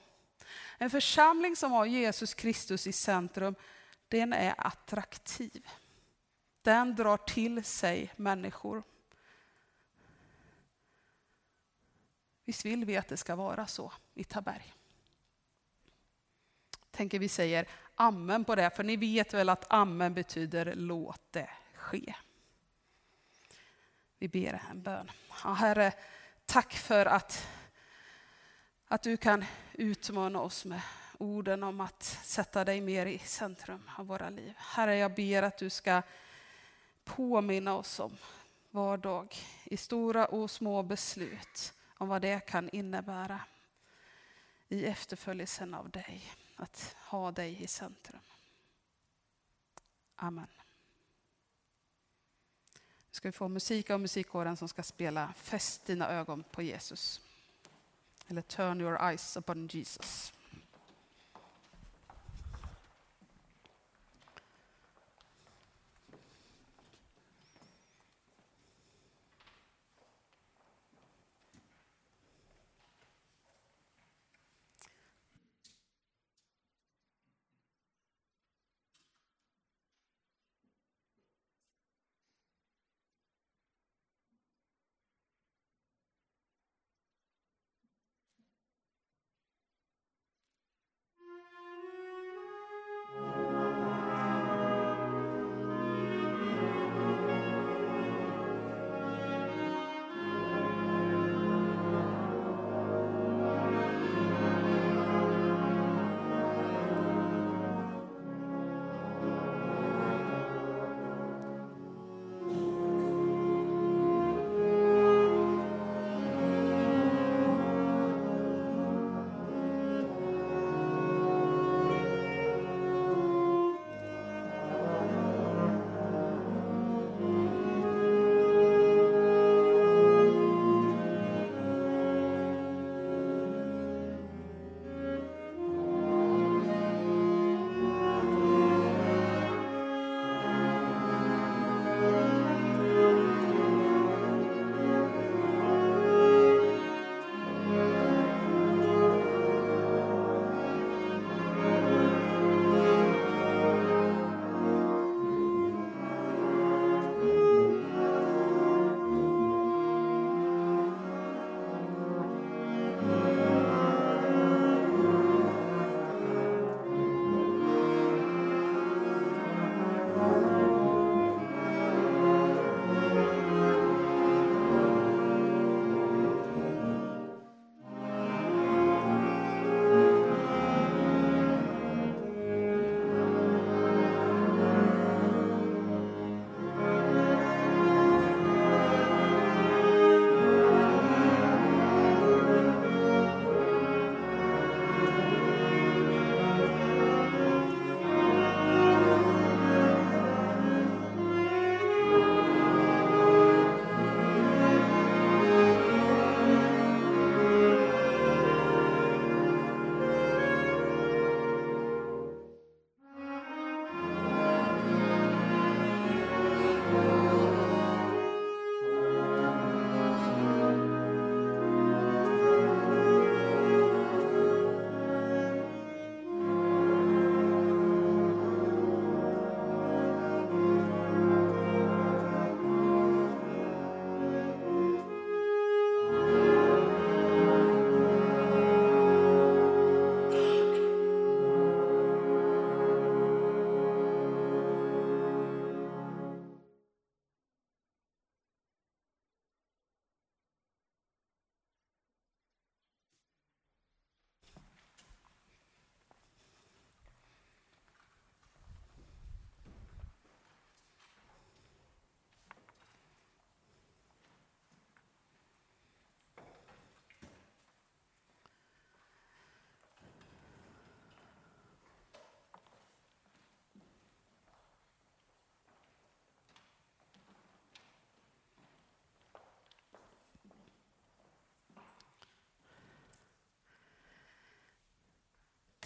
En 0.78 0.90
församling 0.90 1.57
som 1.57 1.72
har 1.72 1.86
Jesus 1.86 2.34
Kristus 2.34 2.86
i 2.86 2.92
centrum, 2.92 3.55
den 4.09 4.32
är 4.32 4.55
attraktiv. 4.59 5.68
Den 6.63 6.95
drar 6.95 7.17
till 7.17 7.65
sig 7.65 8.13
människor. 8.17 8.83
Visst 12.45 12.65
vill 12.65 12.85
vi 12.85 12.97
att 12.97 13.09
det 13.09 13.17
ska 13.17 13.37
vara 13.37 13.67
så 13.67 13.93
i 14.15 14.25
Taberg? 14.25 14.75
Tänker 16.91 17.19
vi 17.19 17.29
säger 17.29 17.69
amen 17.95 18.45
på 18.45 18.55
det, 18.55 18.71
för 18.71 18.85
ni 18.85 18.97
vet 18.97 19.35
väl 19.35 19.49
att 19.49 19.73
amen 19.73 20.15
betyder 20.15 20.75
låt 20.75 21.33
det 21.33 21.51
ske. 21.75 22.15
Vi 24.19 24.29
ber 24.29 24.63
en 24.71 24.83
bön. 24.83 25.11
Ja, 25.45 25.53
herre, 25.53 25.93
tack 26.47 26.73
för 26.73 27.07
att, 27.07 27.49
att 28.89 29.03
du 29.03 29.17
kan 29.17 29.45
utmana 29.73 30.41
oss 30.41 30.65
med 30.65 30.81
orden 31.19 31.63
om 31.63 31.81
att 31.81 32.03
sätta 32.03 32.65
dig 32.65 32.81
mer 32.81 33.07
i 33.07 33.19
centrum 33.19 33.91
av 33.97 34.07
våra 34.07 34.31
liv. 34.31 34.55
Herre, 34.57 34.97
jag 34.97 35.15
ber 35.15 35.43
att 35.43 35.59
du 35.59 35.71
ska 35.71 36.03
påminna 37.05 37.74
oss 37.74 38.00
om 38.00 38.16
var 38.70 38.96
dag 38.96 39.36
i 39.64 39.76
stora 39.76 40.26
och 40.26 40.50
små 40.50 40.82
beslut 40.82 41.74
om 41.98 42.09
vad 42.09 42.22
det 42.22 42.46
kan 42.46 42.70
innebära 42.70 43.40
i 44.68 44.84
efterföljelsen 44.84 45.74
av 45.74 45.90
dig, 45.90 46.24
att 46.57 46.96
ha 46.98 47.32
dig 47.32 47.62
i 47.62 47.66
centrum. 47.66 48.20
Amen. 50.16 50.46
Nu 52.74 53.14
ska 53.14 53.28
vi 53.28 53.32
få 53.32 53.48
musik 53.48 53.90
av 53.90 54.00
musikkåren 54.00 54.57
som 54.57 54.68
ska 54.68 54.82
spela 54.82 55.32
Fäst 55.36 55.84
dina 55.84 56.09
ögon 56.09 56.44
på 56.50 56.62
Jesus. 56.62 57.20
Eller 58.28 58.42
Turn 58.42 58.80
your 58.80 59.03
eyes 59.03 59.36
upon 59.36 59.66
Jesus. 59.66 60.32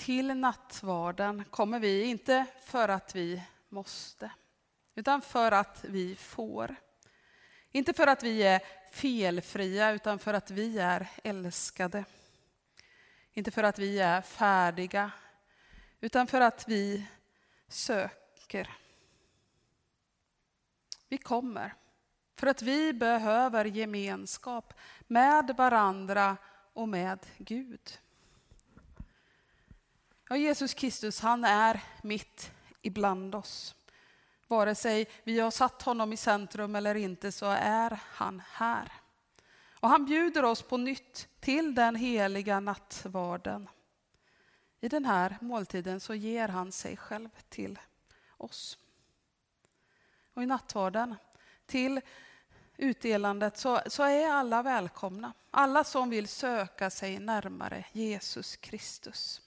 Till 0.07 0.36
nattvarden 0.36 1.44
kommer 1.44 1.80
vi 1.80 2.04
inte 2.04 2.46
för 2.64 2.88
att 2.88 3.14
vi 3.14 3.42
måste, 3.68 4.30
utan 4.94 5.22
för 5.22 5.52
att 5.52 5.84
vi 5.84 6.16
får. 6.16 6.76
Inte 7.70 7.92
för 7.92 8.07
att 8.07 8.22
vi 8.22 8.42
är 8.42 8.61
felfria, 8.92 9.90
utan 9.90 10.18
för 10.18 10.34
att 10.34 10.50
vi 10.50 10.78
är 10.78 11.09
älskade. 11.24 12.04
Inte 13.32 13.50
för 13.50 13.62
att 13.62 13.78
vi 13.78 13.98
är 13.98 14.22
färdiga, 14.22 15.11
utan 16.00 16.26
för 16.26 16.40
att 16.40 16.68
vi 16.68 17.07
söker. 17.68 18.76
Vi 21.09 21.18
kommer 21.18 21.74
för 22.36 22.46
att 22.46 22.62
vi 22.62 22.92
behöver 22.92 23.64
gemenskap 23.64 24.74
med 25.07 25.54
varandra 25.57 26.36
och 26.72 26.88
med 26.88 27.26
Gud. 27.38 27.98
Ja, 30.29 30.37
Jesus 30.37 30.74
Kristus, 30.74 31.20
han 31.20 31.45
är 31.45 31.81
mitt 32.03 32.51
ibland 32.83 33.35
oss. 33.35 33.74
Vare 34.47 34.74
sig 34.74 35.09
vi 35.24 35.41
har 35.41 35.51
satt 35.51 35.83
honom 35.83 36.12
i 36.12 36.16
centrum 36.16 36.74
eller 36.74 36.95
inte 36.95 37.33
så 37.33 37.47
är 37.61 38.01
han 38.03 38.43
här. 38.51 38.93
Och 39.81 39.89
han 39.89 40.05
bjuder 40.05 40.43
oss 40.43 40.62
på 40.62 40.77
nytt 40.77 41.29
till 41.41 41.74
den 41.74 41.97
heliga 41.97 42.61
nattvarden. 42.61 43.68
I 44.81 44.89
den 44.89 45.05
här 45.05 45.39
måltiden 45.41 46.01
så 46.01 46.14
ger 46.14 46.49
han 46.49 46.72
sig 46.72 46.97
själv 46.97 47.29
till 47.49 47.79
oss. 48.37 48.79
Och 50.35 50.43
i 50.43 50.47
nattvarden, 50.47 51.14
till 51.66 52.01
utdelandet, 52.77 53.59
så, 53.59 53.81
så 53.87 54.03
är 54.03 54.29
alla 54.29 54.62
välkomna. 54.62 55.33
Alla 55.51 55.85
som 55.85 56.11
vill 56.11 56.29
söka 56.29 56.91
sig 56.91 57.18
närmare 57.18 57.85
Jesus 57.93 58.57
Kristus. 58.57 59.45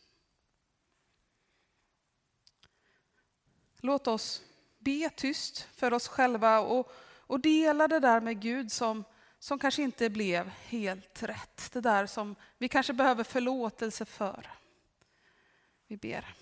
Låt 3.81 4.07
oss 4.07 4.41
be 4.79 5.09
tyst 5.09 5.67
för 5.75 5.93
oss 5.93 6.07
själva 6.07 6.59
och, 6.59 6.91
och 7.19 7.39
dela 7.39 7.87
det 7.87 7.99
där 7.99 8.21
med 8.21 8.41
Gud 8.41 8.71
som, 8.71 9.03
som 9.39 9.59
kanske 9.59 9.81
inte 9.81 10.09
blev 10.09 10.49
helt 10.49 11.23
rätt. 11.23 11.69
Det 11.71 11.81
där 11.81 12.05
som 12.05 12.35
vi 12.57 12.67
kanske 12.67 12.93
behöver 12.93 13.23
förlåtelse 13.23 14.05
för. 14.05 14.49
Vi 15.87 15.97
ber. 15.97 16.35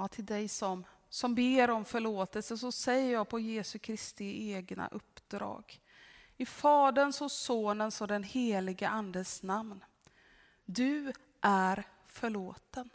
Ja, 0.00 0.08
till 0.08 0.26
dig 0.26 0.48
som, 0.48 0.84
som 1.08 1.34
ber 1.34 1.70
om 1.70 1.84
förlåtelse 1.84 2.58
så 2.58 2.72
säger 2.72 3.12
jag 3.12 3.28
på 3.28 3.38
Jesu 3.38 3.78
Kristi 3.78 4.52
egna 4.52 4.88
uppdrag. 4.88 5.80
I 6.36 6.46
Faderns 6.46 7.20
och 7.20 7.32
Sonens 7.32 8.00
och 8.00 8.08
den 8.08 8.22
helige 8.22 8.88
Andes 8.88 9.42
namn. 9.42 9.84
Du 10.64 11.12
är 11.40 11.84
förlåten. 12.06 12.90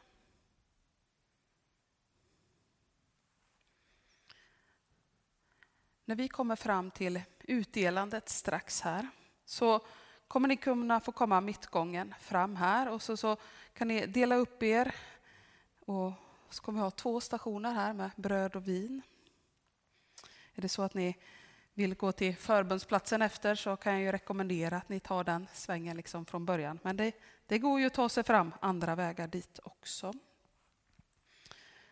När 6.06 6.16
vi 6.16 6.28
kommer 6.28 6.56
fram 6.56 6.92
till 6.92 7.22
utdelandet 7.40 8.30
strax 8.30 8.82
här 8.82 9.08
så 9.46 9.86
kommer 10.28 10.48
ni 10.48 10.58
kunna 10.58 11.00
få 11.00 11.12
komma 11.12 11.42
mittgången 11.42 12.16
fram 12.20 12.56
här 12.56 12.90
och 12.90 13.02
så, 13.02 13.18
så 13.18 13.38
kan 13.74 13.88
ni 13.88 14.06
dela 14.06 14.36
upp 14.36 14.64
er 14.64 14.96
och 15.86 16.14
så 16.54 16.64
kommer 16.64 16.80
vi 16.80 16.84
ha 16.84 16.92
två 16.92 17.22
stationer 17.22 17.72
här 17.72 17.94
med 17.94 18.12
bröd 18.16 18.56
och 18.56 18.68
vin. 18.68 19.02
Är 20.54 20.62
det 20.62 20.70
så 20.70 20.82
att 20.82 20.94
ni 20.94 21.18
vill 21.74 21.96
gå 21.96 22.12
till 22.12 22.36
förbundsplatsen 22.36 23.22
efter 23.22 23.56
så 23.56 23.76
kan 23.76 23.94
jag 23.94 24.02
ju 24.02 24.12
rekommendera 24.12 24.78
att 24.78 24.90
ni 24.90 25.00
tar 25.00 25.24
den 25.24 25.48
svängen 25.54 25.98
liksom 25.98 26.26
från 26.26 26.46
början. 26.46 26.80
Men 26.84 26.98
det, 26.98 27.12
det 27.48 27.60
går 27.60 27.80
ju 27.80 27.86
att 27.86 27.94
ta 27.94 28.10
sig 28.10 28.24
fram 28.24 28.54
andra 28.60 28.96
vägar 28.96 29.28
dit 29.28 29.60
också. 29.64 30.14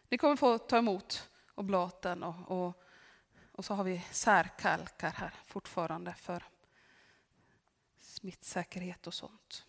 Ni 0.09 0.17
kommer 0.17 0.35
få 0.35 0.57
ta 0.57 0.77
emot 0.77 1.29
oblaten 1.55 2.23
och, 2.23 2.51
och, 2.51 2.83
och 3.51 3.65
så 3.65 3.73
har 3.73 3.83
vi 3.83 4.05
särkalkar 4.11 5.11
här 5.11 5.33
fortfarande 5.45 6.13
för 6.13 6.43
smittsäkerhet 7.99 9.07
och 9.07 9.13
sånt. 9.13 9.65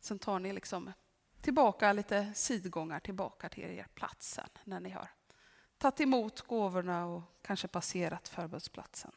Sen 0.00 0.18
tar 0.18 0.38
ni 0.38 0.52
liksom 0.52 0.92
tillbaka 1.46 1.92
lite 1.92 2.32
sidgångar 2.34 3.00
tillbaka 3.00 3.48
till 3.48 3.64
er 3.64 3.86
plats 3.94 4.30
sen 4.30 4.48
när 4.64 4.80
ni 4.80 4.90
har 4.90 5.08
tagit 5.78 6.00
emot 6.00 6.40
gåvorna 6.40 7.06
och 7.06 7.22
kanske 7.42 7.68
passerat 7.68 8.28
förbundsplatsen. 8.28 9.12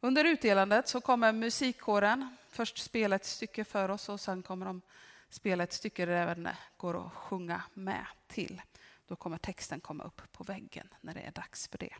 Under 0.00 0.24
utdelandet 0.24 0.88
så 0.88 1.00
kommer 1.00 1.32
musikkåren 1.32 2.36
först 2.50 2.78
spela 2.78 3.16
ett 3.16 3.24
stycke 3.24 3.64
för 3.64 3.88
oss 3.88 4.08
och 4.08 4.20
sen 4.20 4.42
kommer 4.42 4.66
de 4.66 4.82
spela 5.30 5.64
ett 5.64 5.72
stycke 5.72 6.06
där 6.06 6.12
det 6.12 6.18
även 6.18 6.48
går 6.76 7.06
att 7.06 7.12
sjunga 7.12 7.62
med 7.74 8.06
till. 8.26 8.62
Då 9.06 9.16
kommer 9.16 9.38
texten 9.38 9.80
komma 9.80 10.04
upp 10.04 10.22
på 10.32 10.44
väggen 10.44 10.88
när 11.00 11.14
det 11.14 11.20
är 11.20 11.32
dags 11.32 11.68
för 11.68 11.78
det. 11.78 11.94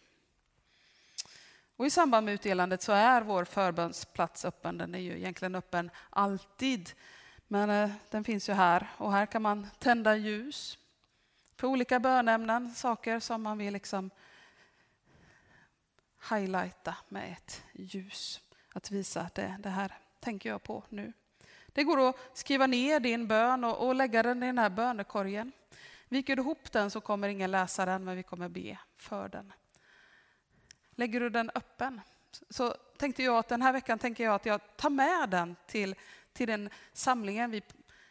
Och 1.77 1.87
I 1.87 1.91
samband 1.91 2.25
med 2.25 2.35
utdelandet 2.35 2.83
så 2.83 2.93
är 2.93 3.23
vår 3.23 3.45
förbönsplats 3.45 4.45
öppen. 4.45 4.79
Den 4.79 4.95
är 4.95 4.99
ju 4.99 5.17
egentligen 5.17 5.55
öppen 5.55 5.91
alltid 6.11 6.91
men 7.49 7.71
eh, 7.71 7.91
den 8.11 8.25
finns 8.25 8.49
ju 8.49 8.53
här 8.53 8.89
och 8.97 9.13
här 9.13 9.27
kan 9.27 9.43
man 9.43 9.67
tända 9.79 10.17
ljus 10.17 10.79
på 11.57 11.69
olika 11.69 12.01
bönämnen, 12.01 12.75
saker 12.75 13.21
som 13.21 13.43
man 13.43 13.59
vill 13.59 13.73
liksom 13.73 14.11
highlighta 16.31 16.97
med 17.09 17.33
ett 17.33 17.63
ljus. 17.73 18.41
Att 18.73 18.91
visa 18.91 19.21
att 19.21 19.35
det, 19.35 19.57
det 19.59 19.69
här 19.69 19.99
tänker 20.21 20.49
jag 20.49 20.63
på 20.63 20.83
nu. 20.89 21.13
Det 21.67 21.85
går 21.85 22.09
att 22.09 22.17
skriva 22.35 22.67
ner 22.67 23.01
din 23.01 23.27
bön 23.27 23.65
och, 23.65 23.87
och 23.87 23.95
lägga 23.95 24.23
den 24.23 24.43
i 24.43 24.47
den 24.47 24.59
här 24.59 24.71
bönekorgen. 24.71 25.53
Viker 26.09 26.37
du 26.37 26.43
ihop 26.43 26.73
den 26.73 26.91
så 26.91 27.01
kommer 27.01 27.29
ingen 27.29 27.51
läsa 27.51 27.87
den, 27.87 28.05
men 28.05 28.17
vi 28.17 28.23
kommer 28.23 28.49
be 28.49 28.79
för 28.97 29.29
den. 29.29 29.53
Lägger 30.91 31.21
du 31.21 31.31
den 31.31 31.51
öppen 31.55 32.01
så 32.51 32.75
tänkte 32.97 33.23
jag 33.23 33.39
att 33.39 33.49
den 33.49 33.63
här 33.63 33.73
veckan 33.73 33.99
tänker 33.99 34.25
jag 34.25 34.35
att 34.35 34.47
jag 34.47 34.77
tar 34.77 34.91
med 34.91 35.29
den 35.31 35.57
till 35.67 35.95
till 36.39 36.49
den 36.49 36.71
samlingen 36.93 37.51
vi 37.51 37.63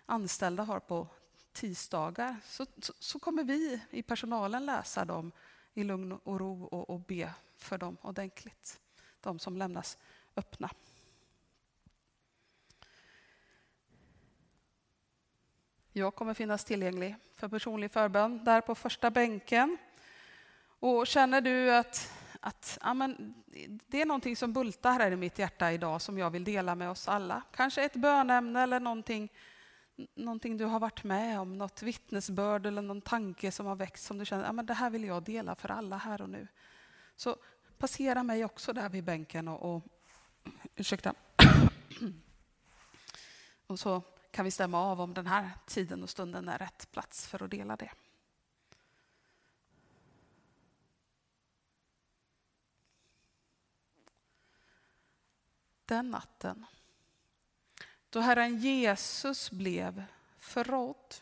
anställda 0.06 0.64
har 0.64 0.80
på 0.80 1.08
tisdagar 1.54 2.36
så, 2.44 2.66
så, 2.82 2.94
så 3.00 3.20
kommer 3.20 3.44
vi 3.44 3.82
i 3.90 4.04
personalen 4.04 4.66
läsa 4.66 5.06
dem 5.06 5.32
i 5.74 5.84
lugn 5.84 6.12
och 6.12 6.40
ro 6.40 6.64
och, 6.64 6.90
och 6.90 7.00
be 7.00 7.34
för 7.58 7.78
dem 7.78 7.98
ordentligt. 8.02 8.80
De 9.22 9.40
som 9.40 9.58
lämnas 9.58 9.98
öppna. 10.36 10.70
Jag 15.92 16.16
kommer 16.16 16.34
finnas 16.34 16.66
tillgänglig 16.66 17.16
för 17.36 17.48
personlig 17.48 17.92
förbön 17.92 18.44
där 18.44 18.62
på 18.62 18.76
första 18.76 19.12
bänken. 19.12 19.78
Och 20.80 21.08
känner 21.08 21.42
du 21.42 21.76
att 21.76 22.14
att 22.42 22.78
ja, 22.82 22.94
men, 22.94 23.34
det 23.88 24.02
är 24.02 24.06
någonting 24.06 24.36
som 24.36 24.54
bultar 24.54 24.92
här 24.92 25.12
i 25.12 25.16
mitt 25.16 25.40
hjärta 25.40 25.72
idag 25.72 26.02
som 26.02 26.18
jag 26.18 26.30
vill 26.30 26.44
dela 26.44 26.76
med 26.76 26.90
oss 26.90 27.08
alla. 27.08 27.42
Kanske 27.52 27.84
ett 27.84 27.96
bönämne 27.96 28.62
eller 28.62 28.80
någonting, 28.80 29.32
någonting 30.16 30.58
du 30.58 30.66
har 30.66 30.80
varit 30.80 31.04
med 31.04 31.40
om, 31.40 31.58
något 31.58 31.82
vittnesbörd 31.82 32.66
eller 32.66 32.82
någon 32.82 33.02
tanke 33.02 33.52
som 33.52 33.66
har 33.66 33.76
växt 33.76 34.06
som 34.06 34.18
du 34.18 34.26
känner 34.26 34.46
ja, 34.46 34.52
men 34.52 34.66
det 34.66 34.74
här 34.74 34.90
vill 34.90 35.04
jag 35.04 35.24
dela 35.24 35.56
för 35.56 35.72
alla 35.72 35.98
här 35.98 36.22
och 36.22 36.30
nu. 36.30 36.48
Så 37.16 37.36
passera 37.78 38.24
mig 38.24 38.46
också 38.46 38.74
där 38.74 38.90
vid 38.90 39.04
bänken 39.04 39.48
och, 39.48 39.76
och 39.76 39.84
ursäkta. 40.76 41.14
Och 43.68 43.80
så 43.80 44.02
kan 44.32 44.46
vi 44.46 44.52
stämma 44.52 44.80
av 44.80 45.02
om 45.02 45.14
den 45.14 45.28
här 45.28 45.50
tiden 45.68 46.04
och 46.04 46.10
stunden 46.10 46.50
är 46.50 46.58
rätt 46.58 46.92
plats 46.92 47.28
för 47.28 47.44
att 47.44 47.52
dela 47.52 47.76
det. 47.76 47.92
Den 55.88 56.10
natten 56.10 56.66
då 58.10 58.20
Herren 58.20 58.58
Jesus 58.58 59.52
blev 59.52 60.04
förrådd. 60.38 61.16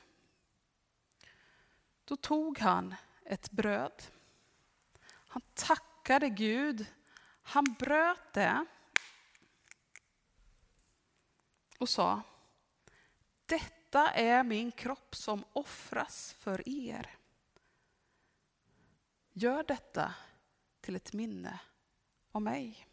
Då 2.06 2.16
tog 2.16 2.60
han 2.60 2.96
ett 3.26 3.52
bröd. 3.52 4.04
Han 5.04 5.42
tackade 5.54 6.30
Gud. 6.30 6.86
Han 7.42 7.64
bröt 7.80 8.34
det 8.34 8.66
och 11.78 11.90
sa 11.90 12.22
Detta 13.46 14.12
är 14.12 14.44
min 14.44 14.72
kropp 14.72 15.16
som 15.16 15.44
offras 15.54 16.34
för 16.34 16.70
er. 16.70 17.16
Gör 19.32 19.64
detta 19.64 20.14
till 20.82 20.96
ett 20.96 21.14
minne 21.14 21.60
av 22.32 22.42
mig. 22.42 22.88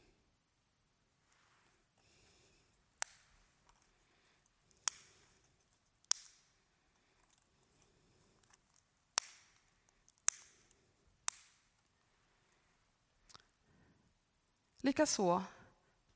Likaså 14.85 15.43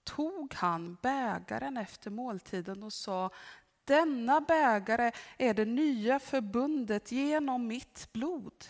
tog 0.04 0.54
han 0.54 0.96
bägaren 1.02 1.76
efter 1.76 2.10
måltiden 2.10 2.82
och 2.82 2.92
sa 2.92 3.30
denna 3.84 4.40
bägare 4.40 5.12
är 5.38 5.54
det 5.54 5.64
nya 5.64 6.18
förbundet 6.18 7.12
genom 7.12 7.66
mitt 7.66 8.12
blod. 8.12 8.64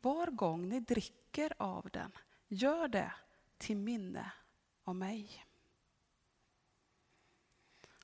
Var 0.00 0.26
gång 0.26 0.68
ni 0.68 0.80
dricker 0.80 1.52
av 1.58 1.88
den, 1.92 2.12
gör 2.48 2.88
det 2.88 3.12
till 3.58 3.76
minne 3.76 4.32
av 4.84 4.96
mig. 4.96 5.44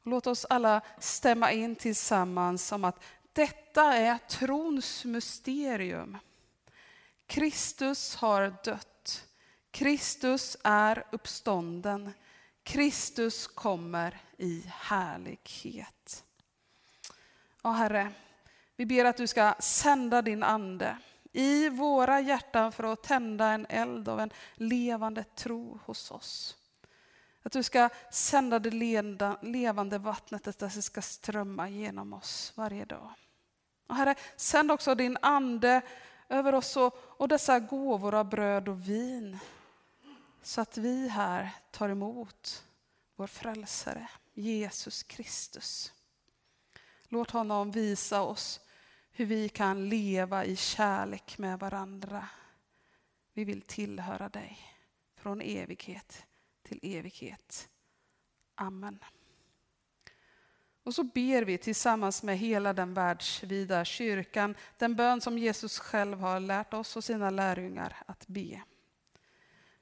Låt 0.03 0.27
oss 0.27 0.45
alla 0.45 0.81
stämma 0.99 1.53
in 1.53 1.77
tillsammans 1.77 2.73
om 2.73 2.85
att 2.85 3.03
detta 3.33 3.83
är 3.83 4.19
trons 4.19 5.05
mysterium. 5.05 6.19
Kristus 7.27 8.15
har 8.15 8.55
dött. 8.65 8.87
Kristus 9.71 10.57
är 10.65 11.05
uppstånden. 11.13 12.13
Kristus 12.63 13.47
kommer 13.47 14.21
i 14.39 14.65
härlighet. 14.67 16.25
Ja, 17.63 17.71
Herre, 17.71 18.13
vi 18.77 18.87
ber 18.87 19.05
att 19.05 19.17
du 19.17 19.27
ska 19.27 19.55
sända 19.59 20.23
din 20.23 20.43
ande 20.43 20.97
i 21.33 21.69
våra 21.69 22.21
hjärtan 22.21 22.73
för 22.73 22.85
att 22.85 23.03
tända 23.03 23.47
en 23.47 23.67
eld 23.69 24.09
av 24.09 24.21
en 24.21 24.31
levande 24.55 25.25
tro 25.25 25.81
hos 25.85 26.11
oss. 26.11 26.57
Att 27.43 27.53
du 27.53 27.63
ska 27.63 27.89
sända 28.11 28.59
det 28.59 28.71
levande 29.43 29.99
vattnet, 29.99 30.49
att 30.49 30.59
det 30.59 30.71
ska 30.71 31.03
strömma 31.03 31.69
genom 31.69 32.13
oss 32.13 32.53
varje 32.57 32.85
dag. 32.85 33.11
Och 33.87 33.97
Herre, 33.97 34.15
sänd 34.37 34.73
också 34.73 34.95
din 34.95 35.19
ande 35.23 35.83
över 36.29 36.55
oss 36.55 36.77
och, 36.77 36.95
och 36.97 37.29
dessa 37.29 37.61
gåvor 37.61 38.15
av 38.15 38.29
bröd 38.29 38.69
och 38.69 38.89
vin. 38.89 39.39
Så 40.43 40.61
att 40.61 40.79
vi 40.79 41.09
här 41.09 41.51
tar 41.71 41.89
emot 41.89 42.65
vår 43.17 43.27
frälsare, 43.27 44.09
Jesus 44.35 45.03
Kristus. 45.03 45.93
Låt 47.09 47.31
honom 47.31 47.71
visa 47.71 48.23
oss 48.23 48.61
hur 49.13 49.27
vi 49.27 49.49
kan 49.49 49.89
leva 49.89 50.45
i 50.45 50.57
kärlek 50.57 51.39
med 51.39 51.59
varandra. 51.59 52.29
Vi 53.33 53.45
vill 53.45 53.63
tillhöra 53.63 54.29
dig 54.29 54.59
från 55.17 55.41
evighet 55.41 56.27
till 56.63 56.81
evighet. 56.83 57.69
Amen. 58.55 58.99
Och 60.83 60.95
så 60.95 61.03
ber 61.03 61.43
vi 61.43 61.59
tillsammans 61.59 62.23
med 62.23 62.39
hela 62.39 62.73
den 62.73 62.95
världsvida 62.95 63.85
kyrkan 63.85 64.55
den 64.79 64.95
bön 64.95 65.21
som 65.21 65.39
Jesus 65.39 65.79
själv 65.79 66.21
har 66.21 66.41
lärt 66.41 66.75
oss 66.75 66.97
och 66.97 67.05
sina 67.05 67.31
lärjungar 67.31 67.97
att 68.07 68.27
be. 68.27 68.63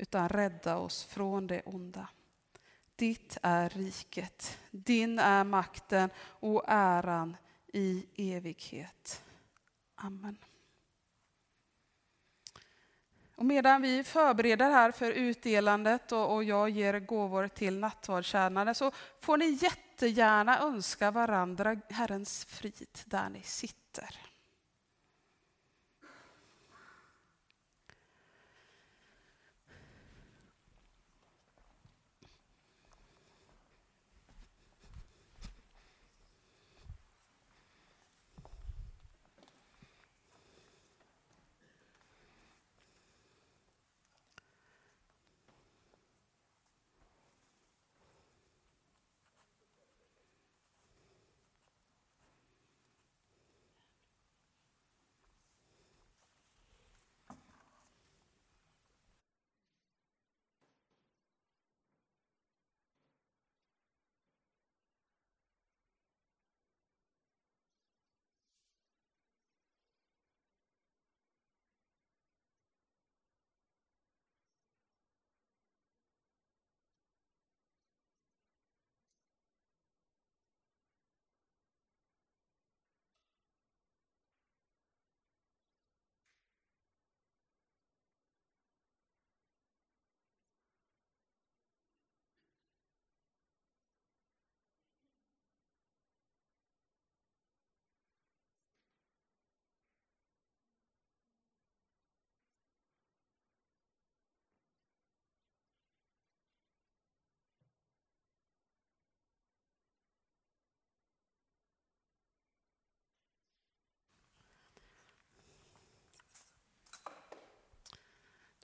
utan 0.00 0.28
rädda 0.28 0.76
oss 0.76 1.04
från 1.04 1.46
det 1.46 1.62
onda. 1.64 2.08
Ditt 2.96 3.38
är 3.42 3.68
riket, 3.68 4.58
din 4.70 5.18
är 5.18 5.44
makten 5.44 6.10
och 6.20 6.64
äran 6.66 7.36
i 7.72 8.06
evighet. 8.16 9.24
Amen. 9.94 10.38
Och 13.36 13.46
medan 13.46 13.82
vi 13.82 14.04
förbereder 14.04 14.70
här 14.70 14.90
för 14.92 15.12
utdelandet 15.12 16.12
och, 16.12 16.34
och 16.34 16.44
jag 16.44 16.70
ger 16.70 17.00
gåvor 17.00 17.48
till 17.48 17.78
nattvardstjänare 17.78 18.74
så 18.74 18.90
får 19.20 19.36
ni 19.36 19.58
jättegärna 19.62 20.60
önska 20.60 21.10
varandra 21.10 21.76
Herrens 21.90 22.44
frid 22.44 22.98
där 23.04 23.28
ni 23.28 23.42
sitter. 23.42 24.29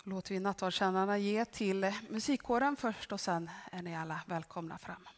Låter 0.07 0.35
vi 0.35 0.41
nattvardskännarna 0.41 1.19
ge 1.19 1.45
till 1.45 1.93
musikkåren 2.09 2.77
först 2.77 3.13
och 3.13 3.21
sen 3.21 3.51
är 3.73 3.83
ni 3.83 3.97
alla 3.97 4.21
välkomna 4.27 4.79
fram. 4.79 5.09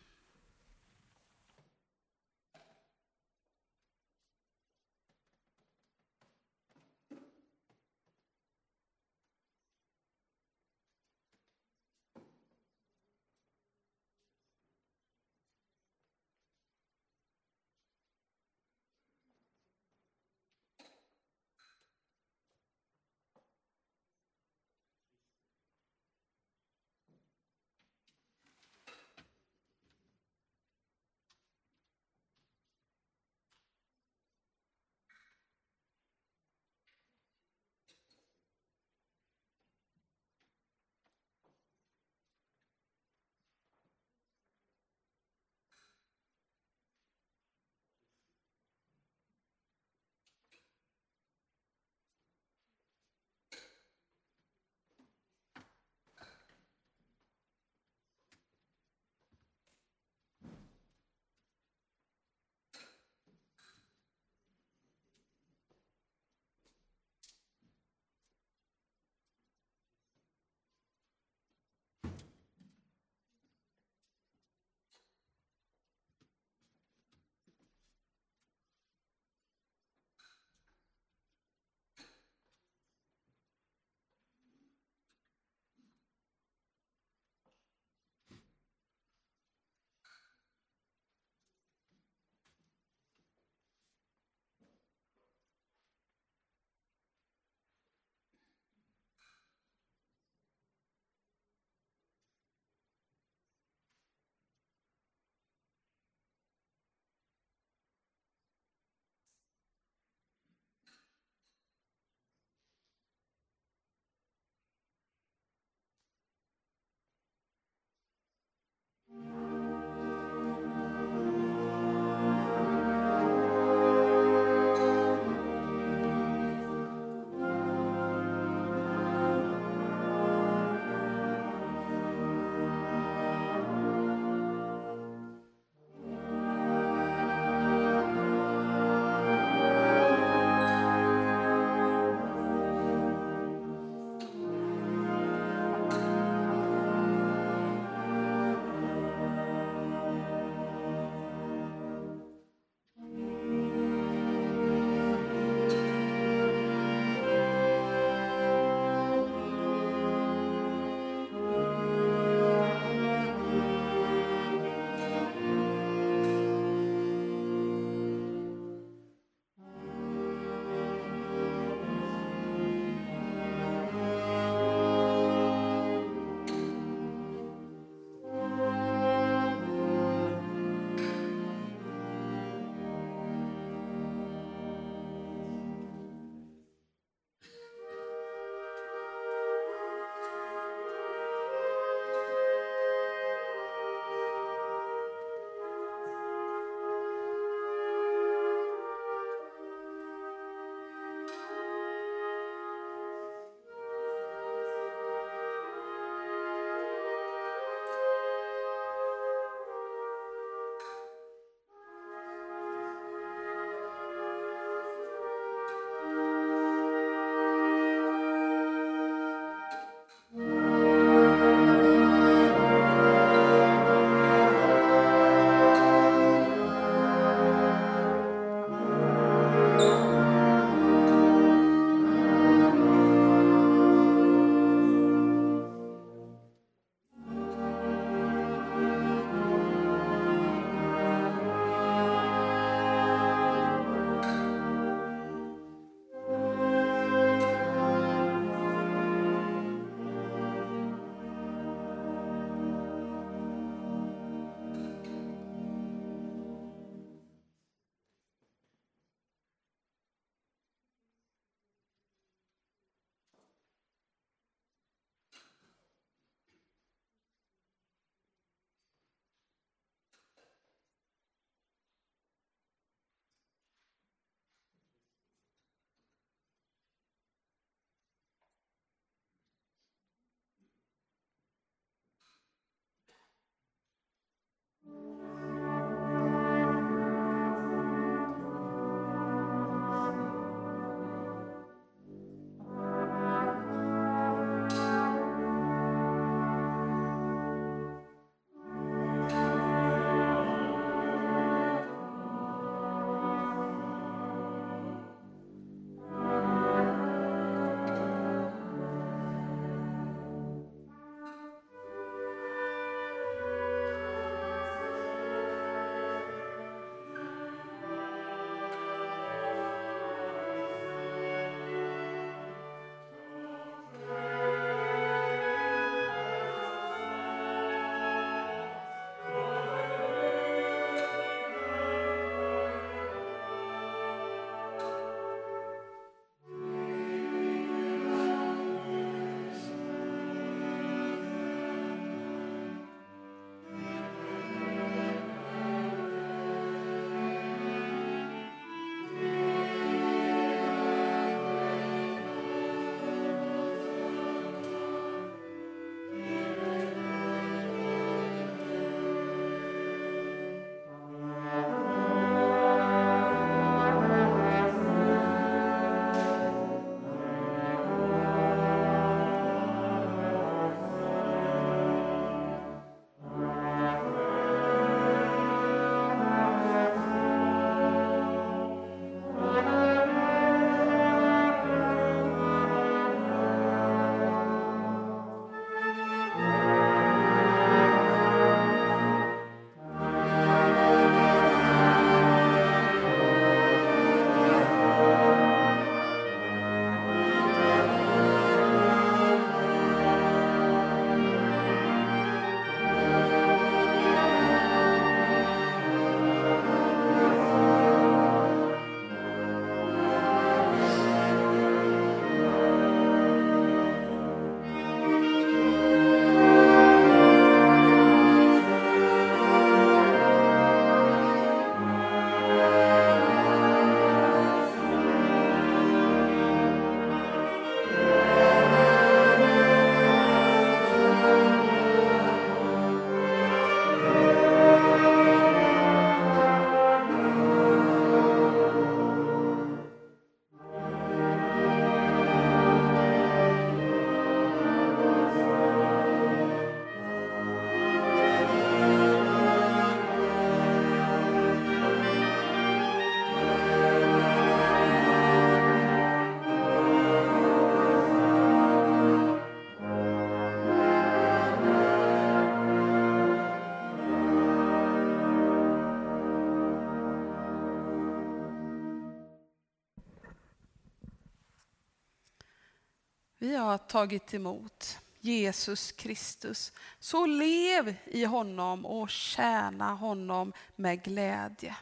Vi 473.39 473.57
har 473.57 473.79
tagit 473.79 474.35
emot 474.35 474.99
Jesus 475.21 475.93
Kristus. 475.93 476.73
Så 476.99 477.27
lev 477.27 477.95
i 478.05 478.25
honom 478.25 478.87
och 478.87 479.11
tjäna 479.11 479.95
honom 479.95 480.53
med 480.77 481.03
glädje. 481.03 481.77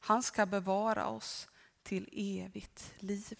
Han 0.00 0.22
ska 0.22 0.46
bevara 0.46 1.06
oss 1.06 1.48
till 1.82 2.08
evigt 2.12 2.94
liv. 2.98 3.38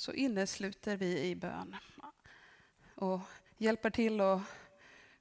Så 0.00 0.12
innesluter 0.12 0.96
vi 0.96 1.20
i 1.20 1.36
bön 1.36 1.76
och 2.94 3.20
hjälper 3.56 3.90
till 3.90 4.20
och 4.20 4.40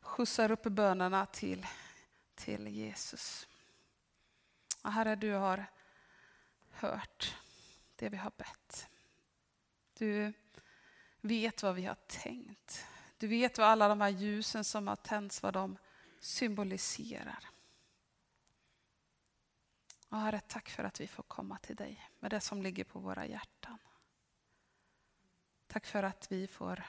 skjutsar 0.01 0.51
upp 0.51 0.63
bönerna 0.63 1.25
till, 1.25 1.67
till 2.35 2.67
Jesus. 2.67 3.47
Och 4.83 4.91
herre, 4.91 5.15
du 5.15 5.31
har 5.31 5.65
hört 6.71 7.37
det 7.95 8.09
vi 8.09 8.17
har 8.17 8.31
bett. 8.37 8.89
Du 9.93 10.33
vet 11.21 11.63
vad 11.63 11.75
vi 11.75 11.85
har 11.85 11.97
tänkt. 12.07 12.85
Du 13.17 13.27
vet 13.27 13.57
vad 13.57 13.67
alla 13.67 13.87
de 13.87 14.01
här 14.01 14.09
ljusen 14.09 14.63
som 14.63 14.87
har 14.87 14.95
tänts, 14.95 15.43
vad 15.43 15.53
de 15.53 15.77
symboliserar. 16.19 17.49
Och 20.09 20.17
herre, 20.17 20.39
tack 20.39 20.69
för 20.69 20.83
att 20.83 21.01
vi 21.01 21.07
får 21.07 21.23
komma 21.23 21.57
till 21.57 21.75
dig 21.75 22.09
med 22.19 22.31
det 22.31 22.41
som 22.41 22.61
ligger 22.61 22.83
på 22.83 22.99
våra 22.99 23.25
hjärtan. 23.25 23.77
Tack 25.71 25.85
för 25.85 26.03
att 26.03 26.31
vi 26.31 26.47
får, 26.47 26.83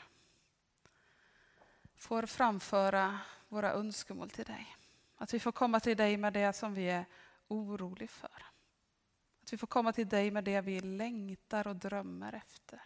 får 1.95 2.27
framföra 2.27 3.21
våra 3.49 3.73
önskemål 3.73 4.31
till 4.31 4.45
dig. 4.45 4.77
Att 5.17 5.35
vi 5.35 5.41
får 5.41 5.53
komma 5.53 5.81
till 5.81 5.97
dig 5.97 6.17
med 6.17 6.33
det 6.33 6.53
som 6.53 6.75
vi 6.75 6.91
är 6.91 7.05
oroliga 7.49 8.09
för. 8.09 8.47
Att 9.43 9.53
vi 9.53 9.57
får 9.57 9.67
komma 9.67 9.93
till 9.93 10.09
dig 10.09 10.31
med 10.31 10.45
det 10.45 10.61
vi 10.61 10.81
längtar 10.81 11.67
och 11.67 11.77
drömmer 11.77 12.33
efter. 12.33 12.83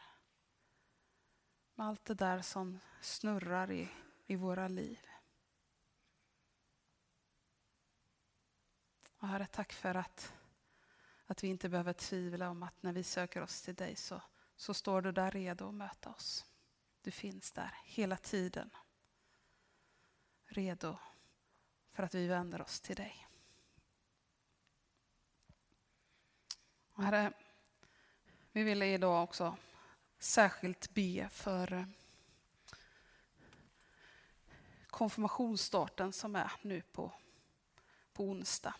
Med 1.74 1.86
allt 1.86 2.04
det 2.04 2.14
där 2.14 2.42
som 2.42 2.80
snurrar 3.00 3.70
i, 3.70 3.88
i 4.26 4.36
våra 4.36 4.68
liv. 4.68 4.98
Och 9.18 9.28
Herre, 9.28 9.46
tack 9.46 9.72
för 9.72 9.94
att, 9.94 10.32
att 11.26 11.44
vi 11.44 11.48
inte 11.48 11.68
behöver 11.68 11.92
tvivla 11.92 12.50
om 12.50 12.62
att 12.62 12.82
när 12.82 12.92
vi 12.92 13.02
söker 13.02 13.42
oss 13.42 13.62
till 13.62 13.74
dig 13.74 13.96
så 13.96 14.22
så 14.56 14.74
står 14.74 15.02
du 15.02 15.12
där 15.12 15.30
redo 15.30 15.68
att 15.68 15.74
möta 15.74 16.10
oss. 16.10 16.44
Du 17.02 17.10
finns 17.10 17.52
där 17.52 17.78
hela 17.84 18.16
tiden. 18.16 18.70
Redo 20.46 20.96
för 21.92 22.02
att 22.02 22.14
vi 22.14 22.26
vänder 22.26 22.62
oss 22.62 22.80
till 22.80 22.96
dig. 22.96 23.26
Herre, 26.96 27.32
vi 28.52 28.62
vill 28.62 28.82
idag 28.82 29.24
också 29.24 29.56
särskilt 30.18 30.94
be 30.94 31.28
för 31.28 31.72
eh, 31.72 31.84
konfirmationsstarten 34.86 36.12
som 36.12 36.36
är 36.36 36.52
nu 36.62 36.80
på, 36.80 37.12
på 38.12 38.24
onsdag. 38.24 38.74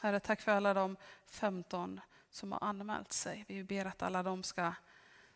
Herre, 0.00 0.20
tack 0.20 0.40
för 0.40 0.52
alla 0.52 0.74
de 0.74 0.96
15 1.26 2.00
som 2.36 2.52
har 2.52 2.64
anmält 2.64 3.12
sig. 3.12 3.44
Vi 3.48 3.64
ber 3.64 3.84
att 3.84 4.02
alla 4.02 4.22
de 4.22 4.42
ska, 4.42 4.72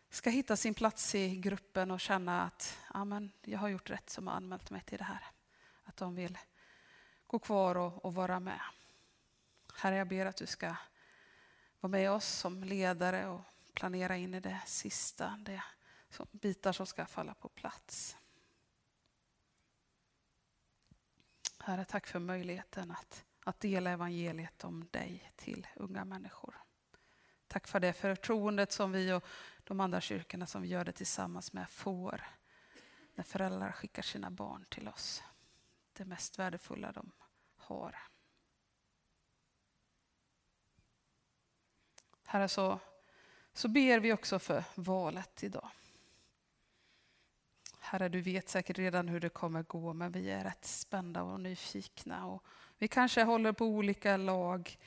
ska 0.09 0.29
hitta 0.29 0.55
sin 0.55 0.73
plats 0.73 1.15
i 1.15 1.35
gruppen 1.35 1.91
och 1.91 1.99
känna 1.99 2.43
att 2.43 2.77
Amen, 2.87 3.31
jag 3.41 3.59
har 3.59 3.69
gjort 3.69 3.89
rätt 3.89 4.09
som 4.09 4.27
har 4.27 4.33
anmält 4.33 4.69
mig 4.69 4.81
till 4.81 4.97
det 4.97 5.03
här. 5.03 5.25
Att 5.83 5.97
de 5.97 6.15
vill 6.15 6.37
gå 7.27 7.39
kvar 7.39 7.77
och, 7.77 8.05
och 8.05 8.13
vara 8.13 8.39
med. 8.39 8.61
Herre, 9.75 9.95
jag 9.95 10.07
ber 10.07 10.25
att 10.25 10.35
du 10.35 10.45
ska 10.45 10.75
vara 11.79 11.91
med 11.91 12.11
oss 12.11 12.27
som 12.27 12.63
ledare 12.63 13.27
och 13.27 13.41
planera 13.73 14.17
in 14.17 14.33
i 14.33 14.39
det 14.39 14.61
sista, 14.65 15.39
det 15.39 15.63
som, 16.09 16.27
bitar 16.31 16.71
som 16.71 16.85
ska 16.85 17.05
falla 17.05 17.33
på 17.33 17.49
plats. 17.49 18.17
Herre, 21.59 21.85
tack 21.85 22.07
för 22.07 22.19
möjligheten 22.19 22.91
att, 22.91 23.25
att 23.43 23.59
dela 23.59 23.89
evangeliet 23.89 24.63
om 24.63 24.87
dig 24.91 25.31
till 25.35 25.67
unga 25.75 26.05
människor. 26.05 26.61
Tack 27.51 27.67
för 27.67 27.79
det 27.79 27.93
förtroendet 27.93 28.71
som 28.71 28.91
vi 28.91 29.13
och 29.13 29.25
de 29.63 29.79
andra 29.79 30.01
kyrkorna 30.01 30.45
som 30.45 30.61
vi 30.61 30.67
gör 30.67 30.85
det 30.85 30.91
tillsammans 30.91 31.53
med 31.53 31.69
får 31.69 32.23
när 33.15 33.23
föräldrar 33.23 33.71
skickar 33.71 34.01
sina 34.01 34.31
barn 34.31 34.65
till 34.69 34.87
oss. 34.87 35.23
Det 35.93 36.05
mest 36.05 36.39
värdefulla 36.39 36.91
de 36.91 37.11
har. 37.55 37.95
Herre, 42.25 42.47
så, 42.47 42.79
så 43.53 43.67
ber 43.67 43.99
vi 43.99 44.13
också 44.13 44.39
för 44.39 44.63
valet 44.75 45.43
idag. 45.43 45.69
Herre, 47.79 48.09
du 48.09 48.21
vet 48.21 48.49
säkert 48.49 48.77
redan 48.77 49.07
hur 49.07 49.19
det 49.19 49.29
kommer 49.29 49.63
gå, 49.63 49.93
men 49.93 50.11
vi 50.11 50.29
är 50.29 50.43
rätt 50.43 50.65
spända 50.65 51.23
och 51.23 51.39
nyfikna. 51.39 52.27
Och 52.27 52.43
vi 52.77 52.87
kanske 52.87 53.23
håller 53.23 53.51
på 53.51 53.65
olika 53.65 54.17
lag 54.17 54.77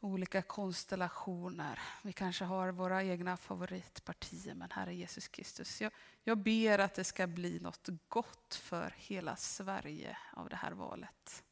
olika 0.00 0.42
konstellationer. 0.42 1.80
Vi 2.02 2.12
kanske 2.12 2.44
har 2.44 2.72
våra 2.72 3.04
egna 3.04 3.36
favoritpartier, 3.36 4.54
men 4.54 4.70
Herre 4.70 4.94
Jesus 4.94 5.28
Kristus, 5.28 5.80
jag, 5.80 5.92
jag 6.22 6.38
ber 6.38 6.78
att 6.78 6.94
det 6.94 7.04
ska 7.04 7.26
bli 7.26 7.60
något 7.60 7.88
gott 8.08 8.54
för 8.54 8.94
hela 8.96 9.36
Sverige 9.36 10.18
av 10.32 10.48
det 10.48 10.56
här 10.56 10.72
valet. 10.72 11.44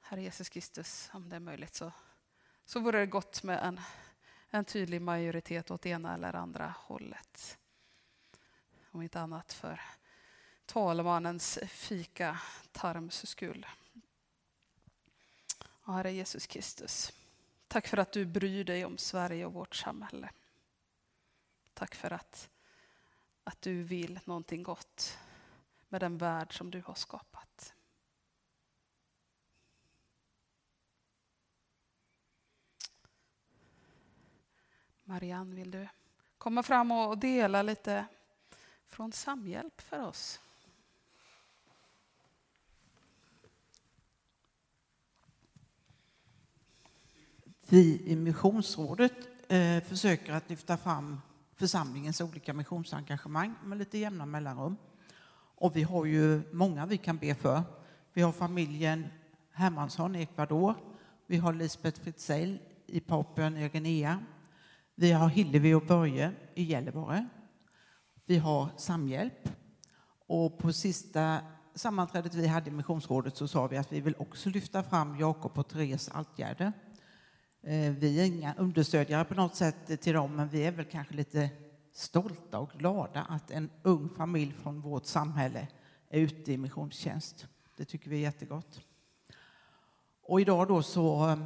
Herre 0.00 0.22
Jesus 0.22 0.48
Kristus, 0.48 1.10
om 1.12 1.28
det 1.28 1.36
är 1.36 1.40
möjligt 1.40 1.74
så, 1.74 1.92
så 2.64 2.80
vore 2.80 2.98
det 2.98 3.06
gott 3.06 3.42
med 3.42 3.58
en, 3.64 3.80
en 4.50 4.64
tydlig 4.64 5.02
majoritet 5.02 5.70
åt 5.70 5.86
ena 5.86 6.14
eller 6.14 6.36
andra 6.36 6.74
hållet. 6.78 7.58
Om 8.90 9.02
inte 9.02 9.20
annat 9.20 9.52
för 9.52 9.80
talmannens 10.66 11.58
fika 11.68 12.40
tarms 12.72 13.26
skull. 13.26 13.66
Och 15.88 15.94
Herre 15.94 16.12
Jesus 16.12 16.46
Kristus, 16.46 17.12
tack 17.68 17.86
för 17.86 17.96
att 17.96 18.12
du 18.12 18.24
bryr 18.24 18.64
dig 18.64 18.84
om 18.84 18.98
Sverige 18.98 19.46
och 19.46 19.52
vårt 19.52 19.74
samhälle. 19.74 20.30
Tack 21.74 21.94
för 21.94 22.12
att, 22.12 22.50
att 23.44 23.62
du 23.62 23.82
vill 23.82 24.20
någonting 24.24 24.62
gott 24.62 25.18
med 25.88 26.00
den 26.00 26.18
värld 26.18 26.58
som 26.58 26.70
du 26.70 26.82
har 26.86 26.94
skapat. 26.94 27.74
Marianne, 35.04 35.54
vill 35.54 35.70
du 35.70 35.88
komma 36.38 36.62
fram 36.62 36.92
och 36.92 37.18
dela 37.18 37.62
lite 37.62 38.06
från 38.86 39.12
Samhjälp 39.12 39.80
för 39.80 40.00
oss? 40.00 40.40
Vi 47.70 48.02
i 48.06 48.16
Missionsrådet 48.16 49.12
eh, 49.48 49.82
försöker 49.82 50.32
att 50.32 50.50
lyfta 50.50 50.76
fram 50.76 51.20
församlingens 51.56 52.20
olika 52.20 52.52
missionsengagemang 52.52 53.54
med 53.64 53.78
lite 53.78 53.98
jämna 53.98 54.26
mellanrum. 54.26 54.76
Och 55.54 55.76
vi 55.76 55.82
har 55.82 56.04
ju 56.04 56.42
många 56.52 56.86
vi 56.86 56.96
kan 56.96 57.16
be 57.16 57.34
för. 57.34 57.62
Vi 58.12 58.22
har 58.22 58.32
familjen 58.32 59.06
Hermansson 59.52 60.16
i 60.16 60.22
Ecuador. 60.22 60.74
Vi 61.26 61.36
har 61.36 61.52
Lisbeth 61.52 62.00
Fritzell 62.00 62.58
i 62.86 63.00
Papua 63.00 63.48
Nya 63.48 63.68
Guinea. 63.68 64.18
Vi 64.94 65.12
har 65.12 65.28
Hillevi 65.28 65.74
och 65.74 65.86
Börje 65.86 66.32
i 66.54 66.62
Gällivare. 66.62 67.26
Vi 68.26 68.38
har 68.38 68.68
Samhjälp. 68.76 69.48
Och 70.26 70.58
på 70.58 70.72
sista 70.72 71.38
sammanträdet 71.74 72.34
vi 72.34 72.46
hade 72.46 72.70
i 72.70 72.72
Missionsrådet 72.72 73.36
så 73.36 73.48
sa 73.48 73.66
vi 73.66 73.76
att 73.76 73.92
vi 73.92 74.00
vill 74.00 74.14
också 74.18 74.48
lyfta 74.48 74.82
fram 74.82 75.18
Jakob 75.18 75.58
och 75.58 75.68
Therese 75.68 76.08
Altgärde 76.08 76.72
Eh, 77.68 77.92
vi 77.92 78.20
är 78.20 78.24
inga 78.24 78.54
understödjare 78.54 79.24
på 79.24 79.34
något 79.34 79.54
sätt 79.54 80.00
till 80.00 80.14
dem, 80.14 80.36
men 80.36 80.48
vi 80.48 80.66
är 80.66 80.72
väl 80.72 80.84
kanske 80.84 81.14
lite 81.14 81.50
stolta 81.92 82.58
och 82.58 82.70
glada 82.78 83.22
att 83.22 83.50
en 83.50 83.70
ung 83.82 84.08
familj 84.08 84.52
från 84.52 84.80
vårt 84.80 85.06
samhälle 85.06 85.68
är 86.08 86.20
ute 86.20 86.52
i 86.52 86.56
missionstjänst. 86.56 87.46
Det 87.76 87.84
tycker 87.84 88.10
vi 88.10 88.16
är 88.16 88.20
jättegott. 88.20 88.80
Och 90.22 90.40
idag 90.40 90.68
då 90.68 90.82
så 90.82 91.28
eh, 91.28 91.38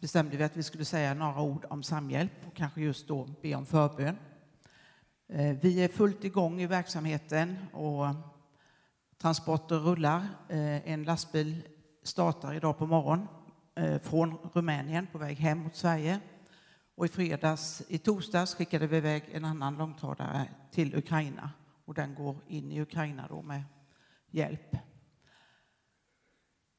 bestämde 0.00 0.36
vi 0.36 0.44
att 0.44 0.56
vi 0.56 0.62
skulle 0.62 0.84
säga 0.84 1.14
några 1.14 1.40
ord 1.40 1.66
om 1.70 1.82
samhjälp 1.82 2.46
och 2.46 2.56
kanske 2.56 2.80
just 2.80 3.08
då 3.08 3.28
be 3.42 3.54
om 3.54 3.66
förbön. 3.66 4.16
Eh, 5.28 5.56
vi 5.60 5.84
är 5.84 5.88
fullt 5.88 6.24
igång 6.24 6.60
i 6.60 6.66
verksamheten 6.66 7.56
och 7.72 8.06
transporter 9.18 9.76
rullar. 9.76 10.28
En 10.48 11.04
lastbil 11.04 11.62
startar 12.02 12.54
idag 12.54 12.78
på 12.78 12.86
morgonen. 12.86 13.26
Eh, 13.78 13.98
från 13.98 14.38
Rumänien 14.52 15.06
på 15.12 15.18
väg 15.18 15.36
hem 15.36 15.58
mot 15.58 15.76
Sverige. 15.76 16.20
Och 16.94 17.04
i 17.04 17.08
fredags, 17.08 17.82
i 17.88 17.98
torsdags 17.98 18.54
skickade 18.54 18.86
vi 18.86 18.96
iväg 18.96 19.24
en 19.32 19.44
annan 19.44 19.76
långtradare 19.76 20.48
till 20.70 20.94
Ukraina 20.96 21.50
och 21.84 21.94
den 21.94 22.14
går 22.14 22.36
in 22.48 22.72
i 22.72 22.80
Ukraina 22.80 23.26
då 23.28 23.42
med 23.42 23.62
hjälp. 24.30 24.76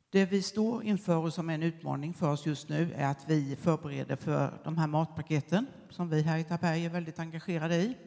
Det 0.09 0.25
vi 0.25 0.41
står 0.41 0.83
inför 0.83 1.17
och 1.17 1.33
som 1.33 1.49
är 1.49 1.53
en 1.53 1.63
utmaning 1.63 2.13
för 2.13 2.31
oss 2.31 2.45
just 2.45 2.69
nu 2.69 2.93
är 2.93 3.07
att 3.07 3.29
vi 3.29 3.55
förbereder 3.55 4.15
för 4.15 4.61
de 4.63 4.77
här 4.77 4.87
matpaketen 4.87 5.67
som 5.89 6.09
vi 6.09 6.21
här 6.21 6.37
i 6.37 6.43
Taberg 6.43 6.85
är 6.85 6.89
väldigt 6.89 7.19
engagerade 7.19 7.75
i. 7.75 7.97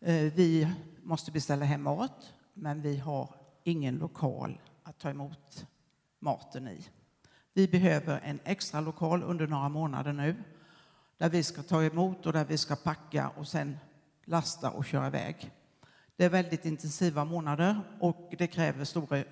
Eh, 0.00 0.32
vi 0.34 0.68
måste 1.02 1.32
beställa 1.32 1.64
hem 1.64 1.82
mat, 1.82 2.34
men 2.54 2.82
vi 2.82 2.96
har 2.96 3.34
ingen 3.64 3.96
lokal 3.96 4.60
att 4.82 4.98
ta 4.98 5.10
emot 5.10 5.66
maten 6.20 6.68
i. 6.68 6.88
Vi 7.60 7.68
behöver 7.68 8.20
en 8.24 8.40
extra 8.44 8.80
lokal 8.80 9.22
under 9.22 9.46
några 9.46 9.68
månader 9.68 10.12
nu 10.12 10.36
där 11.18 11.28
vi 11.28 11.42
ska 11.42 11.62
ta 11.62 11.82
emot 11.82 12.26
och 12.26 12.32
där 12.32 12.44
vi 12.44 12.58
ska 12.58 12.76
packa 12.76 13.28
och 13.28 13.48
sen 13.48 13.78
lasta 14.24 14.70
och 14.70 14.84
köra 14.84 15.06
iväg. 15.06 15.50
Det 16.16 16.24
är 16.24 16.28
väldigt 16.28 16.64
intensiva 16.64 17.24
månader 17.24 17.80
och 18.00 18.34
det 18.38 18.46
kräver 18.46 18.84
stora 18.84 19.24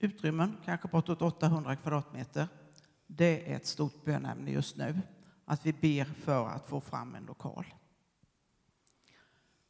utrymmen, 0.00 0.56
kanske 0.64 0.88
bortåt 0.88 1.22
800 1.22 1.76
kvadratmeter. 1.76 2.48
Det 3.06 3.52
är 3.52 3.56
ett 3.56 3.66
stort 3.66 4.04
bönämne 4.04 4.50
just 4.50 4.76
nu, 4.76 5.00
att 5.44 5.66
vi 5.66 5.72
ber 5.72 6.04
för 6.04 6.48
att 6.48 6.68
få 6.68 6.80
fram 6.80 7.14
en 7.14 7.24
lokal. 7.24 7.66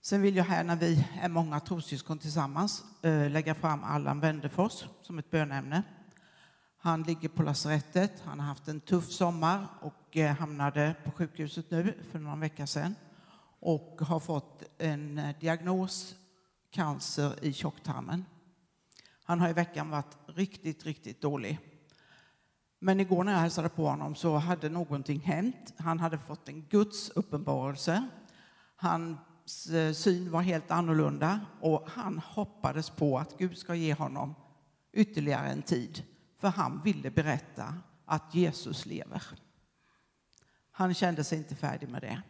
Sen 0.00 0.22
vill 0.22 0.36
jag 0.36 0.44
här 0.44 0.64
när 0.64 0.76
vi 0.76 1.08
är 1.20 1.28
många 1.28 1.60
trossyskon 1.60 2.18
tillsammans 2.18 2.84
eh, 3.02 3.30
lägga 3.30 3.54
fram 3.54 3.84
Allan 3.84 4.20
Wendefors 4.20 4.84
som 5.02 5.18
ett 5.18 5.30
bönämne. 5.30 5.82
Han 6.80 7.02
ligger 7.02 7.28
på 7.28 7.42
lasarettet. 7.42 8.22
Han 8.24 8.40
har 8.40 8.46
haft 8.46 8.68
en 8.68 8.80
tuff 8.80 9.10
sommar 9.10 9.66
och 9.80 10.16
eh, 10.16 10.36
hamnade 10.36 10.94
på 11.04 11.10
sjukhuset 11.10 11.70
nu 11.70 11.94
för 12.10 12.18
några 12.18 12.36
veckor 12.36 12.66
sedan 12.66 12.94
och 13.60 14.00
har 14.00 14.20
fått 14.20 14.62
en 14.78 15.18
eh, 15.18 15.36
diagnos 15.40 16.14
cancer 16.70 17.44
i 17.44 17.52
tjocktarmen. 17.52 18.24
Han 19.24 19.40
har 19.40 19.48
i 19.48 19.52
veckan 19.52 19.90
varit 19.90 20.16
riktigt, 20.26 20.86
riktigt 20.86 21.20
dålig. 21.20 21.58
Men 22.78 23.00
igår 23.00 23.24
när 23.24 23.32
jag 23.32 23.40
hälsade 23.40 23.68
på 23.68 23.86
honom 23.86 24.14
så 24.14 24.36
hade 24.36 24.68
någonting 24.68 25.20
hänt. 25.20 25.74
Han 25.76 26.00
hade 26.00 26.18
fått 26.18 26.48
en 26.48 26.62
Guds 26.62 27.10
uppenbarelse. 27.10 28.08
Hans 28.76 29.66
eh, 29.66 29.92
syn 29.92 30.30
var 30.30 30.42
helt 30.42 30.70
annorlunda 30.70 31.40
och 31.60 31.88
han 31.90 32.18
hoppades 32.18 32.90
på 32.90 33.18
att 33.18 33.38
Gud 33.38 33.58
ska 33.58 33.74
ge 33.74 33.94
honom 33.94 34.34
ytterligare 34.92 35.48
en 35.48 35.62
tid. 35.62 36.02
För 36.38 36.48
han 36.48 36.82
ville 36.82 37.10
berätta 37.10 37.74
att 38.04 38.34
Jesus 38.34 38.86
lever. 38.86 39.22
Han 40.70 40.94
kände 40.94 41.24
sig 41.24 41.38
inte 41.38 41.54
färdig 41.54 41.88
med 41.88 42.02
det. 42.02 42.22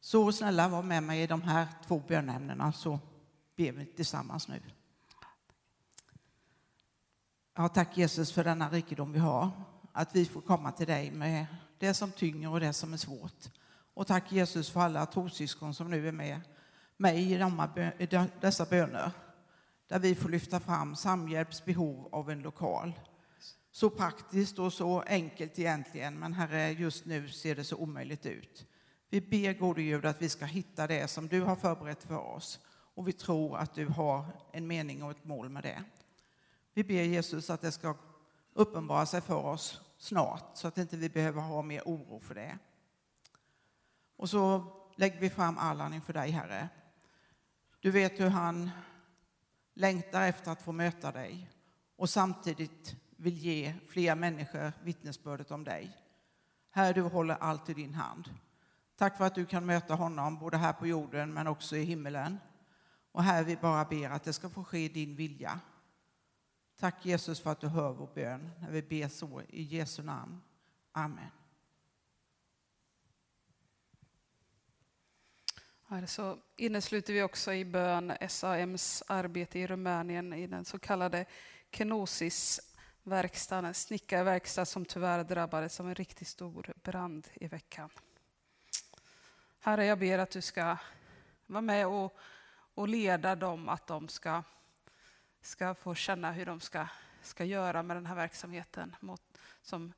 Så 0.00 0.32
snälla, 0.32 0.68
var 0.68 0.82
med 0.82 1.02
mig 1.02 1.22
i 1.22 1.26
de 1.26 1.42
här 1.42 1.68
två 1.86 2.02
bönämnena 2.08 2.72
så 2.72 3.00
ber 3.56 3.72
vi 3.72 3.86
tillsammans 3.86 4.48
nu. 4.48 4.62
Ja, 7.54 7.68
tack 7.68 7.96
Jesus 7.96 8.32
för 8.32 8.44
denna 8.44 8.70
rikedom 8.70 9.12
vi 9.12 9.18
har. 9.18 9.50
Att 9.92 10.16
vi 10.16 10.26
får 10.26 10.40
komma 10.40 10.72
till 10.72 10.86
dig 10.86 11.10
med 11.10 11.46
det 11.78 11.94
som 11.94 12.12
tynger 12.12 12.50
och 12.50 12.60
det 12.60 12.72
som 12.72 12.92
är 12.92 12.96
svårt. 12.96 13.50
Och 13.94 14.06
tack 14.06 14.32
Jesus 14.32 14.70
för 14.70 14.80
alla 14.80 15.06
trossyskon 15.06 15.74
som 15.74 15.90
nu 15.90 16.08
är 16.08 16.12
med 16.12 16.40
mig 16.96 17.32
i 17.98 18.28
dessa 18.40 18.64
böner. 18.64 19.12
Där 19.90 19.98
vi 19.98 20.14
får 20.14 20.28
lyfta 20.28 20.60
fram 20.60 20.96
Samhjälps 20.96 21.64
behov 21.64 22.08
av 22.12 22.30
en 22.30 22.42
lokal. 22.42 22.92
Så 23.70 23.90
praktiskt 23.90 24.58
och 24.58 24.72
så 24.72 25.00
enkelt 25.00 25.58
egentligen, 25.58 26.18
men 26.18 26.32
Herre, 26.32 26.70
just 26.70 27.04
nu 27.04 27.28
ser 27.28 27.54
det 27.56 27.64
så 27.64 27.76
omöjligt 27.76 28.26
ut. 28.26 28.66
Vi 29.08 29.20
ber 29.20 29.52
gode 29.52 29.82
Gud 29.82 30.06
att 30.06 30.22
vi 30.22 30.28
ska 30.28 30.44
hitta 30.44 30.86
det 30.86 31.08
som 31.08 31.28
du 31.28 31.40
har 31.40 31.56
förberett 31.56 32.02
för 32.02 32.18
oss 32.18 32.60
och 32.94 33.08
vi 33.08 33.12
tror 33.12 33.56
att 33.56 33.74
du 33.74 33.86
har 33.86 34.24
en 34.52 34.66
mening 34.66 35.02
och 35.02 35.10
ett 35.10 35.24
mål 35.24 35.48
med 35.48 35.62
det. 35.62 35.84
Vi 36.74 36.84
ber 36.84 37.02
Jesus 37.02 37.50
att 37.50 37.60
det 37.60 37.72
ska 37.72 37.96
uppenbara 38.52 39.06
sig 39.06 39.20
för 39.20 39.46
oss 39.46 39.80
snart 39.98 40.50
så 40.54 40.68
att 40.68 40.78
inte 40.78 40.96
vi 40.96 41.08
behöver 41.08 41.42
ha 41.42 41.62
mer 41.62 41.82
oro 41.84 42.20
för 42.20 42.34
det. 42.34 42.58
Och 44.16 44.30
så 44.30 44.64
lägger 44.96 45.20
vi 45.20 45.30
fram 45.30 45.58
Allan 45.58 45.94
inför 45.94 46.12
dig, 46.12 46.30
Herre. 46.30 46.68
Du 47.80 47.90
vet 47.90 48.20
hur 48.20 48.28
han 48.28 48.70
längtar 49.74 50.28
efter 50.28 50.50
att 50.50 50.62
få 50.62 50.72
möta 50.72 51.12
dig 51.12 51.50
och 51.96 52.10
samtidigt 52.10 52.96
vill 53.16 53.38
ge 53.38 53.74
fler 53.88 54.14
människor 54.14 54.72
vittnesbördet 54.82 55.50
om 55.50 55.64
dig. 55.64 55.96
Herre, 56.70 56.92
du 56.92 57.02
håller 57.02 57.34
allt 57.34 57.68
i 57.68 57.74
din 57.74 57.94
hand. 57.94 58.30
Tack 58.96 59.16
för 59.16 59.24
att 59.24 59.34
du 59.34 59.46
kan 59.46 59.66
möta 59.66 59.94
honom 59.94 60.38
både 60.38 60.56
här 60.56 60.72
på 60.72 60.86
jorden 60.86 61.32
men 61.32 61.46
också 61.46 61.76
i 61.76 61.84
himmelen. 61.84 62.38
Och 63.12 63.22
här 63.22 63.44
vi 63.44 63.56
bara 63.56 63.84
ber 63.84 64.10
att 64.10 64.24
det 64.24 64.32
ska 64.32 64.48
få 64.48 64.64
ske 64.64 64.88
din 64.88 65.16
vilja. 65.16 65.60
Tack 66.78 67.06
Jesus 67.06 67.40
för 67.40 67.50
att 67.50 67.60
du 67.60 67.68
hör 67.68 67.92
vår 67.92 68.10
bön 68.14 68.50
när 68.60 68.70
vi 68.70 68.82
ber 68.82 69.08
så 69.08 69.42
i 69.48 69.62
Jesu 69.62 70.02
namn. 70.02 70.40
Amen. 70.92 71.30
Här 75.90 76.06
så 76.06 76.38
innesluter 76.56 77.12
vi 77.12 77.22
också 77.22 77.52
i 77.52 77.64
bön 77.64 78.12
SAMs 78.28 79.02
arbete 79.06 79.58
i 79.58 79.66
Rumänien 79.66 80.32
i 80.32 80.46
den 80.46 80.64
så 80.64 80.78
kallade 80.78 81.24
Kenosis-verkstaden, 81.70 83.64
en 83.64 83.74
snickarverkstad 83.74 84.64
som 84.66 84.84
tyvärr 84.84 85.24
drabbades 85.24 85.80
av 85.80 85.88
en 85.88 85.94
riktigt 85.94 86.28
stor 86.28 86.72
brand 86.82 87.28
i 87.34 87.46
veckan. 87.46 87.90
Herre, 89.60 89.86
jag 89.86 89.98
ber 89.98 90.18
att 90.18 90.30
du 90.30 90.40
ska 90.40 90.76
vara 91.46 91.60
med 91.60 91.86
och, 91.86 92.16
och 92.74 92.88
leda 92.88 93.36
dem, 93.36 93.68
att 93.68 93.86
de 93.86 94.08
ska 94.08 94.42
ska 95.42 95.74
få 95.74 95.94
känna 95.94 96.32
hur 96.32 96.46
de 96.46 96.60
ska, 96.60 96.86
ska 97.22 97.44
göra 97.44 97.82
med 97.82 97.96
den 97.96 98.06
här 98.06 98.16
verksamheten 98.16 98.96
mot, 99.00 99.22
som 99.62 99.92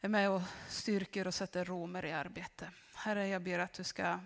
är 0.00 0.08
med 0.08 0.30
och 0.30 0.42
styrker 0.68 1.26
och 1.26 1.34
sätter 1.34 1.64
romer 1.64 2.04
i 2.04 2.12
arbete. 2.12 2.70
Herre, 3.04 3.28
jag 3.28 3.42
ber 3.42 3.58
att 3.58 3.72
du 3.72 3.84
ska 3.84 4.20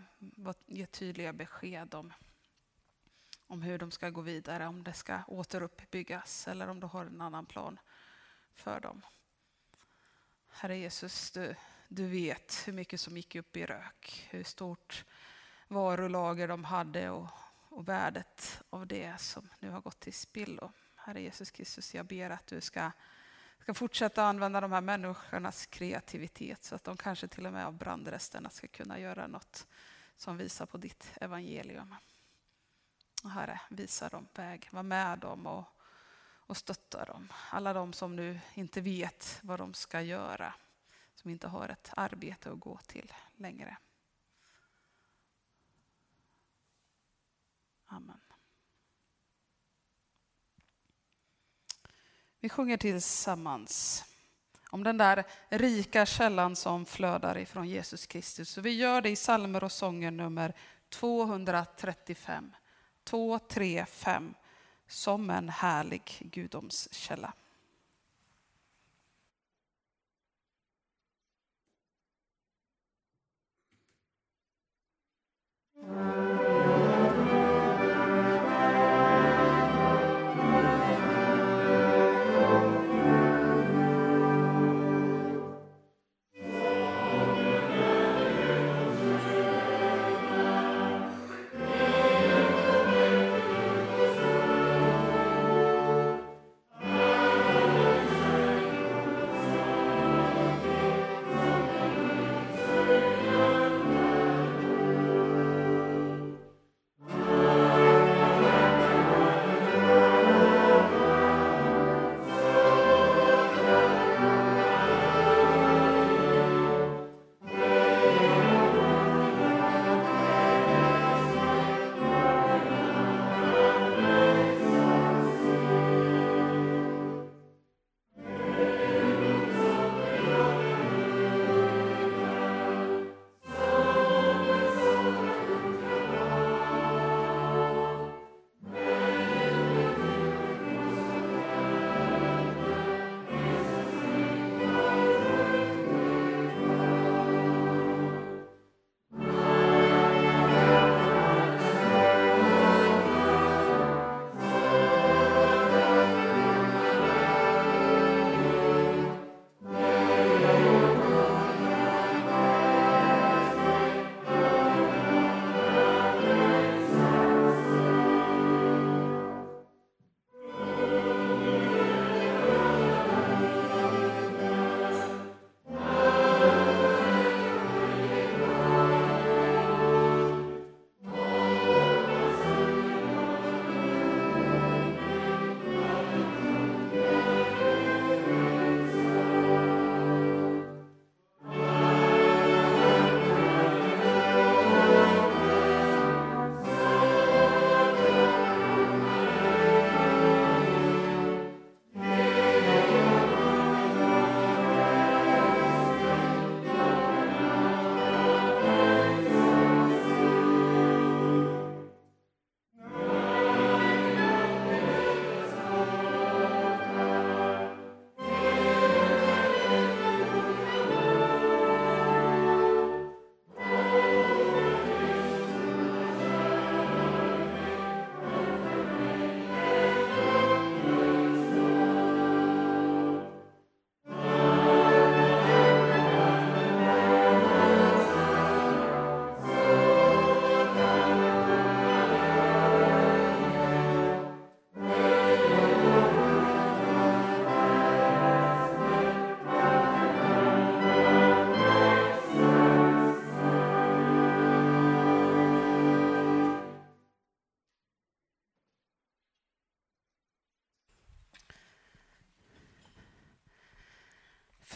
ge 0.66 0.86
tydliga 0.86 1.32
besked 1.32 1.94
om, 1.94 2.12
om 3.46 3.62
hur 3.62 3.78
de 3.78 3.90
ska 3.90 4.10
gå 4.10 4.20
vidare, 4.20 4.66
om 4.66 4.84
det 4.84 4.92
ska 4.92 5.20
återuppbyggas 5.26 6.48
eller 6.48 6.68
om 6.68 6.80
du 6.80 6.86
har 6.86 7.06
en 7.06 7.20
annan 7.20 7.46
plan 7.46 7.78
för 8.54 8.80
dem. 8.80 9.02
Herre 10.48 10.78
Jesus, 10.78 11.30
du, 11.30 11.54
du 11.88 12.06
vet 12.06 12.62
hur 12.66 12.72
mycket 12.72 13.00
som 13.00 13.16
gick 13.16 13.34
upp 13.34 13.56
i 13.56 13.66
rök, 13.66 14.28
hur 14.30 14.44
stort 14.44 15.04
varulager 15.68 16.48
de 16.48 16.64
hade 16.64 17.10
och 17.10 17.30
och 17.76 17.88
värdet 17.88 18.62
av 18.70 18.86
det 18.86 19.20
som 19.20 19.48
nu 19.60 19.70
har 19.70 19.80
gått 19.80 20.00
till 20.00 20.12
spillo. 20.12 20.72
Herre 20.94 21.22
Jesus 21.22 21.50
Kristus, 21.50 21.94
jag 21.94 22.06
ber 22.06 22.30
att 22.30 22.46
du 22.46 22.60
ska, 22.60 22.92
ska 23.58 23.74
fortsätta 23.74 24.24
använda 24.24 24.60
de 24.60 24.72
här 24.72 24.80
människornas 24.80 25.66
kreativitet 25.66 26.64
så 26.64 26.74
att 26.74 26.84
de 26.84 26.96
kanske 26.96 27.28
till 27.28 27.46
och 27.46 27.52
med 27.52 27.66
av 27.66 27.72
brandresterna 27.72 28.50
ska 28.50 28.66
kunna 28.68 28.98
göra 28.98 29.26
något 29.26 29.66
som 30.16 30.36
visar 30.36 30.66
på 30.66 30.78
ditt 30.78 31.12
evangelium. 31.20 31.94
Och 33.24 33.30
herre, 33.30 33.60
visa 33.70 34.08
dem 34.08 34.28
väg, 34.34 34.68
var 34.72 34.82
med 34.82 35.18
dem 35.18 35.46
och, 35.46 35.64
och 36.46 36.56
stötta 36.56 37.04
dem. 37.04 37.32
Alla 37.50 37.72
de 37.72 37.92
som 37.92 38.16
nu 38.16 38.40
inte 38.54 38.80
vet 38.80 39.40
vad 39.42 39.58
de 39.58 39.74
ska 39.74 40.00
göra, 40.00 40.54
som 41.14 41.30
inte 41.30 41.48
har 41.48 41.68
ett 41.68 41.92
arbete 41.96 42.50
att 42.50 42.60
gå 42.60 42.78
till 42.86 43.12
längre. 43.36 43.76
Amen. 47.86 48.25
Vi 52.46 52.50
sjunger 52.50 52.76
tillsammans 52.76 54.04
om 54.70 54.84
den 54.84 54.98
där 54.98 55.24
rika 55.48 56.06
källan 56.06 56.56
som 56.56 56.86
flödar 56.86 57.38
ifrån 57.38 57.68
Jesus 57.68 58.06
Kristus. 58.06 58.50
Så 58.50 58.60
vi 58.60 58.70
gör 58.70 59.00
det 59.00 59.10
i 59.10 59.16
salmer 59.16 59.64
och 59.64 59.72
sånger 59.72 60.10
nummer 60.10 60.54
235, 60.88 62.54
235, 63.04 64.34
som 64.88 65.30
en 65.30 65.48
härlig 65.48 66.18
gudomskälla. 66.20 67.32
Mm. 75.82 76.55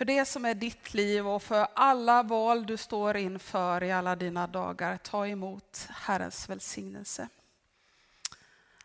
För 0.00 0.04
det 0.04 0.24
som 0.24 0.44
är 0.44 0.54
ditt 0.54 0.94
liv 0.94 1.28
och 1.28 1.42
för 1.42 1.68
alla 1.74 2.22
val 2.22 2.66
du 2.66 2.76
står 2.76 3.16
inför 3.16 3.82
i 3.82 3.92
alla 3.92 4.16
dina 4.16 4.46
dagar. 4.46 4.96
Ta 4.96 5.26
emot 5.26 5.86
Herrens 5.90 6.48
välsignelse. 6.48 7.28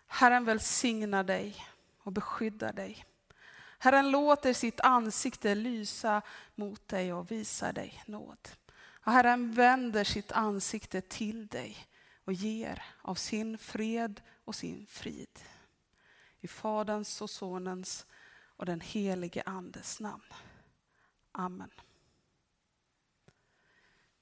Herren 0.07 0.45
välsignar 0.45 1.23
dig 1.23 1.65
och 2.03 2.11
beskyddar 2.11 2.73
dig. 2.73 3.05
Herren 3.79 4.11
låter 4.11 4.53
sitt 4.53 4.79
ansikte 4.79 5.55
lysa 5.55 6.21
mot 6.55 6.87
dig 6.87 7.13
och 7.13 7.31
visar 7.31 7.73
dig 7.73 8.03
nåd. 8.05 8.49
Och 9.03 9.11
Herren 9.11 9.51
vänder 9.51 10.03
sitt 10.03 10.31
ansikte 10.31 11.01
till 11.01 11.47
dig 11.47 11.77
och 12.25 12.33
ger 12.33 12.83
av 13.01 13.15
sin 13.15 13.57
fred 13.57 14.21
och 14.45 14.55
sin 14.55 14.85
frid. 14.89 15.39
I 16.39 16.47
Faderns 16.47 17.21
och 17.21 17.29
Sonens 17.29 18.05
och 18.57 18.65
den 18.65 18.81
helige 18.81 19.43
Andes 19.45 19.99
namn. 19.99 20.33
Amen. 21.37 21.69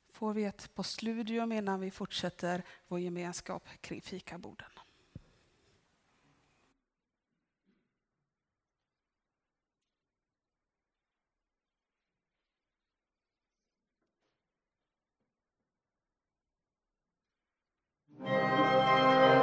Får 0.10 0.34
vi 0.34 0.44
ett 0.44 0.74
postludium 0.74 1.52
innan 1.52 1.80
vi 1.80 1.92
fortsätter 1.92 2.64
vår 2.88 3.00
gemenskap 3.00 3.64
kring 3.82 4.02
fikaborden. 4.02 4.70
Thank 18.26 19.43